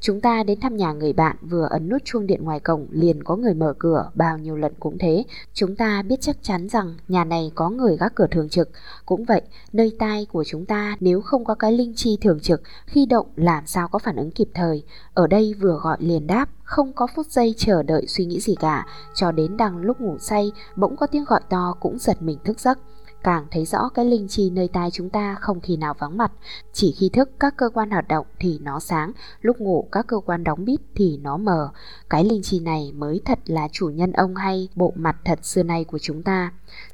Chúng 0.00 0.20
ta 0.20 0.42
đến 0.42 0.60
thăm 0.60 0.76
nhà 0.76 0.92
người 0.92 1.12
bạn 1.12 1.36
vừa 1.42 1.66
ấn 1.70 1.88
nút 1.88 2.04
chuông 2.04 2.26
điện 2.26 2.44
ngoài 2.44 2.60
cổng 2.60 2.86
liền 2.90 3.22
có 3.22 3.36
người 3.36 3.54
mở 3.54 3.74
cửa, 3.78 4.10
bao 4.14 4.38
nhiêu 4.38 4.56
lần 4.56 4.72
cũng 4.80 4.98
thế. 4.98 5.24
Chúng 5.54 5.76
ta 5.76 6.02
biết 6.02 6.20
chắc 6.20 6.36
chắn 6.42 6.68
rằng 6.68 6.94
nhà 7.08 7.24
này 7.24 7.52
có 7.54 7.70
người 7.70 7.96
gác 7.96 8.14
cửa 8.14 8.26
thường 8.30 8.48
trực. 8.48 8.70
Cũng 9.06 9.24
vậy, 9.24 9.42
nơi 9.72 9.96
tai 9.98 10.26
của 10.32 10.44
chúng 10.44 10.66
ta 10.66 10.96
nếu 11.00 11.20
không 11.20 11.44
có 11.44 11.54
cái 11.54 11.72
linh 11.72 11.92
chi 11.96 12.18
thường 12.20 12.40
trực, 12.40 12.62
khi 12.86 13.06
động 13.06 13.26
làm 13.36 13.66
sao 13.66 13.88
có 13.88 13.98
phản 13.98 14.16
ứng 14.16 14.30
kịp 14.30 14.48
thời. 14.54 14.82
Ở 15.14 15.26
đây 15.26 15.54
vừa 15.60 15.78
gọi 15.82 15.96
liền 16.00 16.26
đáp, 16.26 16.48
không 16.62 16.92
có 16.92 17.06
phút 17.14 17.26
giây 17.26 17.54
chờ 17.56 17.82
đợi 17.82 18.06
suy 18.06 18.24
nghĩ 18.24 18.40
gì 18.40 18.54
cả, 18.54 18.86
cho 19.14 19.32
đến 19.32 19.56
đang 19.56 19.76
lúc 19.76 20.00
ngủ 20.00 20.18
say, 20.18 20.52
bỗng 20.76 20.96
có 20.96 21.06
tiếng 21.06 21.24
gọi 21.24 21.40
to 21.48 21.74
cũng 21.80 21.98
giật 21.98 22.22
mình 22.22 22.38
thức 22.44 22.60
giấc 22.60 22.78
càng 23.22 23.46
thấy 23.50 23.64
rõ 23.64 23.88
cái 23.88 24.04
linh 24.04 24.28
chi 24.28 24.50
nơi 24.50 24.68
tai 24.68 24.90
chúng 24.90 25.10
ta 25.10 25.36
không 25.40 25.60
khi 25.60 25.76
nào 25.76 25.94
vắng 25.98 26.16
mặt. 26.16 26.32
Chỉ 26.72 26.94
khi 26.98 27.08
thức 27.08 27.30
các 27.40 27.56
cơ 27.56 27.68
quan 27.74 27.90
hoạt 27.90 28.08
động 28.08 28.26
thì 28.38 28.58
nó 28.62 28.80
sáng, 28.80 29.12
lúc 29.40 29.58
ngủ 29.58 29.88
các 29.92 30.06
cơ 30.06 30.16
quan 30.26 30.44
đóng 30.44 30.64
bít 30.64 30.80
thì 30.94 31.18
nó 31.22 31.36
mờ. 31.36 31.70
Cái 32.10 32.24
linh 32.24 32.42
chi 32.42 32.60
này 32.60 32.92
mới 32.94 33.20
thật 33.24 33.38
là 33.46 33.68
chủ 33.72 33.88
nhân 33.88 34.12
ông 34.12 34.34
hay 34.34 34.68
bộ 34.74 34.92
mặt 34.96 35.16
thật 35.24 35.38
xưa 35.42 35.62
nay 35.62 35.84
của 35.84 35.98
chúng 35.98 36.22
ta. 36.22 36.52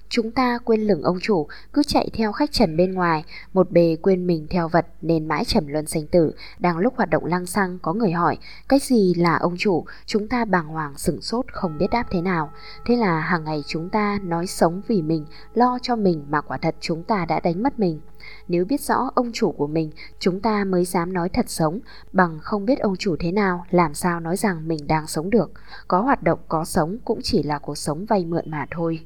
Chúng 0.09 0.31
ta 0.31 0.59
quên 0.65 0.81
lửng 0.81 1.03
ông 1.03 1.19
chủ, 1.21 1.47
cứ 1.73 1.83
chạy 1.83 2.09
theo 2.13 2.33
khách 2.33 2.53
trần 2.53 2.77
bên 2.77 2.93
ngoài, 2.93 3.25
một 3.53 3.71
bề 3.71 3.97
quên 4.03 4.27
mình 4.27 4.47
theo 4.51 4.69
vật 4.69 4.87
nên 5.03 5.29
mãi 5.29 5.45
trầm 5.45 5.67
luân 5.67 5.87
sinh 5.87 6.07
tử. 6.07 6.33
Đang 6.59 6.79
lúc 6.79 6.95
hoạt 6.97 7.11
động 7.11 7.25
lăng 7.25 7.47
xăng 7.47 7.79
có 7.83 7.93
người 7.93 8.13
hỏi, 8.13 8.39
cái 8.69 8.79
gì 8.79 9.15
là 9.15 9.37
ông 9.37 9.55
chủ? 9.59 9.85
Chúng 10.07 10.29
ta 10.29 10.45
bàng 10.45 10.69
hoàng 10.69 10.97
sửng 10.97 11.21
sốt 11.21 11.45
không 11.53 11.79
biết 11.79 11.87
đáp 11.91 12.05
thế 12.11 12.21
nào. 12.21 12.51
Thế 12.87 12.97
là 12.97 13.21
hàng 13.21 13.45
ngày 13.45 13.63
chúng 13.67 13.91
ta 13.91 14.19
nói 14.23 14.47
sống 14.47 14.83
vì 14.89 15.03
mình, 15.03 15.27
lo 15.55 15.79
cho 15.83 15.97
mình 15.97 16.25
mà 16.29 16.41
quả 16.41 16.57
thật 16.57 16.75
chúng 16.81 17.03
ta 17.03 17.27
đã 17.29 17.41
đánh 17.41 17.63
mất 17.63 17.79
mình. 17.79 18.01
Nếu 18.49 18.65
biết 18.65 18.81
rõ 18.81 19.11
ông 19.15 19.31
chủ 19.33 19.53
của 19.53 19.67
mình, 19.67 19.91
chúng 20.19 20.41
ta 20.41 20.65
mới 20.65 20.85
dám 20.85 21.13
nói 21.13 21.29
thật 21.29 21.51
sống, 21.51 21.81
bằng 22.13 22.39
không 22.43 22.65
biết 22.65 22.79
ông 22.79 22.97
chủ 22.97 23.17
thế 23.19 23.33
nào, 23.33 23.65
làm 23.71 23.95
sao 23.95 24.21
nói 24.21 24.37
rằng 24.37 24.69
mình 24.69 24.87
đang 24.87 25.07
sống 25.07 25.31
được. 25.31 25.53
Có 25.89 26.01
hoạt 26.01 26.23
động 26.23 26.39
có 26.49 26.65
sống 26.65 26.99
cũng 27.05 27.21
chỉ 27.23 27.43
là 27.43 27.59
cuộc 27.59 27.79
sống 27.79 28.07
vay 28.07 28.25
mượn 28.25 28.51
mà 28.51 28.67
thôi. 28.71 29.01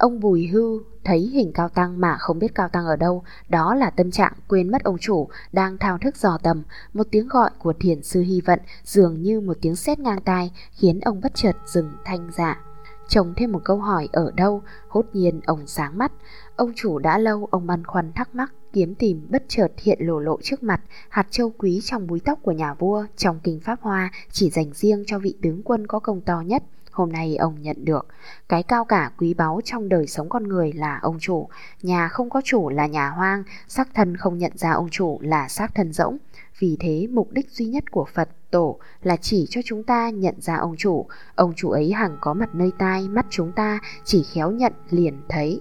Ông 0.00 0.20
Bùi 0.20 0.46
Hưu 0.46 0.82
thấy 1.04 1.18
hình 1.18 1.52
Cao 1.52 1.68
Tăng 1.68 2.00
mà 2.00 2.16
không 2.18 2.38
biết 2.38 2.54
Cao 2.54 2.68
Tăng 2.68 2.86
ở 2.86 2.96
đâu, 2.96 3.22
đó 3.48 3.74
là 3.74 3.90
tâm 3.90 4.10
trạng 4.10 4.32
quên 4.48 4.70
mất 4.70 4.84
ông 4.84 4.98
chủ 4.98 5.28
đang 5.52 5.78
thao 5.78 5.98
thức 5.98 6.16
dò 6.16 6.38
tầm. 6.42 6.62
Một 6.92 7.06
tiếng 7.10 7.28
gọi 7.28 7.50
của 7.58 7.72
thiền 7.72 8.02
sư 8.02 8.20
Hy 8.20 8.40
Vận 8.40 8.60
dường 8.84 9.22
như 9.22 9.40
một 9.40 9.56
tiếng 9.62 9.76
sét 9.76 9.98
ngang 9.98 10.20
tai 10.20 10.52
khiến 10.72 11.00
ông 11.00 11.20
bất 11.20 11.32
chợt 11.34 11.56
dừng 11.66 11.92
thanh 12.04 12.30
dạ. 12.32 12.60
Trồng 13.08 13.34
thêm 13.36 13.52
một 13.52 13.60
câu 13.64 13.78
hỏi 13.78 14.08
ở 14.12 14.30
đâu, 14.36 14.62
hốt 14.88 15.06
nhiên 15.12 15.40
ông 15.46 15.66
sáng 15.66 15.98
mắt. 15.98 16.12
Ông 16.56 16.72
chủ 16.76 16.98
đã 16.98 17.18
lâu 17.18 17.48
ông 17.50 17.66
băn 17.66 17.84
khoăn 17.84 18.12
thắc 18.12 18.34
mắc, 18.34 18.52
kiếm 18.72 18.94
tìm 18.94 19.26
bất 19.30 19.42
chợt 19.48 19.72
hiện 19.78 19.98
lộ 20.00 20.18
lộ 20.18 20.38
trước 20.42 20.62
mặt 20.62 20.80
hạt 21.08 21.26
châu 21.30 21.52
quý 21.58 21.80
trong 21.84 22.06
búi 22.06 22.20
tóc 22.24 22.38
của 22.42 22.52
nhà 22.52 22.74
vua 22.74 23.06
trong 23.16 23.40
kinh 23.42 23.60
pháp 23.60 23.80
hoa 23.80 24.10
chỉ 24.30 24.50
dành 24.50 24.72
riêng 24.74 25.04
cho 25.06 25.18
vị 25.18 25.34
tướng 25.42 25.62
quân 25.62 25.86
có 25.86 25.98
công 25.98 26.20
to 26.20 26.40
nhất. 26.40 26.62
Hôm 26.90 27.12
nay 27.12 27.36
ông 27.36 27.62
nhận 27.62 27.84
được 27.84 28.06
Cái 28.48 28.62
cao 28.62 28.84
cả 28.84 29.10
quý 29.18 29.34
báu 29.34 29.60
trong 29.64 29.88
đời 29.88 30.06
sống 30.06 30.28
con 30.28 30.48
người 30.48 30.72
là 30.72 30.98
ông 31.02 31.18
chủ. 31.20 31.48
Nhà 31.82 32.08
không 32.08 32.30
có 32.30 32.40
chủ 32.44 32.68
là 32.68 32.86
nhà 32.86 33.10
hoang 33.10 33.42
Xác 33.68 33.94
thân 33.94 34.16
không 34.16 34.38
nhận 34.38 34.52
ra 34.54 34.70
ông 34.72 34.88
chủ 34.90 35.18
là 35.22 35.48
xác 35.48 35.74
thân 35.74 35.92
rỗng. 35.92 36.18
Vì 36.58 36.76
thế 36.80 37.06
mục 37.10 37.32
đích 37.32 37.50
duy 37.50 37.66
nhất 37.66 37.90
của 37.90 38.06
Phật 38.14 38.28
tổ 38.50 38.78
là 39.02 39.16
chỉ 39.16 39.46
cho 39.50 39.60
chúng 39.64 39.84
ta 39.84 40.10
nhận 40.10 40.34
ra 40.40 40.56
ông 40.56 40.76
chủ. 40.76 41.06
Ông 41.34 41.52
chủ 41.56 41.70
ấy 41.70 41.92
hằng 41.92 42.16
có 42.20 42.34
mặt 42.34 42.54
nơi 42.54 42.72
tai 42.78 43.08
Mắt 43.08 43.26
chúng 43.30 43.52
ta 43.52 43.80
chỉ 44.04 44.22
khéo 44.34 44.50
nhận 44.50 44.72
liền 44.90 45.22
thấy. 45.28 45.60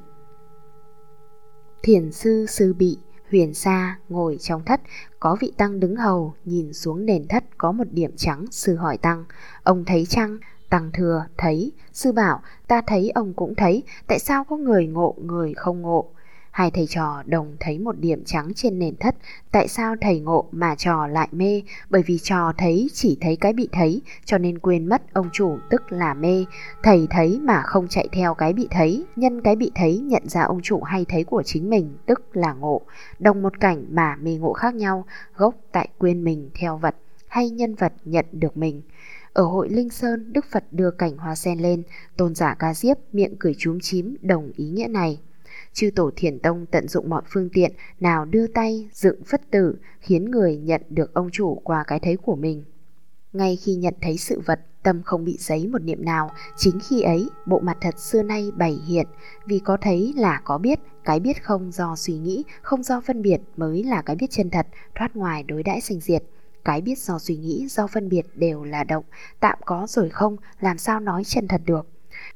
Thiền 1.83 2.11
sư 2.11 2.45
sư 2.49 2.73
bị 2.73 2.97
Huyền 3.31 3.53
Sa 3.53 3.99
ngồi 4.09 4.37
trong 4.41 4.65
thất, 4.65 4.81
có 5.19 5.37
vị 5.39 5.51
tăng 5.57 5.79
đứng 5.79 5.95
hầu, 5.95 6.33
nhìn 6.45 6.73
xuống 6.73 7.05
nền 7.05 7.27
thất 7.27 7.43
có 7.57 7.71
một 7.71 7.87
điểm 7.91 8.11
trắng, 8.17 8.45
sư 8.51 8.75
hỏi 8.75 8.97
tăng, 8.97 9.25
ông 9.63 9.85
thấy 9.85 10.05
chăng? 10.05 10.37
Tăng 10.69 10.91
thừa 10.93 11.25
thấy, 11.37 11.71
sư 11.93 12.11
bảo 12.11 12.41
ta 12.67 12.81
thấy 12.87 13.09
ông 13.09 13.33
cũng 13.33 13.55
thấy, 13.55 13.83
tại 14.07 14.19
sao 14.19 14.43
có 14.43 14.57
người 14.57 14.87
ngộ 14.87 15.15
người 15.21 15.53
không 15.53 15.81
ngộ? 15.81 16.09
Hai 16.51 16.71
thầy 16.71 16.87
trò 16.87 17.23
đồng 17.25 17.55
thấy 17.59 17.79
một 17.79 17.99
điểm 17.99 18.23
trắng 18.25 18.51
trên 18.55 18.79
nền 18.79 18.95
thất, 18.95 19.15
tại 19.51 19.67
sao 19.67 19.95
thầy 20.01 20.19
ngộ 20.19 20.45
mà 20.51 20.75
trò 20.75 21.07
lại 21.07 21.27
mê? 21.31 21.61
Bởi 21.89 22.03
vì 22.05 22.19
trò 22.19 22.53
thấy 22.57 22.89
chỉ 22.93 23.17
thấy 23.21 23.35
cái 23.35 23.53
bị 23.53 23.69
thấy, 23.71 24.01
cho 24.25 24.37
nên 24.37 24.59
quên 24.59 24.85
mất 24.85 25.13
ông 25.13 25.29
chủ 25.33 25.57
tức 25.69 25.91
là 25.91 26.13
mê. 26.13 26.45
Thầy 26.83 27.07
thấy 27.09 27.39
mà 27.43 27.61
không 27.61 27.87
chạy 27.87 28.07
theo 28.11 28.33
cái 28.33 28.53
bị 28.53 28.67
thấy, 28.71 29.05
nhân 29.15 29.41
cái 29.41 29.55
bị 29.55 29.71
thấy 29.75 29.97
nhận 29.97 30.29
ra 30.29 30.41
ông 30.43 30.61
chủ 30.61 30.81
hay 30.81 31.05
thấy 31.09 31.23
của 31.23 31.43
chính 31.43 31.69
mình, 31.69 31.97
tức 32.05 32.21
là 32.33 32.53
ngộ. 32.53 32.81
Đồng 33.19 33.41
một 33.41 33.59
cảnh 33.59 33.85
mà 33.89 34.15
mê 34.15 34.35
ngộ 34.35 34.53
khác 34.53 34.75
nhau, 34.75 35.05
gốc 35.35 35.55
tại 35.71 35.89
quên 35.97 36.23
mình 36.23 36.49
theo 36.53 36.77
vật 36.77 36.95
hay 37.27 37.49
nhân 37.49 37.75
vật 37.75 37.93
nhận 38.05 38.25
được 38.31 38.57
mình. 38.57 38.81
Ở 39.39 39.45
hội 39.45 39.69
Linh 39.69 39.89
Sơn, 39.89 40.33
Đức 40.33 40.45
Phật 40.51 40.63
đưa 40.71 40.91
cảnh 40.91 41.17
hoa 41.17 41.35
sen 41.35 41.59
lên, 41.59 41.83
tôn 42.17 42.35
giả 42.35 42.55
ca 42.59 42.73
diếp 42.73 42.97
miệng 43.11 43.35
cười 43.39 43.55
chúm 43.57 43.79
chím 43.81 44.15
đồng 44.21 44.51
ý 44.55 44.69
nghĩa 44.69 44.87
này. 44.87 45.21
Chư 45.73 45.89
tổ 45.95 46.11
thiền 46.15 46.39
tông 46.39 46.65
tận 46.65 46.87
dụng 46.87 47.09
mọi 47.09 47.21
phương 47.29 47.49
tiện 47.53 47.71
nào 47.99 48.25
đưa 48.25 48.47
tay 48.47 48.89
dựng 48.93 49.23
phất 49.23 49.51
tử 49.51 49.75
khiến 49.99 50.31
người 50.31 50.57
nhận 50.57 50.81
được 50.89 51.13
ông 51.13 51.29
chủ 51.31 51.61
qua 51.63 51.83
cái 51.87 51.99
thấy 51.99 52.17
của 52.17 52.35
mình. 52.35 52.63
Ngay 53.33 53.55
khi 53.55 53.75
nhận 53.75 53.93
thấy 54.01 54.17
sự 54.17 54.41
vật, 54.45 54.59
tâm 54.83 55.01
không 55.03 55.25
bị 55.25 55.37
giấy 55.39 55.67
một 55.67 55.81
niệm 55.81 56.05
nào, 56.05 56.31
chính 56.57 56.79
khi 56.89 57.01
ấy 57.01 57.29
bộ 57.45 57.59
mặt 57.59 57.77
thật 57.81 57.99
xưa 57.99 58.23
nay 58.23 58.51
bày 58.57 58.79
hiện, 58.87 59.07
vì 59.45 59.59
có 59.59 59.77
thấy 59.81 60.13
là 60.17 60.41
có 60.43 60.57
biết, 60.57 60.79
cái 61.03 61.19
biết 61.19 61.43
không 61.43 61.71
do 61.71 61.95
suy 61.95 62.17
nghĩ, 62.17 62.43
không 62.61 62.83
do 62.83 63.01
phân 63.01 63.21
biệt 63.21 63.41
mới 63.57 63.83
là 63.83 64.01
cái 64.01 64.15
biết 64.15 64.29
chân 64.29 64.49
thật, 64.49 64.67
thoát 64.95 65.15
ngoài 65.15 65.43
đối 65.43 65.63
đãi 65.63 65.81
sinh 65.81 65.99
diệt. 65.99 66.23
Cái 66.69 66.81
biết 66.81 66.99
do 66.99 67.19
suy 67.19 67.37
nghĩ, 67.37 67.67
do 67.69 67.87
phân 67.87 68.09
biệt 68.09 68.25
đều 68.35 68.63
là 68.63 68.83
động, 68.83 69.03
tạm 69.39 69.59
có 69.65 69.87
rồi 69.89 70.09
không, 70.09 70.35
làm 70.59 70.77
sao 70.77 70.99
nói 70.99 71.23
chân 71.23 71.47
thật 71.47 71.61
được. 71.65 71.87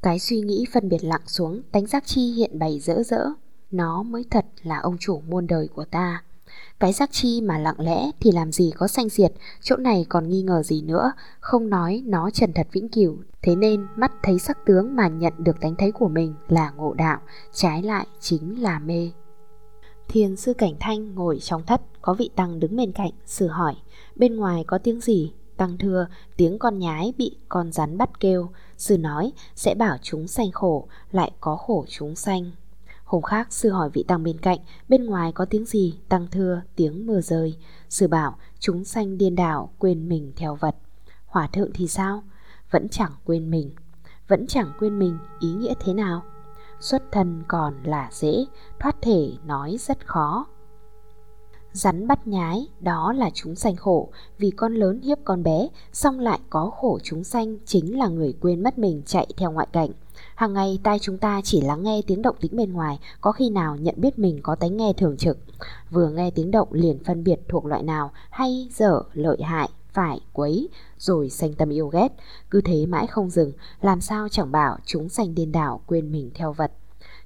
Cái 0.02 0.20
suy 0.20 0.42
nghĩ 0.42 0.66
phân 0.74 0.90
biệt 0.90 1.04
lặng 1.04 1.22
xuống, 1.26 1.62
tánh 1.72 1.86
giác 1.86 2.04
chi 2.06 2.32
hiện 2.32 2.60
bày 2.60 2.80
rỡ 2.80 3.04
rỡ. 3.04 3.26
Nó 3.72 4.04
mới 4.04 4.26
thật 4.30 4.46
là 4.64 4.78
ông 4.78 4.98
chủ 5.00 5.22
muôn 5.28 5.48
đời 5.48 5.68
của 5.76 5.86
ta. 5.86 6.24
Cái 6.80 6.94
giác 6.94 7.10
chi 7.12 7.42
mà 7.42 7.58
lặng 7.58 7.80
lẽ 7.80 8.12
thì 8.20 8.32
làm 8.32 8.52
gì 8.52 8.72
có 8.78 8.88
sanh 8.88 9.10
diệt, 9.10 9.34
chỗ 9.62 9.76
này 9.76 10.06
còn 10.10 10.30
nghi 10.30 10.42
ngờ 10.42 10.64
gì 10.64 10.82
nữa, 10.82 11.12
không 11.40 11.70
nói 11.70 12.04
nó 12.06 12.30
trần 12.30 12.54
thật 12.54 12.68
vĩnh 12.72 12.90
cửu. 12.90 13.18
Thế 13.42 13.56
nên 13.56 13.88
mắt 13.96 14.12
thấy 14.24 14.40
sắc 14.40 14.58
tướng 14.66 14.96
mà 14.96 15.08
nhận 15.08 15.34
được 15.38 15.62
tánh 15.62 15.76
thấy 15.76 15.92
của 15.92 16.10
mình 16.10 16.34
là 16.48 16.72
ngộ 16.72 16.94
đạo, 16.94 17.20
trái 17.54 17.84
lại 17.84 18.08
chính 18.20 18.62
là 18.62 18.80
mê. 18.80 19.12
Thiền 20.14 20.36
sư 20.36 20.54
Cảnh 20.54 20.76
Thanh 20.80 21.16
ngồi 21.16 21.40
trong 21.42 21.64
thất, 21.66 21.82
có 22.02 22.14
vị 22.14 22.30
tăng 22.36 22.60
đứng 22.60 22.76
bên 22.76 22.92
cạnh, 22.92 23.12
sư 23.26 23.48
hỏi, 23.48 23.76
bên 24.16 24.36
ngoài 24.36 24.64
có 24.68 24.78
tiếng 24.78 25.02
gì? 25.02 25.34
Tăng 25.58 25.78
thưa, 25.78 26.08
tiếng 26.38 26.60
con 26.60 26.80
nhái 26.80 27.14
bị 27.18 27.38
con 27.50 27.72
rắn 27.72 27.98
bắt 27.98 28.20
kêu, 28.20 28.50
sư 28.78 28.98
nói 28.98 29.32
sẽ 29.56 29.76
bảo 29.76 29.98
chúng 30.02 30.28
sanh 30.28 30.52
khổ, 30.52 30.88
lại 31.12 31.32
có 31.40 31.56
khổ 31.56 31.86
chúng 31.90 32.16
sanh. 32.16 32.52
Hôm 33.04 33.22
khác 33.22 33.54
sư 33.54 33.70
hỏi 33.70 33.90
vị 33.94 34.04
tăng 34.08 34.24
bên 34.24 34.38
cạnh, 34.38 34.60
bên 34.90 35.06
ngoài 35.06 35.32
có 35.32 35.46
tiếng 35.46 35.66
gì? 35.66 36.00
Tăng 36.10 36.28
thưa, 36.32 36.62
tiếng 36.76 37.06
mưa 37.06 37.22
rơi. 37.22 37.58
Sư 37.90 38.08
bảo, 38.08 38.38
chúng 38.60 38.84
sanh 38.84 39.18
điên 39.18 39.36
đảo, 39.36 39.74
quên 39.80 40.10
mình 40.10 40.32
theo 40.36 40.56
vật. 40.56 40.76
Hòa 41.26 41.48
thượng 41.48 41.70
thì 41.74 41.88
sao? 41.88 42.24
Vẫn 42.72 42.90
chẳng 42.90 43.12
quên 43.26 43.52
mình. 43.52 43.72
Vẫn 44.28 44.48
chẳng 44.48 44.72
quên 44.80 45.00
mình, 45.00 45.18
ý 45.40 45.54
nghĩa 45.54 45.74
thế 45.80 45.94
nào? 45.94 46.24
Xuất 46.84 47.04
thân 47.12 47.44
còn 47.48 47.84
là 47.84 48.10
dễ, 48.12 48.46
thoát 48.80 48.96
thể 49.02 49.32
nói 49.46 49.78
rất 49.80 50.08
khó. 50.08 50.46
Rắn 51.72 52.08
bắt 52.08 52.28
nhái, 52.28 52.68
đó 52.80 53.14
là 53.14 53.30
chúng 53.34 53.56
sanh 53.56 53.76
khổ, 53.76 54.10
vì 54.38 54.52
con 54.52 54.74
lớn 54.74 55.02
hiếp 55.02 55.18
con 55.24 55.44
bé, 55.44 55.68
xong 55.94 56.20
lại 56.20 56.40
có 56.50 56.70
khổ 56.70 57.00
chúng 57.04 57.24
sanh 57.24 57.58
chính 57.66 57.98
là 57.98 58.08
người 58.08 58.34
quên 58.42 58.64
mất 58.64 58.78
mình 58.78 59.02
chạy 59.06 59.28
theo 59.38 59.52
ngoại 59.52 59.68
cảnh. 59.72 59.90
Hàng 60.36 60.54
ngày 60.54 60.80
tai 60.84 61.00
chúng 61.00 61.18
ta 61.18 61.42
chỉ 61.44 61.62
lắng 61.62 61.84
nghe 61.84 62.02
tiếng 62.08 62.22
động 62.22 62.36
tĩnh 62.40 62.56
bên 62.56 62.74
ngoài, 62.74 63.00
có 63.22 63.32
khi 63.32 63.50
nào 63.50 63.76
nhận 63.76 63.96
biết 63.98 64.20
mình 64.20 64.40
có 64.44 64.56
tánh 64.56 64.78
nghe 64.78 64.94
thường 64.94 65.18
trực. 65.18 65.38
Vừa 65.92 66.10
nghe 66.10 66.32
tiếng 66.32 66.52
động 66.52 66.68
liền 66.72 67.04
phân 67.04 67.24
biệt 67.24 67.40
thuộc 67.50 67.66
loại 67.66 67.84
nào, 67.84 68.12
hay 68.30 68.68
dở, 68.72 69.02
lợi 69.14 69.42
hại, 69.42 69.70
phải 69.94 70.20
quấy, 70.34 70.70
rồi 70.98 71.30
sanh 71.30 71.54
tâm 71.54 71.70
yêu 71.70 71.88
ghét. 71.88 72.08
Cứ 72.50 72.62
thế 72.62 72.86
mãi 72.86 73.08
không 73.08 73.30
dừng, 73.30 73.52
làm 73.82 74.02
sao 74.02 74.30
chẳng 74.30 74.52
bảo 74.52 74.78
chúng 74.86 75.10
sanh 75.10 75.36
điên 75.36 75.52
đảo 75.52 75.82
quên 75.88 76.12
mình 76.12 76.32
theo 76.34 76.54
vật. 76.54 76.72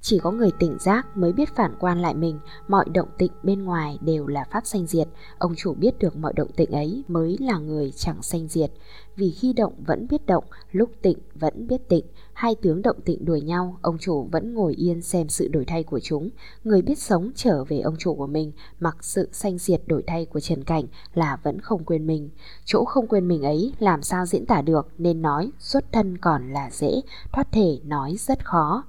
Chỉ 0.01 0.19
có 0.19 0.31
người 0.31 0.51
tỉnh 0.59 0.77
giác 0.79 1.17
mới 1.17 1.33
biết 1.33 1.55
phản 1.55 1.75
quan 1.79 2.01
lại 2.01 2.13
mình, 2.13 2.39
mọi 2.67 2.85
động 2.93 3.09
tịnh 3.17 3.31
bên 3.43 3.63
ngoài 3.63 3.97
đều 4.01 4.27
là 4.27 4.45
pháp 4.51 4.65
sanh 4.65 4.87
diệt. 4.87 5.07
Ông 5.37 5.55
chủ 5.55 5.73
biết 5.73 5.99
được 5.99 6.15
mọi 6.15 6.33
động 6.33 6.51
tịnh 6.55 6.71
ấy 6.71 7.03
mới 7.07 7.37
là 7.39 7.57
người 7.57 7.91
chẳng 7.95 8.21
sanh 8.21 8.47
diệt. 8.47 8.71
Vì 9.17 9.31
khi 9.31 9.53
động 9.53 9.73
vẫn 9.85 10.07
biết 10.09 10.25
động, 10.25 10.43
lúc 10.71 10.89
tịnh 11.01 11.17
vẫn 11.35 11.67
biết 11.67 11.89
tịnh, 11.89 12.05
hai 12.33 12.55
tướng 12.61 12.81
động 12.81 13.01
tịnh 13.05 13.25
đuổi 13.25 13.41
nhau, 13.41 13.77
ông 13.81 13.97
chủ 13.97 14.27
vẫn 14.31 14.53
ngồi 14.53 14.73
yên 14.73 15.01
xem 15.01 15.29
sự 15.29 15.47
đổi 15.47 15.65
thay 15.65 15.83
của 15.83 15.99
chúng. 15.99 16.29
Người 16.63 16.81
biết 16.81 16.99
sống 16.99 17.31
trở 17.35 17.63
về 17.63 17.79
ông 17.79 17.95
chủ 17.99 18.15
của 18.15 18.27
mình, 18.27 18.51
mặc 18.79 18.97
sự 19.01 19.29
sanh 19.31 19.57
diệt 19.57 19.81
đổi 19.85 20.03
thay 20.07 20.25
của 20.25 20.39
trần 20.39 20.63
cảnh 20.63 20.83
là 21.13 21.37
vẫn 21.43 21.61
không 21.61 21.83
quên 21.83 22.07
mình. 22.07 22.29
Chỗ 22.65 22.85
không 22.85 23.07
quên 23.07 23.27
mình 23.27 23.41
ấy 23.41 23.73
làm 23.79 24.03
sao 24.03 24.25
diễn 24.25 24.45
tả 24.45 24.61
được 24.61 24.87
nên 24.97 25.21
nói 25.21 25.51
xuất 25.59 25.91
thân 25.91 26.17
còn 26.17 26.53
là 26.53 26.69
dễ, 26.71 27.01
thoát 27.33 27.51
thể 27.51 27.79
nói 27.83 28.15
rất 28.19 28.45
khó. 28.45 28.83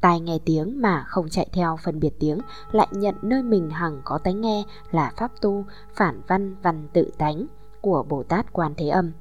Tai 0.00 0.20
nghe 0.20 0.38
tiếng 0.44 0.80
mà 0.80 1.04
không 1.08 1.28
chạy 1.28 1.48
theo 1.52 1.78
phân 1.84 2.00
biệt 2.00 2.14
tiếng 2.20 2.38
lại 2.72 2.88
nhận 2.90 3.14
nơi 3.22 3.42
mình 3.42 3.70
hằng 3.70 4.00
có 4.04 4.18
tánh 4.18 4.40
nghe 4.40 4.64
là 4.90 5.12
pháp 5.16 5.32
tu, 5.40 5.64
phản 5.94 6.20
văn 6.26 6.56
văn 6.62 6.88
tự 6.92 7.10
tánh 7.18 7.46
của 7.80 8.04
Bồ 8.08 8.22
Tát 8.22 8.52
Quan 8.52 8.74
Thế 8.76 8.88
Âm. 8.88 9.12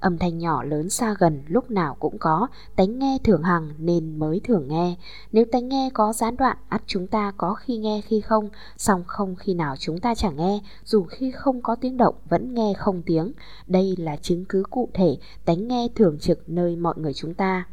Âm 0.00 0.18
thanh 0.18 0.38
nhỏ 0.38 0.62
lớn 0.62 0.90
xa 0.90 1.14
gần 1.18 1.42
lúc 1.46 1.70
nào 1.70 1.96
cũng 1.98 2.18
có, 2.18 2.46
tánh 2.76 2.98
nghe 2.98 3.18
thường 3.24 3.42
hằng 3.42 3.72
nên 3.78 4.18
mới 4.18 4.40
thường 4.44 4.68
nghe. 4.68 4.96
Nếu 5.32 5.44
tánh 5.52 5.68
nghe 5.68 5.90
có 5.94 6.12
gián 6.12 6.36
đoạn, 6.36 6.56
ắt 6.68 6.82
chúng 6.86 7.06
ta 7.06 7.32
có 7.36 7.54
khi 7.54 7.76
nghe 7.76 8.00
khi 8.00 8.20
không, 8.20 8.50
song 8.76 9.04
không 9.06 9.36
khi 9.36 9.54
nào 9.54 9.76
chúng 9.76 9.98
ta 9.98 10.14
chẳng 10.14 10.36
nghe, 10.36 10.60
dù 10.84 11.02
khi 11.02 11.30
không 11.30 11.62
có 11.62 11.74
tiếng 11.74 11.96
động 11.96 12.14
vẫn 12.28 12.54
nghe 12.54 12.72
không 12.74 13.02
tiếng. 13.06 13.32
Đây 13.66 13.94
là 13.98 14.16
chứng 14.16 14.44
cứ 14.44 14.62
cụ 14.70 14.88
thể 14.94 15.18
tánh 15.44 15.68
nghe 15.68 15.88
thường 15.94 16.18
trực 16.18 16.48
nơi 16.48 16.76
mọi 16.76 16.94
người 16.96 17.14
chúng 17.14 17.34
ta. 17.34 17.64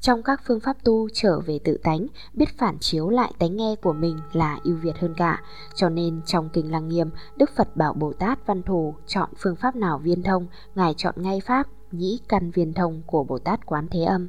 Trong 0.00 0.22
các 0.22 0.40
phương 0.46 0.60
pháp 0.60 0.84
tu 0.84 1.08
trở 1.12 1.40
về 1.40 1.58
tự 1.64 1.78
tánh, 1.82 2.06
biết 2.34 2.58
phản 2.58 2.78
chiếu 2.80 3.08
lại 3.08 3.32
tánh 3.38 3.56
nghe 3.56 3.74
của 3.82 3.92
mình 3.92 4.18
là 4.32 4.58
ưu 4.64 4.76
việt 4.76 4.98
hơn 4.98 5.14
cả. 5.16 5.42
Cho 5.74 5.88
nên 5.88 6.20
trong 6.26 6.48
Kinh 6.52 6.72
Lăng 6.72 6.88
Nghiêm, 6.88 7.10
Đức 7.36 7.50
Phật 7.56 7.76
bảo 7.76 7.92
Bồ 7.92 8.12
Tát 8.12 8.46
Văn 8.46 8.62
Thù 8.62 8.94
chọn 9.06 9.30
phương 9.38 9.56
pháp 9.56 9.76
nào 9.76 9.98
viên 9.98 10.22
thông, 10.22 10.46
Ngài 10.74 10.94
chọn 10.94 11.14
ngay 11.16 11.40
pháp, 11.40 11.66
nhĩ 11.92 12.20
căn 12.28 12.50
viên 12.50 12.72
thông 12.72 13.02
của 13.06 13.24
Bồ 13.24 13.38
Tát 13.38 13.66
Quán 13.66 13.86
Thế 13.90 14.04
Âm. 14.04 14.28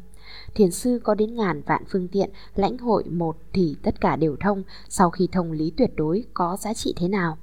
Thiền 0.56 0.72
sư 0.72 1.00
có 1.04 1.16
đến 1.16 1.36
ngàn 1.36 1.62
vạn 1.62 1.84
phương 1.90 2.08
tiện, 2.08 2.30
lãnh 2.56 2.78
hội 2.78 3.04
một 3.04 3.38
thì 3.54 3.76
tất 3.84 4.02
cả 4.02 4.16
đều 4.16 4.36
thông, 4.40 4.64
sau 4.90 5.10
khi 5.10 5.28
thông 5.32 5.52
lý 5.52 5.72
tuyệt 5.78 5.92
đối 5.96 6.24
có 6.34 6.58
giá 6.60 6.74
trị 6.74 6.94
thế 6.98 7.08
nào? 7.08 7.38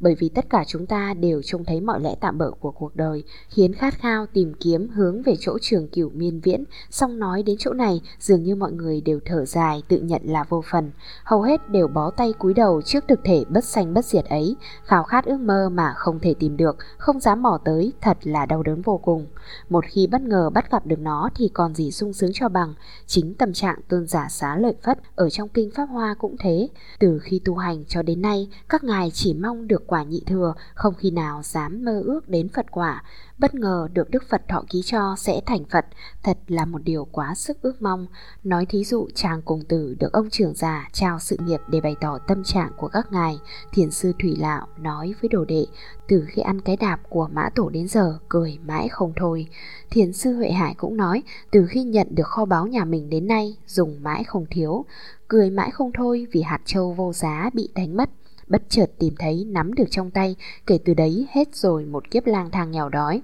Bởi 0.00 0.14
vì 0.14 0.28
tất 0.28 0.50
cả 0.50 0.64
chúng 0.66 0.86
ta 0.86 1.14
đều 1.14 1.42
trông 1.42 1.64
thấy 1.64 1.80
mọi 1.80 2.00
lẽ 2.00 2.14
tạm 2.20 2.38
bỡ 2.38 2.50
của 2.50 2.70
cuộc 2.70 2.96
đời, 2.96 3.24
khiến 3.48 3.72
khát 3.72 3.94
khao 3.94 4.26
tìm 4.26 4.54
kiếm 4.60 4.88
hướng 4.88 5.22
về 5.22 5.34
chỗ 5.40 5.58
trường 5.60 5.88
cửu 5.88 6.10
miên 6.10 6.40
viễn, 6.40 6.64
song 6.90 7.18
nói 7.18 7.42
đến 7.42 7.56
chỗ 7.58 7.72
này 7.72 8.00
dường 8.18 8.42
như 8.42 8.54
mọi 8.54 8.72
người 8.72 9.00
đều 9.00 9.20
thở 9.24 9.44
dài 9.44 9.82
tự 9.88 10.00
nhận 10.00 10.22
là 10.24 10.44
vô 10.48 10.62
phần, 10.70 10.90
hầu 11.24 11.42
hết 11.42 11.70
đều 11.70 11.88
bó 11.88 12.10
tay 12.10 12.32
cúi 12.38 12.54
đầu 12.54 12.82
trước 12.82 13.04
thực 13.08 13.20
thể 13.24 13.44
bất 13.48 13.64
sanh 13.64 13.94
bất 13.94 14.04
diệt 14.04 14.24
ấy, 14.24 14.56
khao 14.84 15.02
khát 15.02 15.24
ước 15.24 15.40
mơ 15.40 15.68
mà 15.72 15.92
không 15.96 16.18
thể 16.20 16.34
tìm 16.34 16.56
được, 16.56 16.76
không 16.98 17.20
dám 17.20 17.42
mò 17.42 17.58
tới, 17.64 17.92
thật 18.00 18.18
là 18.22 18.46
đau 18.46 18.62
đớn 18.62 18.82
vô 18.82 18.98
cùng. 18.98 19.26
Một 19.68 19.84
khi 19.88 20.06
bất 20.06 20.20
ngờ 20.20 20.50
bắt 20.50 20.70
gặp 20.70 20.86
được 20.86 20.98
nó 20.98 21.30
thì 21.34 21.48
còn 21.48 21.74
gì 21.74 21.90
sung 21.90 22.12
sướng 22.12 22.30
cho 22.34 22.48
bằng, 22.48 22.74
chính 23.06 23.34
tâm 23.34 23.52
trạng 23.52 23.80
tôn 23.88 24.06
giả 24.06 24.28
xá 24.30 24.56
lợi 24.56 24.74
phất 24.82 24.98
ở 25.14 25.30
trong 25.30 25.48
kinh 25.48 25.70
Pháp 25.70 25.86
Hoa 25.86 26.14
cũng 26.18 26.36
thế, 26.38 26.68
từ 26.98 27.18
khi 27.22 27.40
tu 27.44 27.56
hành 27.56 27.84
cho 27.88 28.02
đến 28.02 28.22
nay, 28.22 28.48
các 28.68 28.84
ngài 28.84 29.10
chỉ 29.10 29.34
mong 29.34 29.68
được 29.68 29.83
quả 29.86 30.02
nhị 30.02 30.22
thừa, 30.26 30.54
không 30.74 30.94
khi 30.94 31.10
nào 31.10 31.40
dám 31.42 31.84
mơ 31.84 32.02
ước 32.04 32.28
đến 32.28 32.48
Phật 32.48 32.66
quả, 32.70 33.02
bất 33.38 33.54
ngờ 33.54 33.88
được 33.92 34.10
Đức 34.10 34.22
Phật 34.28 34.42
thọ 34.48 34.64
ký 34.70 34.82
cho 34.84 35.14
sẽ 35.18 35.40
thành 35.46 35.64
Phật, 35.64 35.86
thật 36.22 36.38
là 36.48 36.64
một 36.64 36.78
điều 36.84 37.04
quá 37.04 37.34
sức 37.34 37.62
ước 37.62 37.82
mong. 37.82 38.06
Nói 38.44 38.66
thí 38.66 38.84
dụ 38.84 39.08
chàng 39.14 39.42
cùng 39.42 39.60
tử 39.68 39.96
được 40.00 40.12
ông 40.12 40.30
trưởng 40.30 40.54
già 40.54 40.88
trao 40.92 41.18
sự 41.18 41.36
nghiệp 41.46 41.60
để 41.68 41.80
bày 41.80 41.96
tỏ 42.00 42.18
tâm 42.18 42.44
trạng 42.44 42.72
của 42.76 42.88
các 42.88 43.12
ngài, 43.12 43.38
thiền 43.72 43.90
sư 43.90 44.12
Thủy 44.18 44.36
Lạo 44.38 44.66
nói 44.78 45.14
với 45.20 45.28
đồ 45.28 45.44
đệ, 45.44 45.66
từ 46.08 46.24
khi 46.28 46.42
ăn 46.42 46.60
cái 46.60 46.76
đạp 46.76 47.00
của 47.08 47.28
mã 47.32 47.50
tổ 47.54 47.68
đến 47.68 47.88
giờ 47.88 48.18
cười 48.28 48.58
mãi 48.66 48.88
không 48.88 49.12
thôi. 49.16 49.46
Thiền 49.90 50.12
sư 50.12 50.32
Huệ 50.36 50.50
Hải 50.50 50.74
cũng 50.74 50.96
nói, 50.96 51.22
từ 51.50 51.66
khi 51.66 51.82
nhận 51.82 52.08
được 52.10 52.26
kho 52.26 52.44
báu 52.44 52.66
nhà 52.66 52.84
mình 52.84 53.10
đến 53.10 53.26
nay 53.26 53.56
dùng 53.66 54.02
mãi 54.02 54.24
không 54.24 54.46
thiếu, 54.50 54.84
cười 55.28 55.50
mãi 55.50 55.70
không 55.70 55.90
thôi 55.94 56.26
vì 56.32 56.42
hạt 56.42 56.60
châu 56.64 56.92
vô 56.92 57.12
giá 57.12 57.50
bị 57.54 57.68
đánh 57.74 57.96
mất 57.96 58.10
bất 58.48 58.62
chợt 58.68 58.86
tìm 58.98 59.14
thấy 59.18 59.44
nắm 59.48 59.74
được 59.74 59.84
trong 59.90 60.10
tay, 60.10 60.36
kể 60.66 60.78
từ 60.84 60.94
đấy 60.94 61.26
hết 61.30 61.56
rồi 61.56 61.84
một 61.84 62.10
kiếp 62.10 62.26
lang 62.26 62.50
thang 62.50 62.70
nghèo 62.70 62.88
đói. 62.88 63.22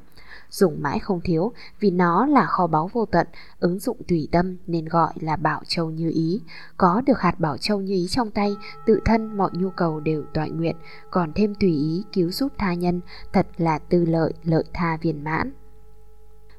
Dùng 0.50 0.82
mãi 0.82 0.98
không 0.98 1.20
thiếu 1.20 1.52
vì 1.80 1.90
nó 1.90 2.26
là 2.26 2.46
kho 2.46 2.66
báu 2.66 2.90
vô 2.92 3.06
tận, 3.06 3.26
ứng 3.60 3.78
dụng 3.78 3.96
tùy 4.08 4.28
tâm 4.32 4.56
nên 4.66 4.84
gọi 4.84 5.12
là 5.20 5.36
bảo 5.36 5.62
châu 5.68 5.90
như 5.90 6.10
ý. 6.14 6.40
Có 6.76 7.02
được 7.06 7.20
hạt 7.20 7.40
bảo 7.40 7.56
châu 7.56 7.80
như 7.80 7.94
ý 7.94 8.06
trong 8.08 8.30
tay, 8.30 8.56
tự 8.86 9.00
thân 9.04 9.36
mọi 9.36 9.50
nhu 9.52 9.70
cầu 9.70 10.00
đều 10.00 10.24
toại 10.34 10.50
nguyện, 10.50 10.76
còn 11.10 11.32
thêm 11.34 11.54
tùy 11.54 11.70
ý 11.70 12.04
cứu 12.12 12.30
giúp 12.30 12.52
tha 12.58 12.74
nhân, 12.74 13.00
thật 13.32 13.46
là 13.56 13.78
tư 13.78 14.04
lợi, 14.04 14.32
lợi 14.44 14.64
tha 14.72 14.96
viên 15.02 15.24
mãn 15.24 15.52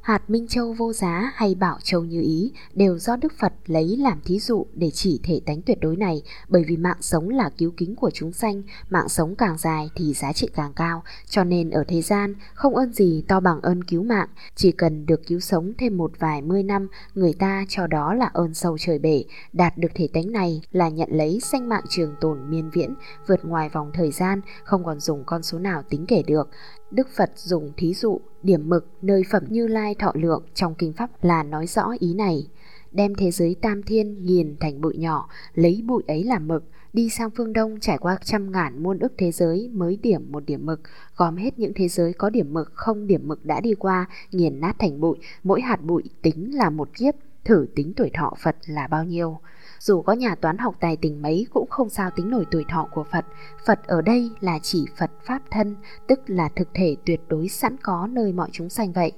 hạt 0.01 0.29
minh 0.29 0.47
châu 0.47 0.73
vô 0.73 0.93
giá 0.93 1.31
hay 1.35 1.55
bảo 1.55 1.77
châu 1.83 2.03
như 2.03 2.21
ý 2.21 2.53
đều 2.73 2.97
do 2.97 3.15
Đức 3.15 3.33
Phật 3.39 3.53
lấy 3.65 3.97
làm 3.97 4.21
thí 4.25 4.39
dụ 4.39 4.65
để 4.73 4.91
chỉ 4.93 5.19
thể 5.23 5.41
tánh 5.45 5.61
tuyệt 5.61 5.77
đối 5.81 5.95
này 5.95 6.21
bởi 6.47 6.63
vì 6.67 6.77
mạng 6.77 6.97
sống 7.01 7.29
là 7.29 7.49
cứu 7.57 7.71
kính 7.77 7.95
của 7.95 8.11
chúng 8.13 8.31
sanh, 8.31 8.63
mạng 8.89 9.09
sống 9.09 9.35
càng 9.35 9.57
dài 9.57 9.89
thì 9.95 10.13
giá 10.13 10.33
trị 10.33 10.47
càng 10.53 10.73
cao, 10.73 11.03
cho 11.29 11.43
nên 11.43 11.69
ở 11.69 11.83
thế 11.87 12.01
gian 12.01 12.35
không 12.53 12.75
ơn 12.75 12.93
gì 12.93 13.23
to 13.27 13.39
bằng 13.39 13.61
ơn 13.61 13.83
cứu 13.83 14.03
mạng, 14.03 14.29
chỉ 14.55 14.71
cần 14.71 15.05
được 15.05 15.27
cứu 15.27 15.39
sống 15.39 15.73
thêm 15.77 15.97
một 15.97 16.11
vài 16.19 16.41
mươi 16.41 16.63
năm, 16.63 16.87
người 17.13 17.33
ta 17.33 17.65
cho 17.69 17.87
đó 17.87 18.13
là 18.13 18.29
ơn 18.33 18.53
sâu 18.53 18.77
trời 18.77 18.99
bể, 18.99 19.23
đạt 19.53 19.77
được 19.77 19.91
thể 19.95 20.07
tánh 20.13 20.31
này 20.31 20.61
là 20.71 20.89
nhận 20.89 21.09
lấy 21.11 21.39
sanh 21.39 21.69
mạng 21.69 21.83
trường 21.89 22.15
tồn 22.21 22.49
miên 22.49 22.69
viễn, 22.69 22.95
vượt 23.27 23.45
ngoài 23.45 23.69
vòng 23.69 23.91
thời 23.93 24.11
gian, 24.11 24.41
không 24.63 24.83
còn 24.85 24.99
dùng 24.99 25.23
con 25.25 25.43
số 25.43 25.59
nào 25.59 25.83
tính 25.89 26.05
kể 26.07 26.23
được. 26.27 26.49
Đức 26.91 27.07
Phật 27.17 27.31
dùng 27.35 27.71
thí 27.77 27.93
dụ 27.93 28.19
điểm 28.43 28.69
mực 28.69 28.87
nơi 29.01 29.23
phẩm 29.31 29.43
Như 29.49 29.67
Lai 29.67 29.95
thọ 29.95 30.11
lượng 30.15 30.43
trong 30.53 30.75
kinh 30.75 30.93
pháp 30.93 31.23
là 31.23 31.43
nói 31.43 31.67
rõ 31.67 31.83
ý 31.99 32.13
này. 32.13 32.47
Đem 32.91 33.15
thế 33.15 33.31
giới 33.31 33.55
tam 33.61 33.83
thiên 33.83 34.25
nghiền 34.25 34.55
thành 34.59 34.81
bụi 34.81 34.97
nhỏ, 34.97 35.29
lấy 35.53 35.83
bụi 35.87 36.03
ấy 36.07 36.23
làm 36.23 36.47
mực, 36.47 36.63
đi 36.93 37.09
sang 37.09 37.29
phương 37.37 37.53
Đông 37.53 37.79
trải 37.79 37.97
qua 37.97 38.17
trăm 38.23 38.51
ngàn 38.51 38.83
muôn 38.83 38.99
ức 38.99 39.13
thế 39.17 39.31
giới 39.31 39.69
mới 39.73 39.97
điểm 40.03 40.31
một 40.31 40.45
điểm 40.45 40.65
mực, 40.65 40.81
gom 41.15 41.35
hết 41.35 41.59
những 41.59 41.71
thế 41.75 41.87
giới 41.87 42.13
có 42.13 42.29
điểm 42.29 42.53
mực 42.53 42.71
không 42.73 43.07
điểm 43.07 43.27
mực 43.27 43.45
đã 43.45 43.61
đi 43.61 43.73
qua, 43.73 44.05
nghiền 44.31 44.61
nát 44.61 44.75
thành 44.79 44.99
bụi, 44.99 45.17
mỗi 45.43 45.61
hạt 45.61 45.81
bụi 45.83 46.03
tính 46.21 46.55
là 46.55 46.69
một 46.69 46.89
kiếp, 46.97 47.15
thử 47.45 47.67
tính 47.75 47.93
tuổi 47.95 48.09
thọ 48.13 48.33
Phật 48.43 48.55
là 48.65 48.87
bao 48.87 49.03
nhiêu. 49.03 49.39
Dù 49.81 50.01
có 50.01 50.13
nhà 50.13 50.35
toán 50.35 50.57
học 50.57 50.75
tài 50.79 50.97
tình 50.97 51.21
mấy 51.21 51.45
cũng 51.53 51.69
không 51.69 51.89
sao 51.89 52.09
tính 52.15 52.29
nổi 52.29 52.45
tuổi 52.51 52.65
thọ 52.69 52.87
của 52.91 53.03
Phật. 53.11 53.25
Phật 53.65 53.79
ở 53.87 54.01
đây 54.01 54.31
là 54.39 54.59
chỉ 54.59 54.85
Phật 54.97 55.11
Pháp 55.25 55.41
thân, 55.51 55.75
tức 56.07 56.19
là 56.27 56.49
thực 56.55 56.67
thể 56.73 56.95
tuyệt 57.05 57.21
đối 57.27 57.47
sẵn 57.47 57.77
có 57.83 58.07
nơi 58.11 58.33
mọi 58.33 58.49
chúng 58.51 58.69
sanh 58.69 58.91
vậy. 58.91 59.11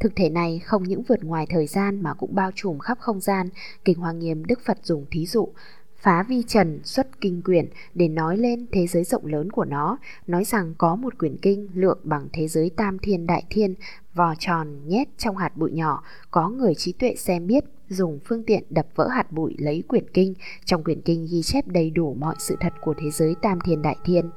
Thực 0.00 0.16
thể 0.16 0.30
này 0.30 0.58
không 0.64 0.82
những 0.82 1.02
vượt 1.02 1.24
ngoài 1.24 1.46
thời 1.50 1.66
gian 1.66 2.02
mà 2.02 2.14
cũng 2.14 2.34
bao 2.34 2.50
trùm 2.54 2.78
khắp 2.78 2.98
không 3.00 3.20
gian. 3.20 3.48
Kinh 3.84 3.98
Hoa 3.98 4.12
Nghiêm 4.12 4.44
Đức 4.44 4.60
Phật 4.64 4.78
dùng 4.82 5.06
thí 5.10 5.26
dụ 5.26 5.48
phá 5.96 6.22
vi 6.22 6.42
trần 6.42 6.80
xuất 6.84 7.20
kinh 7.20 7.42
quyển 7.42 7.68
để 7.94 8.08
nói 8.08 8.36
lên 8.36 8.66
thế 8.72 8.86
giới 8.86 9.04
rộng 9.04 9.26
lớn 9.26 9.52
của 9.52 9.64
nó, 9.64 9.98
nói 10.26 10.44
rằng 10.44 10.74
có 10.78 10.96
một 10.96 11.18
quyển 11.18 11.36
kinh 11.36 11.68
lượng 11.74 11.98
bằng 12.02 12.28
thế 12.32 12.48
giới 12.48 12.70
tam 12.76 12.98
thiên 12.98 13.26
đại 13.26 13.44
thiên, 13.50 13.74
vò 14.14 14.34
tròn 14.38 14.88
nhét 14.88 15.08
trong 15.18 15.36
hạt 15.36 15.56
bụi 15.56 15.70
nhỏ, 15.72 16.02
có 16.30 16.48
người 16.48 16.74
trí 16.74 16.92
tuệ 16.92 17.14
xem 17.14 17.46
biết 17.46 17.64
dùng 17.88 18.18
phương 18.24 18.44
tiện 18.44 18.64
đập 18.70 18.86
vỡ 18.94 19.08
hạt 19.08 19.32
bụi 19.32 19.54
lấy 19.58 19.82
quyển 19.88 20.10
kinh, 20.14 20.34
trong 20.64 20.84
quyển 20.84 21.00
kinh 21.00 21.26
ghi 21.30 21.42
chép 21.42 21.66
đầy 21.66 21.90
đủ 21.90 22.14
mọi 22.14 22.34
sự 22.38 22.56
thật 22.60 22.72
của 22.80 22.94
thế 22.98 23.10
giới 23.10 23.34
tam 23.42 23.58
thiên 23.64 23.82
đại 23.82 23.96
thiên. 24.04 24.30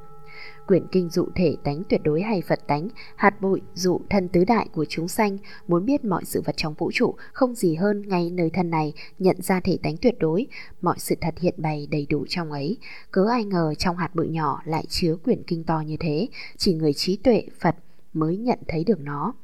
Quyển 0.66 0.86
kinh 0.92 1.08
dụ 1.08 1.28
thể 1.34 1.56
tánh 1.64 1.82
tuyệt 1.88 2.00
đối 2.04 2.22
hay 2.22 2.42
Phật 2.48 2.58
tánh, 2.66 2.88
hạt 3.16 3.40
bụi 3.40 3.60
dụ 3.74 4.00
thân 4.10 4.28
tứ 4.28 4.44
đại 4.44 4.68
của 4.72 4.84
chúng 4.88 5.08
sanh, 5.08 5.38
muốn 5.68 5.84
biết 5.84 6.04
mọi 6.04 6.24
sự 6.24 6.42
vật 6.44 6.56
trong 6.56 6.74
vũ 6.74 6.90
trụ 6.94 7.14
không 7.32 7.54
gì 7.54 7.74
hơn 7.74 8.08
ngay 8.08 8.30
nơi 8.30 8.50
thân 8.50 8.70
này 8.70 8.92
nhận 9.18 9.42
ra 9.42 9.60
thể 9.60 9.78
tánh 9.82 9.96
tuyệt 9.96 10.14
đối, 10.18 10.46
mọi 10.80 10.96
sự 10.98 11.14
thật 11.20 11.34
hiện 11.38 11.54
bày 11.56 11.88
đầy 11.90 12.06
đủ 12.10 12.24
trong 12.28 12.52
ấy. 12.52 12.78
Cớ 13.10 13.26
ai 13.30 13.44
ngờ 13.44 13.74
trong 13.78 13.96
hạt 13.96 14.14
bụi 14.14 14.28
nhỏ 14.28 14.62
lại 14.64 14.84
chứa 14.88 15.16
quyển 15.24 15.42
kinh 15.42 15.64
to 15.64 15.80
như 15.80 15.96
thế, 16.00 16.28
chỉ 16.56 16.74
người 16.74 16.92
trí 16.92 17.16
tuệ 17.16 17.42
Phật 17.60 17.76
mới 18.12 18.36
nhận 18.36 18.58
thấy 18.68 18.84
được 18.84 19.00
nó. 19.00 19.34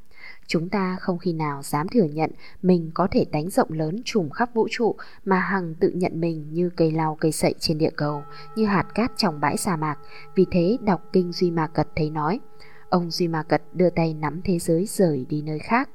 Chúng 0.47 0.69
ta 0.69 0.97
không 1.01 1.19
khi 1.19 1.33
nào 1.33 1.63
dám 1.63 1.89
thừa 1.89 2.05
nhận 2.05 2.31
mình 2.63 2.91
có 2.95 3.09
thể 3.11 3.25
đánh 3.33 3.51
rộng 3.51 3.73
lớn 3.73 4.03
trùm 4.05 4.31
khắp 4.31 4.55
vũ 4.55 4.69
trụ 4.71 4.95
mà 5.25 5.39
hằng 5.39 5.75
tự 5.75 5.91
nhận 5.91 6.21
mình 6.21 6.47
như 6.53 6.71
cây 6.77 6.91
lau 6.91 7.17
cây 7.21 7.33
sậy 7.33 7.55
trên 7.59 7.79
địa 7.79 7.91
cầu, 7.97 8.23
như 8.57 8.67
hạt 8.67 8.87
cát 8.95 9.13
trong 9.17 9.41
bãi 9.41 9.57
sa 9.57 9.77
mạc. 9.77 9.99
Vì 10.35 10.47
thế 10.51 10.79
đọc 10.81 11.03
kinh 11.13 11.33
Duy 11.33 11.51
Ma 11.51 11.67
Cật 11.67 11.89
thấy 11.97 12.11
nói, 12.11 12.41
ông 12.89 13.11
Duy 13.11 13.29
Ma 13.29 13.43
Cật 13.43 13.63
đưa 13.73 13.91
tay 13.91 14.15
nắm 14.15 14.41
thế 14.45 14.59
giới 14.59 14.87
rời 14.87 15.27
đi 15.29 15.43
nơi 15.43 15.59
khác. 15.59 15.89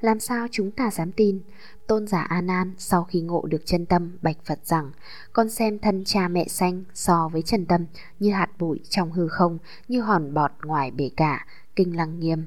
Làm 0.00 0.20
sao 0.20 0.46
chúng 0.50 0.70
ta 0.70 0.90
dám 0.90 1.12
tin? 1.12 1.40
Tôn 1.86 2.06
giả 2.06 2.20
A 2.20 2.40
Nan 2.40 2.74
sau 2.78 3.04
khi 3.04 3.20
ngộ 3.20 3.46
được 3.46 3.62
chân 3.66 3.86
tâm 3.86 4.18
bạch 4.22 4.36
Phật 4.44 4.58
rằng 4.64 4.90
con 5.32 5.48
xem 5.48 5.78
thân 5.78 6.04
cha 6.04 6.28
mẹ 6.28 6.48
sanh 6.48 6.84
so 6.94 7.28
với 7.32 7.42
chân 7.42 7.66
tâm 7.66 7.86
như 8.18 8.32
hạt 8.32 8.48
bụi 8.58 8.80
trong 8.88 9.12
hư 9.12 9.28
không, 9.28 9.58
như 9.88 10.00
hòn 10.00 10.34
bọt 10.34 10.50
ngoài 10.62 10.90
bể 10.90 11.10
cả, 11.16 11.46
kinh 11.76 11.96
lăng 11.96 12.20
nghiêm 12.20 12.44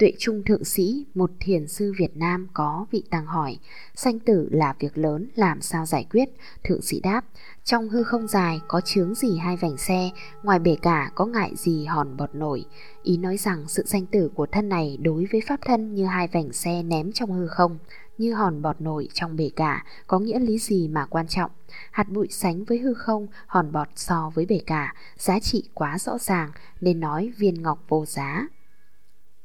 Tuệ 0.00 0.12
Trung 0.18 0.42
Thượng 0.44 0.64
Sĩ, 0.64 1.06
một 1.14 1.30
thiền 1.40 1.68
sư 1.68 1.92
Việt 1.98 2.16
Nam 2.16 2.48
có 2.54 2.86
vị 2.90 3.02
tăng 3.10 3.26
hỏi, 3.26 3.58
sanh 3.94 4.18
tử 4.18 4.48
là 4.50 4.74
việc 4.78 4.98
lớn, 4.98 5.28
làm 5.34 5.60
sao 5.60 5.86
giải 5.86 6.06
quyết? 6.10 6.28
Thượng 6.64 6.82
Sĩ 6.82 7.00
đáp, 7.00 7.24
trong 7.64 7.88
hư 7.88 8.02
không 8.02 8.28
dài 8.28 8.60
có 8.68 8.80
chướng 8.80 9.14
gì 9.14 9.38
hai 9.38 9.56
vành 9.56 9.76
xe, 9.76 10.10
ngoài 10.42 10.58
bể 10.58 10.76
cả 10.82 11.10
có 11.14 11.26
ngại 11.26 11.52
gì 11.56 11.84
hòn 11.84 12.16
bọt 12.16 12.34
nổi. 12.34 12.64
Ý 13.02 13.16
nói 13.16 13.36
rằng 13.36 13.64
sự 13.68 13.86
sanh 13.86 14.06
tử 14.06 14.30
của 14.34 14.46
thân 14.46 14.68
này 14.68 14.98
đối 15.00 15.26
với 15.32 15.40
pháp 15.48 15.60
thân 15.66 15.94
như 15.94 16.06
hai 16.06 16.28
vành 16.28 16.52
xe 16.52 16.82
ném 16.82 17.12
trong 17.12 17.32
hư 17.32 17.46
không, 17.46 17.78
như 18.18 18.34
hòn 18.34 18.62
bọt 18.62 18.80
nổi 18.80 19.08
trong 19.14 19.36
bể 19.36 19.50
cả, 19.56 19.84
có 20.06 20.18
nghĩa 20.18 20.38
lý 20.38 20.58
gì 20.58 20.88
mà 20.88 21.06
quan 21.06 21.28
trọng? 21.28 21.50
Hạt 21.90 22.08
bụi 22.08 22.26
sánh 22.30 22.64
với 22.64 22.78
hư 22.78 22.94
không, 22.94 23.26
hòn 23.46 23.72
bọt 23.72 23.88
so 23.96 24.32
với 24.34 24.46
bể 24.46 24.60
cả, 24.66 24.94
giá 25.18 25.38
trị 25.40 25.64
quá 25.74 25.98
rõ 25.98 26.18
ràng 26.18 26.50
nên 26.80 27.00
nói 27.00 27.32
viên 27.38 27.62
ngọc 27.62 27.84
vô 27.88 28.06
giá. 28.06 28.46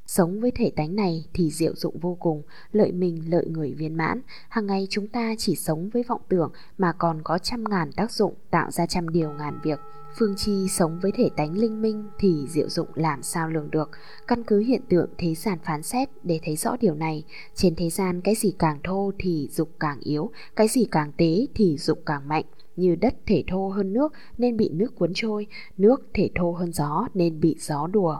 Sống 0.05 0.39
với 0.39 0.51
thể 0.51 0.71
tánh 0.75 0.95
này 0.95 1.25
thì 1.33 1.51
diệu 1.51 1.75
dụng 1.75 1.99
vô 1.99 2.17
cùng, 2.19 2.41
lợi 2.71 2.91
mình 2.91 3.31
lợi 3.31 3.45
người 3.47 3.73
viên 3.73 3.97
mãn. 3.97 4.21
Hàng 4.49 4.65
ngày 4.65 4.87
chúng 4.89 5.07
ta 5.07 5.35
chỉ 5.37 5.55
sống 5.55 5.89
với 5.93 6.03
vọng 6.03 6.21
tưởng 6.29 6.51
mà 6.77 6.93
còn 6.93 7.21
có 7.23 7.37
trăm 7.37 7.63
ngàn 7.69 7.91
tác 7.91 8.11
dụng 8.11 8.33
tạo 8.51 8.71
ra 8.71 8.85
trăm 8.85 9.09
điều 9.09 9.31
ngàn 9.31 9.59
việc. 9.63 9.79
Phương 10.17 10.35
Chi 10.37 10.67
sống 10.69 10.99
với 11.01 11.11
thể 11.11 11.29
tánh 11.35 11.57
linh 11.57 11.81
minh 11.81 12.09
thì 12.19 12.45
diệu 12.49 12.69
dụng 12.69 12.87
làm 12.95 13.23
sao 13.23 13.49
lường 13.49 13.71
được. 13.71 13.89
Căn 14.27 14.43
cứ 14.43 14.59
hiện 14.59 14.81
tượng 14.89 15.09
thế 15.17 15.35
gian 15.35 15.57
phán 15.63 15.83
xét 15.83 16.09
để 16.23 16.39
thấy 16.45 16.55
rõ 16.55 16.77
điều 16.81 16.95
này. 16.95 17.23
Trên 17.55 17.75
thế 17.75 17.89
gian 17.89 18.21
cái 18.21 18.35
gì 18.35 18.53
càng 18.59 18.79
thô 18.83 19.11
thì 19.19 19.49
dục 19.51 19.69
càng 19.79 19.99
yếu, 19.99 20.31
cái 20.55 20.67
gì 20.67 20.85
càng 20.91 21.11
tế 21.17 21.47
thì 21.55 21.77
dục 21.77 21.99
càng 22.05 22.27
mạnh. 22.27 22.45
Như 22.75 22.95
đất 22.95 23.15
thể 23.25 23.43
thô 23.47 23.69
hơn 23.69 23.93
nước 23.93 24.13
nên 24.37 24.57
bị 24.57 24.69
nước 24.69 24.95
cuốn 24.95 25.11
trôi, 25.15 25.47
nước 25.77 26.01
thể 26.13 26.29
thô 26.35 26.51
hơn 26.51 26.73
gió 26.73 27.07
nên 27.13 27.39
bị 27.39 27.55
gió 27.59 27.87
đùa. 27.87 28.19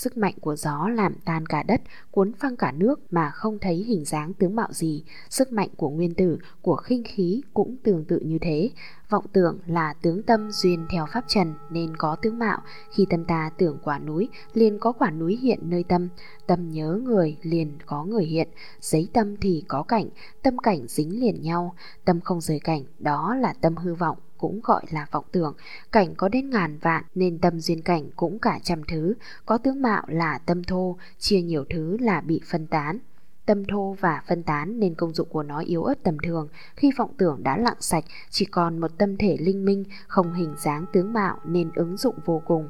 Sức 0.00 0.16
mạnh 0.18 0.34
của 0.40 0.56
gió 0.56 0.88
làm 0.88 1.14
tan 1.24 1.46
cả 1.46 1.62
đất, 1.62 1.80
cuốn 2.10 2.32
phăng 2.32 2.56
cả 2.56 2.72
nước 2.72 3.00
mà 3.12 3.30
không 3.30 3.58
thấy 3.58 3.76
hình 3.76 4.04
dáng 4.04 4.32
tướng 4.34 4.56
mạo 4.56 4.68
gì. 4.72 5.04
Sức 5.30 5.52
mạnh 5.52 5.68
của 5.76 5.90
nguyên 5.90 6.14
tử, 6.14 6.38
của 6.62 6.76
khinh 6.76 7.02
khí 7.04 7.42
cũng 7.54 7.76
tương 7.82 8.04
tự 8.04 8.20
như 8.20 8.38
thế. 8.40 8.70
Vọng 9.10 9.24
tưởng 9.32 9.58
là 9.66 9.94
tướng 10.02 10.22
tâm 10.22 10.50
duyên 10.52 10.86
theo 10.90 11.06
pháp 11.12 11.24
trần 11.28 11.54
nên 11.70 11.96
có 11.96 12.16
tướng 12.16 12.38
mạo. 12.38 12.58
Khi 12.90 13.06
tâm 13.10 13.24
ta 13.24 13.50
tưởng 13.58 13.78
quả 13.84 13.98
núi, 13.98 14.28
liền 14.52 14.78
có 14.78 14.92
quả 14.92 15.10
núi 15.10 15.36
hiện 15.42 15.58
nơi 15.62 15.84
tâm. 15.84 16.08
Tâm 16.46 16.70
nhớ 16.70 17.00
người, 17.04 17.36
liền 17.42 17.78
có 17.86 18.04
người 18.04 18.24
hiện. 18.24 18.48
Giấy 18.80 19.08
tâm 19.12 19.36
thì 19.36 19.64
có 19.68 19.82
cảnh, 19.82 20.08
tâm 20.42 20.58
cảnh 20.58 20.86
dính 20.88 21.20
liền 21.20 21.42
nhau. 21.42 21.74
Tâm 22.04 22.20
không 22.20 22.40
rời 22.40 22.60
cảnh, 22.60 22.84
đó 22.98 23.34
là 23.34 23.52
tâm 23.60 23.76
hư 23.76 23.94
vọng 23.94 24.18
cũng 24.40 24.60
gọi 24.62 24.82
là 24.90 25.06
vọng 25.10 25.24
tưởng. 25.32 25.54
Cảnh 25.92 26.14
có 26.14 26.28
đến 26.28 26.50
ngàn 26.50 26.78
vạn 26.78 27.04
nên 27.14 27.38
tâm 27.38 27.60
duyên 27.60 27.82
cảnh 27.82 28.10
cũng 28.16 28.38
cả 28.38 28.58
trăm 28.62 28.82
thứ. 28.88 29.14
Có 29.46 29.58
tướng 29.58 29.82
mạo 29.82 30.02
là 30.08 30.38
tâm 30.38 30.64
thô, 30.64 30.96
chia 31.18 31.42
nhiều 31.42 31.64
thứ 31.70 31.96
là 32.00 32.20
bị 32.20 32.40
phân 32.50 32.66
tán. 32.66 32.98
Tâm 33.46 33.64
thô 33.64 33.96
và 34.00 34.22
phân 34.28 34.42
tán 34.42 34.80
nên 34.80 34.94
công 34.94 35.14
dụng 35.14 35.28
của 35.28 35.42
nó 35.42 35.60
yếu 35.60 35.84
ớt 35.84 36.02
tầm 36.02 36.16
thường. 36.22 36.48
Khi 36.76 36.90
vọng 36.96 37.10
tưởng 37.18 37.42
đã 37.42 37.56
lặng 37.56 37.76
sạch, 37.80 38.04
chỉ 38.30 38.44
còn 38.44 38.78
một 38.78 38.98
tâm 38.98 39.16
thể 39.16 39.36
linh 39.40 39.64
minh, 39.64 39.84
không 40.06 40.34
hình 40.34 40.54
dáng 40.58 40.84
tướng 40.92 41.12
mạo 41.12 41.38
nên 41.44 41.70
ứng 41.74 41.96
dụng 41.96 42.14
vô 42.24 42.42
cùng. 42.46 42.68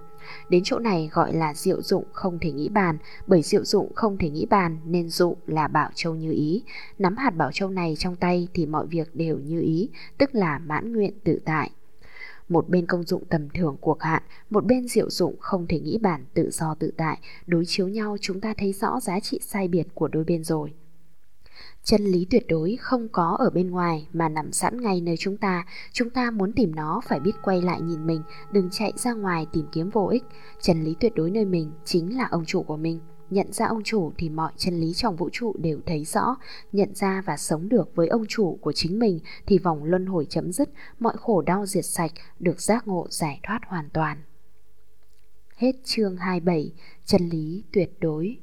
Đến 0.48 0.62
chỗ 0.64 0.78
này 0.78 1.10
gọi 1.12 1.32
là 1.32 1.54
diệu 1.54 1.82
dụng 1.82 2.04
không 2.12 2.38
thể 2.38 2.52
nghĩ 2.52 2.68
bàn, 2.68 2.98
bởi 3.26 3.42
diệu 3.42 3.64
dụng 3.64 3.94
không 3.94 4.18
thể 4.18 4.30
nghĩ 4.30 4.46
bàn 4.46 4.78
nên 4.84 5.08
dụ 5.08 5.36
là 5.46 5.68
bảo 5.68 5.90
châu 5.94 6.14
như 6.14 6.32
ý. 6.32 6.62
Nắm 6.98 7.16
hạt 7.16 7.30
bảo 7.30 7.52
châu 7.52 7.70
này 7.70 7.94
trong 7.98 8.16
tay 8.16 8.48
thì 8.54 8.66
mọi 8.66 8.86
việc 8.86 9.16
đều 9.16 9.38
như 9.38 9.60
ý, 9.60 9.90
tức 10.18 10.34
là 10.34 10.58
mãn 10.58 10.92
nguyện 10.92 11.12
tự 11.24 11.40
tại. 11.44 11.70
Một 12.48 12.68
bên 12.68 12.86
công 12.86 13.02
dụng 13.02 13.24
tầm 13.24 13.48
thường 13.54 13.76
cuộc 13.80 14.02
hạn, 14.02 14.22
một 14.50 14.64
bên 14.66 14.88
diệu 14.88 15.10
dụng 15.10 15.36
không 15.40 15.66
thể 15.66 15.80
nghĩ 15.80 15.98
bản 15.98 16.24
tự 16.34 16.50
do 16.50 16.74
tự 16.74 16.92
tại, 16.96 17.18
đối 17.46 17.64
chiếu 17.66 17.88
nhau 17.88 18.16
chúng 18.20 18.40
ta 18.40 18.54
thấy 18.58 18.72
rõ 18.72 19.00
giá 19.00 19.20
trị 19.20 19.40
sai 19.42 19.68
biệt 19.68 19.86
của 19.94 20.08
đôi 20.08 20.24
bên 20.24 20.44
rồi. 20.44 20.72
Chân 21.84 22.04
lý 22.04 22.26
tuyệt 22.30 22.46
đối 22.48 22.76
không 22.80 23.08
có 23.08 23.36
ở 23.38 23.50
bên 23.50 23.70
ngoài 23.70 24.08
mà 24.12 24.28
nằm 24.28 24.52
sẵn 24.52 24.80
ngay 24.80 25.00
nơi 25.00 25.16
chúng 25.16 25.36
ta. 25.36 25.66
Chúng 25.92 26.10
ta 26.10 26.30
muốn 26.30 26.52
tìm 26.52 26.74
nó 26.74 27.00
phải 27.08 27.20
biết 27.20 27.32
quay 27.42 27.62
lại 27.62 27.80
nhìn 27.80 28.06
mình, 28.06 28.22
đừng 28.52 28.68
chạy 28.70 28.92
ra 28.96 29.12
ngoài 29.12 29.46
tìm 29.52 29.66
kiếm 29.72 29.90
vô 29.90 30.06
ích. 30.06 30.24
Chân 30.60 30.84
lý 30.84 30.94
tuyệt 31.00 31.12
đối 31.14 31.30
nơi 31.30 31.44
mình 31.44 31.72
chính 31.84 32.16
là 32.16 32.28
ông 32.30 32.44
chủ 32.44 32.62
của 32.62 32.76
mình. 32.76 33.00
Nhận 33.30 33.52
ra 33.52 33.66
ông 33.66 33.82
chủ 33.84 34.12
thì 34.18 34.28
mọi 34.28 34.52
chân 34.56 34.80
lý 34.80 34.92
trong 34.94 35.16
vũ 35.16 35.28
trụ 35.32 35.54
đều 35.58 35.80
thấy 35.86 36.04
rõ, 36.04 36.36
nhận 36.72 36.94
ra 36.94 37.22
và 37.26 37.36
sống 37.36 37.68
được 37.68 37.94
với 37.94 38.08
ông 38.08 38.24
chủ 38.28 38.58
của 38.60 38.72
chính 38.72 38.98
mình 38.98 39.20
thì 39.46 39.58
vòng 39.58 39.84
luân 39.84 40.06
hồi 40.06 40.26
chấm 40.28 40.52
dứt, 40.52 40.70
mọi 40.98 41.14
khổ 41.16 41.42
đau 41.42 41.66
diệt 41.66 41.84
sạch, 41.84 42.12
được 42.38 42.60
giác 42.60 42.88
ngộ 42.88 43.06
giải 43.10 43.40
thoát 43.42 43.60
hoàn 43.66 43.88
toàn. 43.90 44.18
Hết 45.56 45.72
chương 45.84 46.16
27, 46.16 46.72
chân 47.04 47.28
lý 47.28 47.64
tuyệt 47.72 47.90
đối. 48.00 48.38